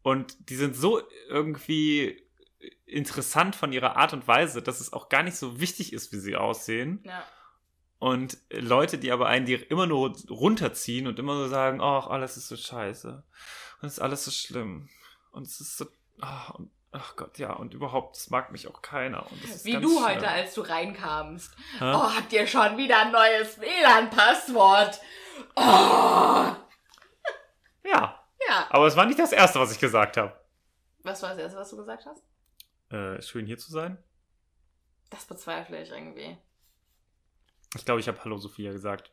[0.00, 2.26] und die sind so irgendwie
[2.86, 6.18] interessant von ihrer Art und Weise, dass es auch gar nicht so wichtig ist, wie
[6.18, 7.02] sie aussehen.
[7.04, 7.26] Ja.
[7.98, 12.38] Und Leute, die aber einen, die immer nur runterziehen und immer so sagen, ach, alles
[12.38, 13.22] ist so scheiße.
[13.82, 14.88] Und es ist alles so schlimm.
[15.32, 15.86] Und es ist so,
[16.20, 19.26] ach, und, ach Gott, ja, und überhaupt, das mag mich auch keiner.
[19.64, 20.04] Wie du schlimm.
[20.06, 21.52] heute, als du reinkamst.
[21.78, 21.92] Hä?
[21.94, 25.00] Oh, habt ihr schon wieder ein neues WLAN-Passwort?
[25.56, 26.54] Oh.
[27.84, 28.66] Ja, Ja.
[28.70, 30.38] aber es war nicht das Erste, was ich gesagt habe.
[31.02, 32.22] Was war das erste, was du gesagt hast?
[32.90, 33.98] Äh, schön hier zu sein.
[35.10, 36.38] Das bezweifle ich irgendwie.
[37.74, 39.10] Ich glaube, ich habe Hallo Sophia gesagt.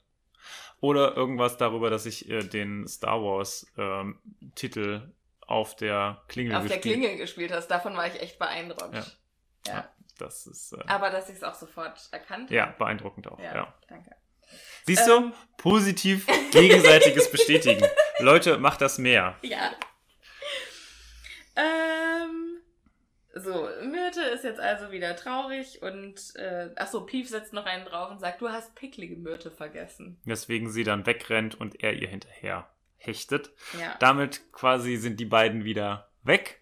[0.82, 4.20] Oder irgendwas darüber, dass ich äh, den Star Wars ähm,
[4.56, 5.12] Titel
[5.46, 8.94] auf der Klingel Auf der gespielt Klingel gespielt hast, davon war ich echt beeindruckt.
[8.94, 9.74] Ja.
[9.74, 9.90] Ja.
[10.18, 13.40] Das ist äh, Aber dass ich es auch sofort erkannt ja beeindruckend auch.
[13.40, 13.74] Ja, Ja.
[13.88, 14.12] danke.
[14.86, 15.32] Siehst Ähm.
[15.32, 15.38] du?
[15.58, 17.86] Positiv gegenseitiges Bestätigen.
[18.20, 19.36] Leute, macht das mehr.
[19.42, 19.72] Ja.
[21.56, 21.99] Ähm,
[23.40, 28.12] so, Myrte ist jetzt also wieder traurig und, äh, achso, Pief setzt noch einen drauf
[28.12, 30.20] und sagt, du hast picklige Myrte vergessen.
[30.26, 33.52] Weswegen sie dann wegrennt und er ihr hinterher hechtet.
[33.80, 36.62] Ja, Damit quasi sind die beiden wieder weg.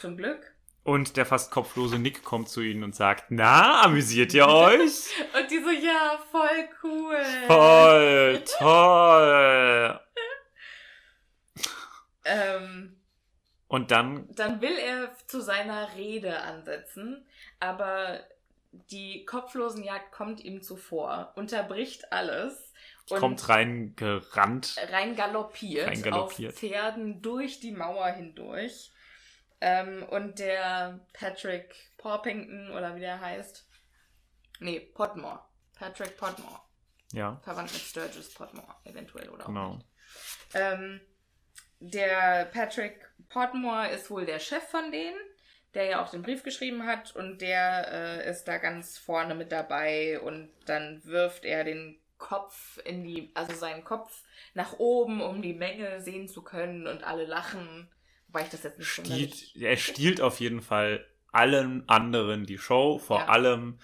[0.00, 0.54] zum Glück.
[0.82, 5.10] Und der fast kopflose Nick kommt zu ihnen und sagt, na, amüsiert ihr euch?
[5.38, 7.24] Und die so, ja, voll cool.
[7.46, 10.00] Voll toll.
[12.22, 12.99] Ähm,
[13.70, 17.24] Und dann, dann will er zu seiner Rede ansetzen,
[17.60, 18.18] aber
[18.72, 22.72] die Kopflosenjagd kommt ihm zuvor, unterbricht alles
[23.08, 24.74] und kommt reingerannt.
[24.90, 26.52] rein galoppiert, Rein galoppiert.
[26.52, 28.90] auf Pferden durch die Mauer hindurch.
[29.60, 33.68] Ähm, und der Patrick Porpington, oder wie der heißt.
[34.58, 35.44] Nee, Potmore.
[35.78, 36.58] Patrick Potmore.
[37.12, 39.74] Ja, Verwandt mit Sturgis Potmore, eventuell, oder auch genau.
[39.74, 39.86] nicht.
[40.54, 41.00] Ähm,
[41.80, 45.18] der Patrick Potmore ist wohl der Chef von denen,
[45.74, 49.52] der ja auch den Brief geschrieben hat und der äh, ist da ganz vorne mit
[49.52, 54.22] dabei und dann wirft er den Kopf in die, also seinen Kopf
[54.54, 57.88] nach oben, um die Menge sehen zu können und alle lachen.
[58.26, 62.98] Wobei ich das jetzt nicht Stiehlt, er stiehlt auf jeden Fall allen anderen die Show,
[62.98, 63.26] vor Ja.
[63.28, 63.78] allem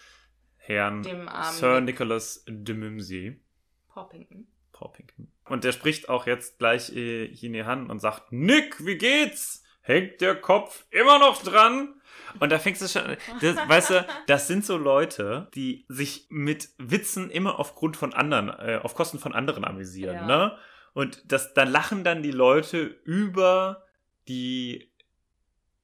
[0.57, 1.81] Herrn Dem armen Sir.
[1.81, 3.41] Nicholas de Mimsey.
[3.89, 4.49] Porpington.
[4.73, 5.33] Porpington.
[5.49, 9.63] Und der spricht auch jetzt gleich äh, ihn an und sagt, Nick, wie geht's?
[9.81, 11.95] Hängt der Kopf immer noch dran?
[12.41, 16.69] Und da fängst du schon, das, weißt du, das sind so Leute, die sich mit
[16.79, 20.27] Witzen immer aufgrund von anderen, äh, auf Kosten von anderen amüsieren, Ja.
[20.27, 20.59] ne?
[20.93, 23.85] Und das, dann lachen dann die Leute über
[24.29, 24.91] die,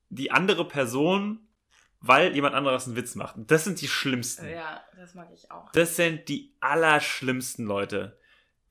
[0.08, 1.46] die andere Person,
[2.00, 3.36] weil jemand anderes einen Witz macht.
[3.36, 4.48] Und Das sind die schlimmsten.
[4.48, 5.70] Ja, das mag ich auch.
[5.72, 8.18] Das sind die allerschlimmsten Leute,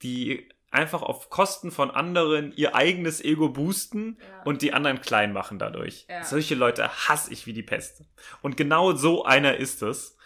[0.02, 4.44] die einfach auf Kosten von anderen ihr eigenes Ego boosten Ja.
[4.44, 6.06] und die anderen klein machen dadurch.
[6.10, 6.24] Ja.
[6.24, 8.04] Solche Leute hasse ich wie die Pest.
[8.42, 10.18] Und genau so einer ist es.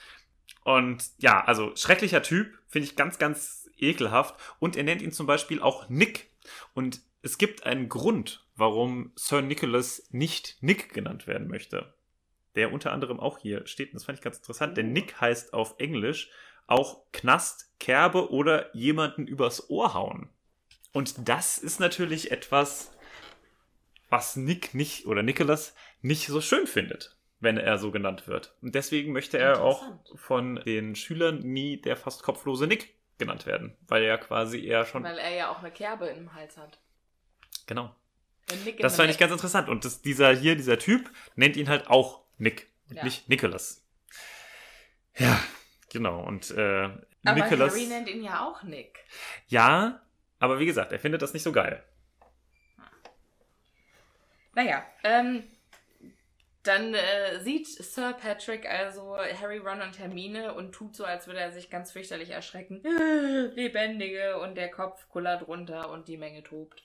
[0.64, 4.36] Und ja, also schrecklicher Typ, finde ich ganz, ganz ekelhaft.
[4.60, 6.32] Und er nennt ihn zum Beispiel auch Nick.
[6.74, 11.94] Und es gibt einen Grund, warum Sir Nicholas nicht Nick genannt werden möchte.
[12.56, 15.54] Der unter anderem auch hier steht, und das fand ich ganz interessant, denn Nick heißt
[15.54, 16.30] auf Englisch
[16.68, 20.30] auch Knast, Kerbe oder jemanden übers Ohr hauen.
[20.96, 22.90] Und das ist natürlich etwas,
[24.10, 28.56] was Nick nicht oder Nicholas nicht so schön findet, wenn er so genannt wird.
[28.62, 29.84] Und deswegen möchte er auch
[30.16, 35.04] von den Schülern nie der fast kopflose Nick genannt werden, weil er quasi eher schon
[35.04, 36.80] Weil er ja auch eine Kerbe im Hals hat.
[37.66, 37.94] genau.
[38.80, 42.22] Das fand ich ganz interessant und das, dieser hier dieser Typ nennt ihn halt auch
[42.38, 43.04] Nick und Ja.
[43.04, 43.84] nicht Nicholas.
[45.18, 45.44] Ja,
[45.92, 46.84] genau und äh,
[47.26, 49.00] Aber Nicholas Harry nennt ihn ja auch Nick.
[49.48, 50.02] ja,
[50.40, 51.84] aber wie gesagt, er findet das nicht so geil.
[54.54, 55.44] Naja, ähm,
[56.64, 61.40] dann äh, sieht Sir Patrick also Harry, Ron und Hermine und tut so, als würde
[61.40, 62.82] er sich ganz fürchterlich erschrecken.
[63.56, 66.84] Lebendige und der Kopf kullert runter und die Menge tobt.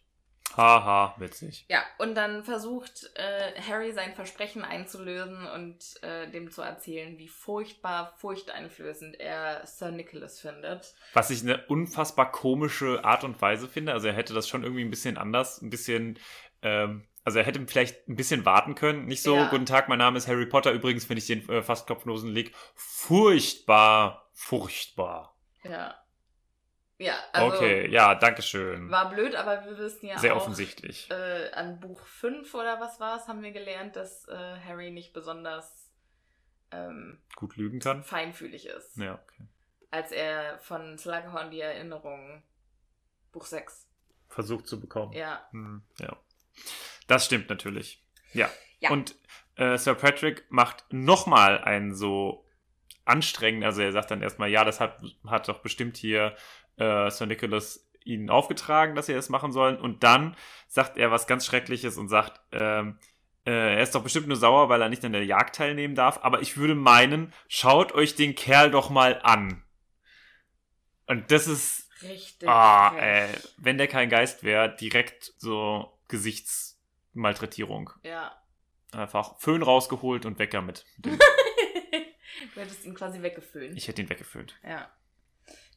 [0.56, 1.64] Haha, witzig.
[1.68, 7.28] Ja, und dann versucht äh, Harry sein Versprechen einzulösen und äh, dem zu erzählen, wie
[7.28, 10.94] furchtbar, furchteinflößend er Sir Nicholas findet.
[11.14, 13.92] Was ich eine unfassbar komische Art und Weise finde.
[13.92, 16.18] Also er hätte das schon irgendwie ein bisschen anders, ein bisschen,
[16.62, 19.04] ähm, also er hätte vielleicht ein bisschen warten können.
[19.04, 19.48] Nicht so, Ja.
[19.50, 20.72] guten Tag, mein Name ist Harry Potter.
[20.72, 25.36] Übrigens finde ich den äh, fast kopflosen Leg furchtbar, furchtbar.
[25.62, 25.94] Ja.
[27.00, 28.90] Ja, also okay, ja, danke schön.
[28.90, 31.10] war blöd, aber wir wissen ja Sehr auch, offensichtlich.
[31.10, 34.36] äh, an Buch 5 oder was war es, haben wir gelernt, dass äh,
[34.66, 35.90] Harry nicht besonders
[36.72, 38.04] ähm, Gut lügen kann.
[38.04, 38.98] feinfühlig ist.
[38.98, 39.44] Ja, okay.
[39.90, 42.42] Als er von Slughorn die Erinnerung,
[43.32, 43.88] Buch 6,
[44.28, 45.12] Versucht zu bekommen.
[45.14, 45.48] ja.
[45.52, 46.14] Hm, ja.
[47.06, 48.04] Das stimmt natürlich.
[48.34, 48.50] Ja.
[48.78, 48.90] Ja.
[48.90, 49.14] Und
[49.56, 52.46] äh, Sir Patrick macht nochmal einen so
[53.06, 56.36] anstrengenden, also er sagt dann erstmal, ja, das hat, hat doch bestimmt hier
[56.80, 59.76] äh, Sir Nicholas ihnen aufgetragen, dass sie das machen sollen.
[59.78, 60.36] Und dann
[60.68, 62.98] sagt er was ganz Schreckliches und sagt, ähm,
[63.46, 66.18] äh, er ist doch bestimmt nur sauer, weil er nicht an der Jagd teilnehmen darf.
[66.22, 69.62] Aber ich würde meinen, schaut euch den Kerl doch mal an.
[71.06, 72.48] Und das ist Richtig.
[72.48, 73.28] Ah, ey,
[73.58, 77.90] wenn der kein Geist wäre, direkt so Gesichtsmalträtierung.
[78.02, 78.36] Ja.
[78.92, 80.84] Einfach Föhn rausgeholt und weg damit.
[80.98, 81.10] du
[82.56, 83.76] hättest ihn quasi weggeföhnt.
[83.76, 84.58] Ich hätte ihn weggeföhnt.
[84.62, 84.90] Ja.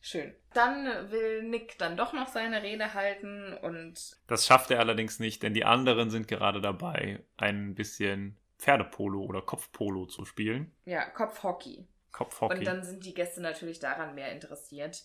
[0.05, 0.35] Schön.
[0.53, 5.41] Dann will Nick dann doch noch seine Rede halten und Das schafft er allerdings nicht,
[5.43, 10.73] denn die anderen sind gerade dabei, ein bisschen Pferdepolo oder Kopfpolo zu spielen.
[10.83, 11.87] ja, Kopfhockey.
[12.11, 12.59] Kopfhockey.
[12.59, 15.03] Und dann sind die Gäste natürlich daran mehr interessiert.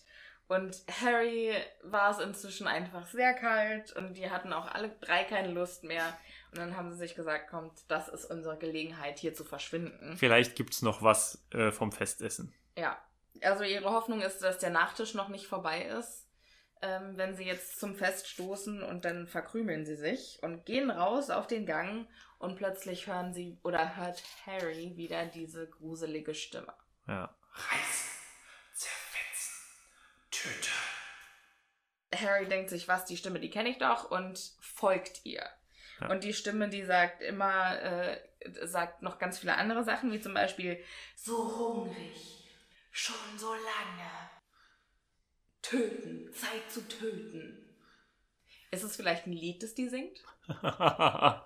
[0.49, 1.53] Und Harry
[1.83, 6.17] war es inzwischen einfach sehr kalt und die hatten auch alle drei keine Lust mehr.
[6.51, 10.17] Und dann haben sie sich gesagt, kommt, das ist unsere Gelegenheit, hier zu verschwinden.
[10.17, 12.53] Vielleicht gibt's noch was äh, vom Festessen.
[12.75, 12.97] Ja.
[13.41, 16.27] Also ihre Hoffnung ist, dass der Nachtisch noch nicht vorbei ist.
[16.81, 21.29] Ähm, wenn sie jetzt zum Fest stoßen und dann verkrümeln sie sich und gehen raus
[21.29, 22.07] auf den Gang
[22.37, 26.73] und plötzlich hören sie oder hört Harry wieder diese gruselige Stimme.
[27.05, 27.35] Ja.
[27.51, 28.11] Reißen,
[28.73, 29.65] zerfetzen,
[30.31, 30.71] töten.
[32.15, 35.43] Harry denkt sich, was, die Stimme, die kenne ich doch und folgt ihr.
[35.99, 36.09] Ja.
[36.09, 38.21] Und die Stimme, die sagt immer, äh,
[38.63, 40.81] sagt noch ganz viele andere Sachen, wie zum Beispiel,
[41.15, 42.38] so hungrig,
[42.91, 44.29] schon so lange.
[45.61, 47.69] Töten, Zeit zu töten.
[48.71, 50.23] Ist es vielleicht ein Lied, das die singt?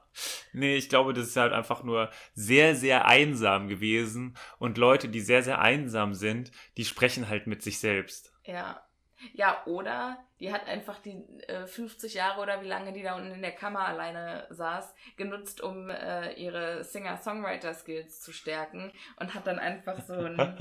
[0.54, 4.38] nee, ich glaube, das ist halt einfach nur sehr, sehr einsam gewesen.
[4.60, 8.34] Und Leute, die sehr, sehr einsam sind, die sprechen halt mit sich selbst.
[8.44, 8.86] Ja.
[9.34, 13.32] Ja, oder die hat einfach die äh, 50 Jahre oder wie lange die da unten
[13.32, 19.60] in der Kammer alleine saß, genutzt, um äh, ihre Singer-Songwriter-Skills zu stärken und hat dann
[19.60, 20.38] einfach so ein,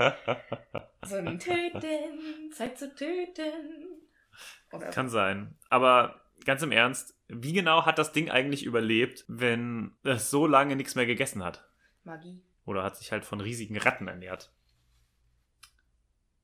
[1.05, 3.99] so ein Töten, Zeit zu töten.
[4.71, 5.57] Oder Kann sein.
[5.69, 10.75] Aber ganz im Ernst, wie genau hat das Ding eigentlich überlebt, wenn es so lange
[10.75, 11.67] nichts mehr gegessen hat?
[12.03, 12.41] Magie.
[12.65, 14.51] Oder hat sich halt von riesigen Ratten ernährt?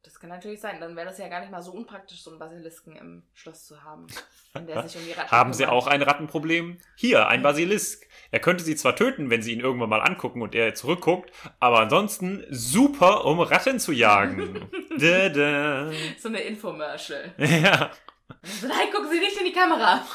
[0.03, 0.79] Das kann natürlich sein.
[0.79, 3.83] Dann wäre das ja gar nicht mal so unpraktisch, so einen Basilisken im Schloss zu
[3.83, 4.07] haben.
[4.55, 6.77] In der sich um die Ratten Haben sie auch ein Rattenproblem?
[6.95, 8.07] Hier, ein Basilisk.
[8.31, 11.81] Er könnte sie zwar töten, wenn sie ihn irgendwann mal angucken und er zurückguckt, aber
[11.81, 14.69] ansonsten super, um Ratten zu jagen.
[14.97, 15.91] da, da.
[16.17, 17.33] So eine Infomercial.
[17.37, 17.91] Ja.
[18.61, 20.05] Nein, gucken Sie nicht in die Kamera.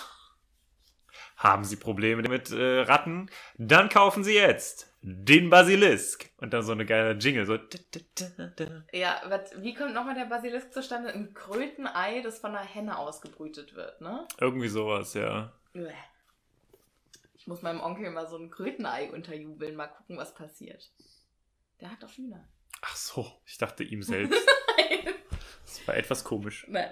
[1.37, 3.29] Haben Sie Probleme mit äh, Ratten?
[3.59, 6.31] Dann kaufen Sie jetzt den Basilisk.
[6.39, 7.59] Und dann so eine geile Jingle, so.
[8.93, 11.13] Ja, wat, wie kommt nochmal der Basilisk zustande?
[11.13, 14.27] Ein Krötenei, das von einer Henne ausgebrütet wird, ne?
[14.41, 15.53] Irgendwie sowas, ja.
[17.35, 20.91] Ich muss meinem Onkel mal so ein Krötenei unterjubeln, mal gucken, was passiert.
[21.83, 22.49] Der hat doch Hühner.
[22.81, 24.41] Ach so, ich dachte ihm selbst.
[25.67, 26.65] das war etwas komisch.
[26.67, 26.91] Nein.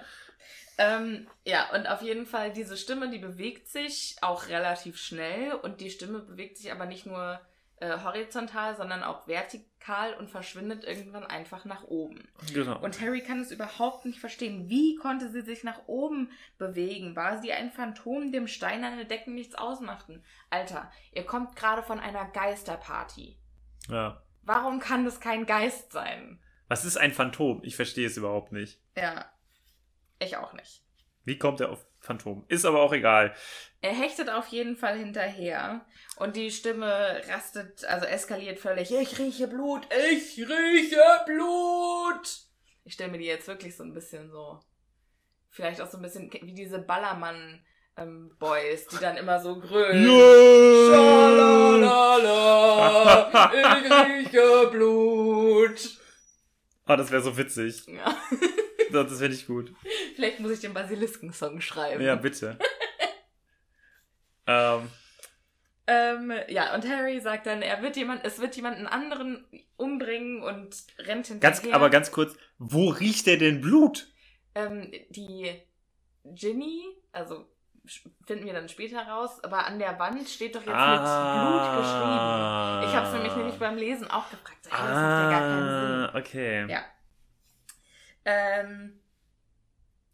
[0.76, 5.80] Ähm, ja, und auf jeden Fall diese Stimme, die bewegt sich auch relativ schnell und
[5.80, 7.40] die Stimme bewegt sich aber nicht nur
[7.82, 12.28] äh, horizontal, sondern auch vertikal und verschwindet irgendwann einfach nach oben.
[12.54, 12.78] Genau.
[12.78, 14.68] Und Harry kann es überhaupt nicht verstehen.
[14.68, 17.16] Wie konnte sie sich nach oben bewegen?
[17.16, 20.22] War sie ein Phantom, dem steinerne Decken nichts ausmachten?
[20.48, 23.36] Alter, ihr kommt gerade von einer Geisterparty.
[23.88, 24.22] ja.
[24.44, 26.40] Warum kann das kein Geist sein?
[26.66, 27.60] Was ist ein Phantom?
[27.62, 28.80] Ich verstehe es überhaupt nicht.
[28.96, 29.26] Ja,
[30.18, 30.82] ich auch nicht.
[31.24, 32.44] Wie kommt er auf Phantom?
[32.48, 33.34] Ist aber auch egal.
[33.80, 35.84] Er hechtet auf jeden Fall hinterher
[36.16, 38.92] und die Stimme rastet, also eskaliert völlig.
[38.92, 42.28] Ich rieche Blut, ich rieche Blut.
[42.84, 44.60] Ich stelle mir die jetzt wirklich so ein bisschen so,
[45.50, 47.64] vielleicht auch so ein bisschen wie diese Ballermann
[47.96, 50.04] ähm, Boys, die dann immer so grölen.
[50.92, 52.30] Schalalala,
[53.54, 55.98] ich rieche Blut.
[56.84, 57.86] Ah, das wäre so witzig.
[57.86, 58.16] Ja.
[59.08, 59.72] Das, finde ich gut.
[60.14, 62.02] Vielleicht muss ich den Basilisken-Song schreiben.
[62.02, 62.58] Ja, bitte.
[64.46, 64.88] ähm,
[65.86, 69.44] Ähm, ja, und Harry sagt dann, er wird jemand, es wird jemanden anderen
[69.76, 71.60] umbringen und rennt hinterher.
[71.60, 74.08] ganz, aber ganz kurz, wo riecht der denn Blut?
[74.54, 75.50] Ähm, die
[76.24, 77.46] Ginny, also
[78.26, 82.84] finden wir dann später raus, aber an der Wand steht doch jetzt mit Blut geschrieben.
[82.84, 84.58] Ich habe es nämlich nämlich beim Lesen auch gefragt.
[84.70, 86.04] Hey, das macht ja gar keinen Sinn.
[86.04, 86.66] Ah, okay.
[86.70, 86.84] Ja.
[88.24, 89.00] Ähm,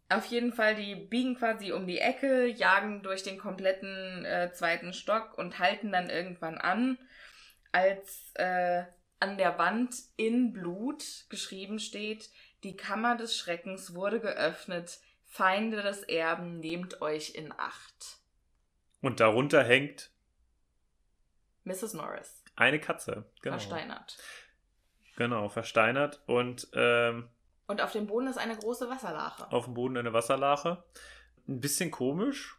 [0.09, 4.91] auf jeden Fall, die biegen quasi um die Ecke, jagen durch den kompletten äh, zweiten
[4.93, 6.97] Stock und halten dann irgendwann an,
[7.71, 8.83] als äh,
[9.19, 12.29] an der Wand in Blut geschrieben steht,
[12.63, 18.17] die Kammer des Schreckens wurde geöffnet, Feinde des Erben, nehmt euch in Acht.
[19.01, 20.09] Und darunter hängt
[21.65, 21.93] Mrs.
[21.93, 23.29] Norris, eine Katze.
[23.41, 23.57] Genau.
[23.57, 24.17] versteinert.
[25.15, 27.29] Genau, versteinert und ähm,
[27.69, 29.51] Und auf dem Boden ist eine große Wasserlache.
[29.51, 30.83] auf dem Boden eine Wasserlache.
[31.47, 32.57] Ein bisschen komisch,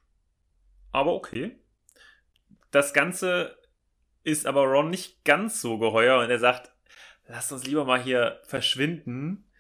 [0.93, 1.59] aber okay.
[2.71, 3.59] Das Ganze
[4.23, 6.71] ist aber Ron nicht ganz so geheuer und er sagt,
[7.27, 9.51] lass uns lieber mal hier verschwinden.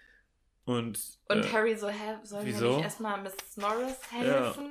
[0.66, 2.77] Und, Und äh, Harry so, hä, sollen wir wieso?
[2.77, 3.56] nicht erstmal Mrs.
[3.56, 4.70] Norris helfen?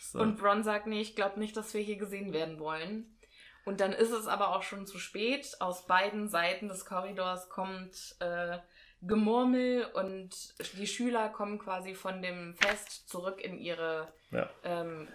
[0.00, 0.18] so.
[0.18, 3.16] Und Ron sagt, nee, ich glaube nicht, dass wir hier gesehen werden wollen.
[3.64, 5.54] Und dann ist es aber auch schon zu spät.
[5.60, 8.58] Aus beiden Seiten des Korridors kommt äh,
[9.02, 14.48] Gemurmel und die Schüler kommen quasi von dem Fest zurück in ihre ja.
[14.64, 15.08] ähm,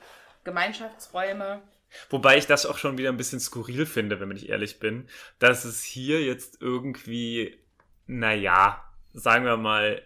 [0.44, 1.62] Gemeinschaftsräume.
[2.10, 5.10] Wobei ich das auch schon wieder ein bisschen skurril finde, wenn ich ehrlich bin,
[5.40, 7.60] dass es hier jetzt irgendwie,
[8.08, 8.84] naja,
[9.14, 10.02] sagen wir mal,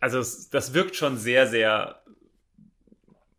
[0.00, 2.02] also es, das wirkt schon sehr, sehr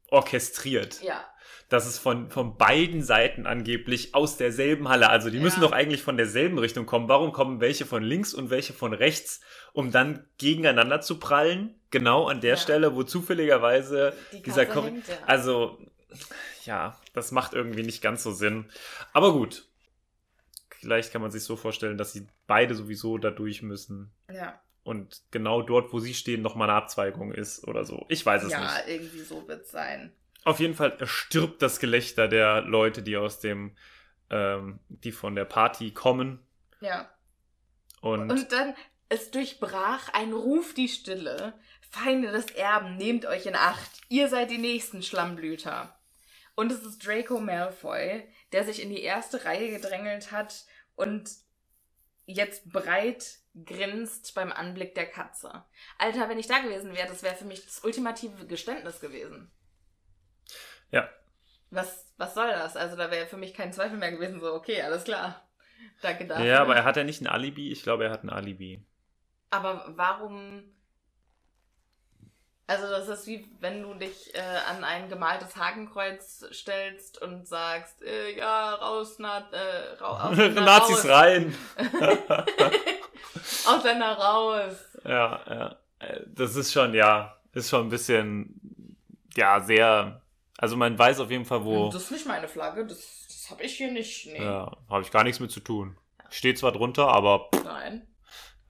[0.09, 1.01] orchestriert.
[1.01, 1.25] Ja,
[1.69, 5.67] dass es von, von beiden Seiten angeblich aus derselben Halle, also die müssen Ja.
[5.67, 7.07] doch eigentlich von derselben Richtung kommen.
[7.09, 9.41] Warum kommen welche von links und welche von rechts,
[9.73, 11.79] um dann gegeneinander zu prallen?
[11.89, 12.57] Genau an der Ja.
[12.57, 15.15] Stelle, wo zufälligerweise die dieser hängt ja.
[15.25, 15.79] Also,
[16.65, 18.65] ja, das macht irgendwie nicht ganz so Sinn.
[19.13, 19.65] Aber gut.
[20.79, 24.11] Vielleicht kann man sich so vorstellen, dass sie beide sowieso da durch müssen.
[24.29, 28.05] ja, Und genau dort, wo sie stehen, nochmal eine Abzweigung ist oder so.
[28.09, 28.87] Ich weiß es ja nicht.
[28.87, 30.11] irgendwie so wird's sein.
[30.45, 33.75] Auf jeden Fall stirbt das Gelächter der Leute, die aus dem,
[34.29, 36.45] ähm, die von der Party kommen.
[36.81, 37.09] Ja.
[38.01, 38.75] Und, Und dann,
[39.09, 41.53] es durchbrach ein Ruf die Stille.
[41.89, 43.91] Feinde des Erben, nehmt euch in Acht.
[44.09, 45.97] Ihr seid die nächsten Schlammblüter.
[46.55, 50.65] Und es ist Draco Malfoy, der sich in die erste Reihe gedrängelt hat
[50.95, 51.29] und
[52.25, 55.63] jetzt breit grinst beim Anblick der Katze.
[55.97, 59.51] Alter, wenn ich da gewesen wäre, das wäre für mich das ultimative Geständnis gewesen.
[60.93, 61.09] Ja,
[61.71, 62.77] Was, was soll das?
[62.77, 65.41] Also da wäre für mich kein Zweifel mehr gewesen, so, okay, alles klar.
[66.01, 66.45] Danke dafür.
[66.45, 67.71] ja, aber er hat ja nicht ein Alibi.
[67.71, 68.81] Ich glaube, er hat ein Alibi.
[69.49, 70.63] Aber warum?
[72.65, 74.39] Also das ist wie wenn du dich äh,
[74.69, 81.05] an ein gemaltes Hakenkreuz stellst und sagst, äh, ja, raus, na, äh, ra aus Nazis
[81.05, 81.55] raus, rein!
[83.67, 84.75] Aus deiner raus.
[85.03, 85.75] ja, ja.
[85.99, 88.97] Äh, Das ist schon, ja, ist schon ein bisschen,
[89.35, 90.21] ja, sehr.
[90.57, 91.89] Also man weiß auf jeden Fall, wo.
[91.89, 94.27] Das ist nicht meine Flagge, das, das habe ich hier nicht.
[94.27, 94.43] Nee.
[94.43, 95.97] Ja, habe ich gar nichts mit zu tun.
[96.29, 98.07] Steht zwar drunter, aber Nein.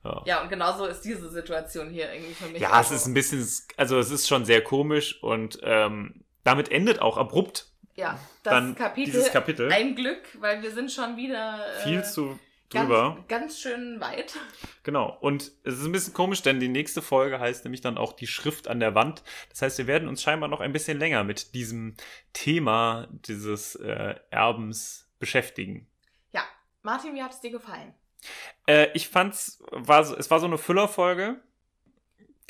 [0.04, 0.22] ja.
[0.24, 2.60] Ja, und genauso ist diese Situation hier irgendwie für mich.
[2.60, 3.46] Ja, es also- ist ein bisschen,
[3.76, 8.74] also es ist schon sehr komisch und ähm, damit endet auch abrupt Ja, das dann
[8.74, 9.72] Kapitel, dieses Kapitel.
[9.72, 12.38] Ein Glück, weil wir sind schon wieder äh, viel zu
[12.70, 13.24] drüber.
[13.28, 14.36] ganz schön weit.
[14.82, 15.16] Genau.
[15.20, 18.26] Und es ist ein bisschen komisch, denn die nächste Folge heißt nämlich dann auch die
[18.26, 19.22] Schrift an der Wand.
[19.50, 21.94] Das heißt, wir werden uns scheinbar noch ein bisschen länger mit diesem
[22.32, 25.86] Thema dieses äh, Erbens beschäftigen.
[26.32, 26.42] Ja,
[26.82, 27.94] Martin, wie hat es dir gefallen?
[28.66, 31.40] Äh, ich fand's, war so, es war so eine Füllerfolge.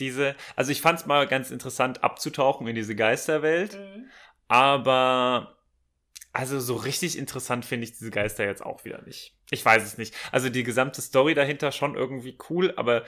[0.00, 4.10] Diese, also ich fand's mal ganz interessant abzutauchen in diese Geisterwelt, Mhm.
[4.48, 5.56] aber
[6.32, 9.36] also so richtig interessant finde ich diese Geister jetzt auch wieder nicht.
[9.54, 10.14] Ich weiß es nicht.
[10.32, 13.04] Also die gesamte Story dahinter schon irgendwie cool, aber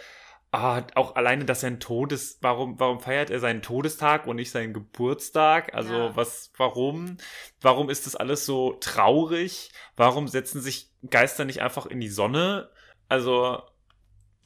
[0.53, 4.53] ah, auch alleine, dass er ein Todes, warum, warum feiert er seinen Todestag und nicht
[4.53, 5.75] seinen Geburtstag?
[5.75, 6.17] Also Ja.
[6.17, 7.17] was, warum?
[7.61, 9.71] Warum ist das alles so traurig?
[9.97, 12.71] Warum setzen sich Geister nicht einfach in die Sonne?
[13.09, 13.61] Also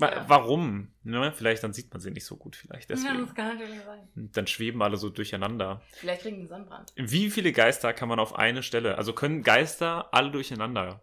[0.00, 0.24] Ja.
[0.26, 0.94] warum?
[1.02, 1.32] Ne?
[1.36, 3.20] Vielleicht dann sieht man sie nicht so gut, vielleicht Ja, deswegen.
[3.20, 4.08] das kann natürlich sein.
[4.14, 5.82] Dann schweben alle so durcheinander.
[5.92, 6.92] Vielleicht kriegen die Sonnenbrand.
[6.96, 8.96] Wie viele Geister kann man auf eine Stelle?
[8.96, 11.02] Also können Geister alle durcheinander?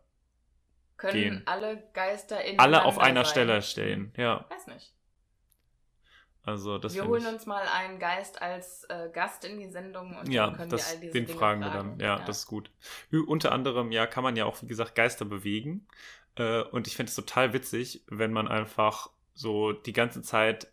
[0.98, 1.42] Können Gehen.
[1.46, 4.14] alle Geister in Alle auf einer Stelle stehen.
[4.18, 4.94] Ja, Weiß nicht.
[6.44, 7.28] also das wir holen ich.
[7.28, 10.88] uns mal einen Geist als äh, Gast in die Sendung und Ja, dann können das,
[10.88, 12.00] wir all diese den Dinge fragen wir dann.
[12.00, 12.72] Ja, das ist gut.
[13.28, 15.88] Unter anderem, ja, kann man ja auch, wie gesagt, Geister bewegen.
[16.36, 20.68] Äh, und ich finde es total witzig, wenn man einfach so die ganze Zeit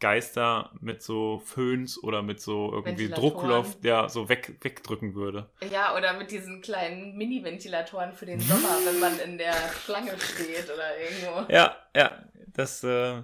[0.00, 3.08] Geister mit so Föhns oder mit so irgendwie.
[3.08, 5.50] Druckluft, ja, so weg, wegdrücken würde.
[5.70, 9.54] Ja, oder mit diesen kleinen Mini-Ventilatoren für den Sommer, wenn man in der
[9.84, 11.52] Schlange steht oder irgendwo.
[11.52, 12.24] Ja, ja,
[12.54, 13.22] das, äh,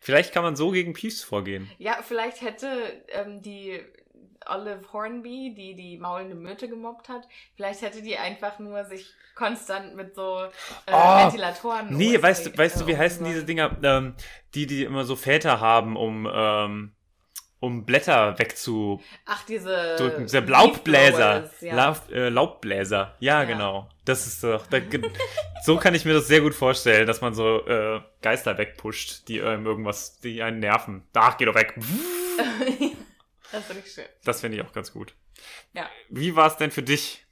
[0.00, 1.70] vielleicht kann man so gegen Peeves vorgehen.
[1.78, 3.80] Ja, vielleicht hätte ähm, die
[4.46, 9.94] Olive Hornby, die die maulende Myrte gemobbt hat, vielleicht hätte die einfach nur sich konstant
[9.96, 10.38] mit so
[10.86, 11.96] äh, Oh, Ventilatoren.
[11.96, 13.44] Nee, weißt du, weißt du, wie äh, heißen diese.
[13.44, 14.14] Dinger, ähm,
[14.54, 16.92] die, die immer so Väter haben, um, ähm,
[17.60, 19.04] um Blätter wegzudrücken.
[19.26, 20.16] Ach, diese.
[20.20, 21.40] Dieser Laubbläser.
[21.40, 21.74] Leaf Blowers, Ja.
[21.74, 23.14] Laub, äh, Laubbläser.
[23.20, 23.44] Ja, Ja.
[23.44, 23.88] genau.
[24.04, 24.78] Das ist doch, da,
[25.62, 29.38] so kann ich mir das sehr gut vorstellen, dass man so äh, Geister wegpusht, die
[29.38, 31.06] ähm, irgendwas, die einen nerven.
[31.14, 31.74] Ach, geh doch weg.
[33.52, 34.06] das finde ich schön.
[34.24, 35.14] Das finde ich auch ganz gut.
[35.72, 35.88] Ja.
[36.08, 37.24] Wie war es denn für dich?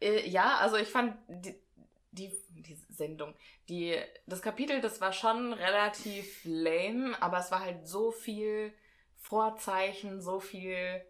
[0.00, 1.54] Äh, ja, also ich fand die,
[2.12, 3.34] die, die Sendung,
[3.68, 3.96] die,
[4.26, 8.72] das Kapitel, das war schon relativ lame, aber es war halt so viel
[9.18, 11.04] Vorzeichen, so viel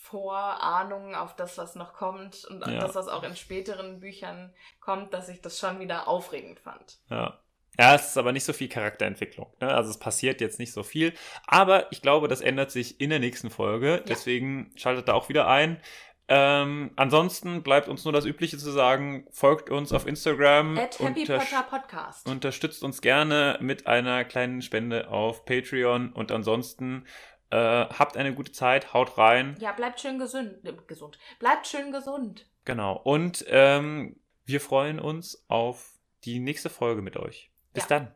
[0.00, 2.78] Vorahnung auf das, was noch kommt und Ja.
[2.80, 6.98] das, was auch in späteren Büchern kommt, dass ich das schon wieder aufregend fand.
[7.10, 7.40] Ja.
[7.78, 9.48] Ja, es ist aber nicht so viel Charakterentwicklung.
[9.60, 9.68] Ne?
[9.68, 11.12] Also es passiert jetzt nicht so viel.
[11.46, 14.02] Aber ich glaube, das ändert sich in der nächsten Folge.
[14.08, 15.80] Deswegen schaltet da auch wieder ein.
[16.26, 19.26] Ähm, ansonsten bleibt uns nur das Übliche zu sagen.
[19.30, 20.78] Folgt uns auf Instagram.
[20.78, 22.28] At Happy Potter Podcast.
[22.28, 26.12] Unterstützt uns gerne mit einer kleinen Spende auf Patreon.
[26.12, 27.04] Und ansonsten
[27.50, 28.94] äh, habt eine gute Zeit.
[28.94, 29.56] Haut rein.
[29.60, 30.64] ja, bleibt schön gesund.
[30.64, 31.18] äh, gesund.
[31.40, 32.46] Bleibt schön gesund.
[32.64, 32.96] Genau.
[32.96, 37.50] Und ähm, wir freuen uns auf die nächste Folge mit euch.
[37.74, 37.88] Bis Ja.
[37.88, 38.14] dann.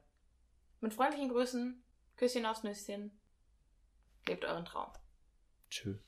[0.81, 1.83] Mit freundlichen Grüßen.
[2.17, 3.21] Küsschen aufs Nüsschen.
[4.27, 4.91] Lebt euren Traum.
[5.69, 6.08] Tschüss.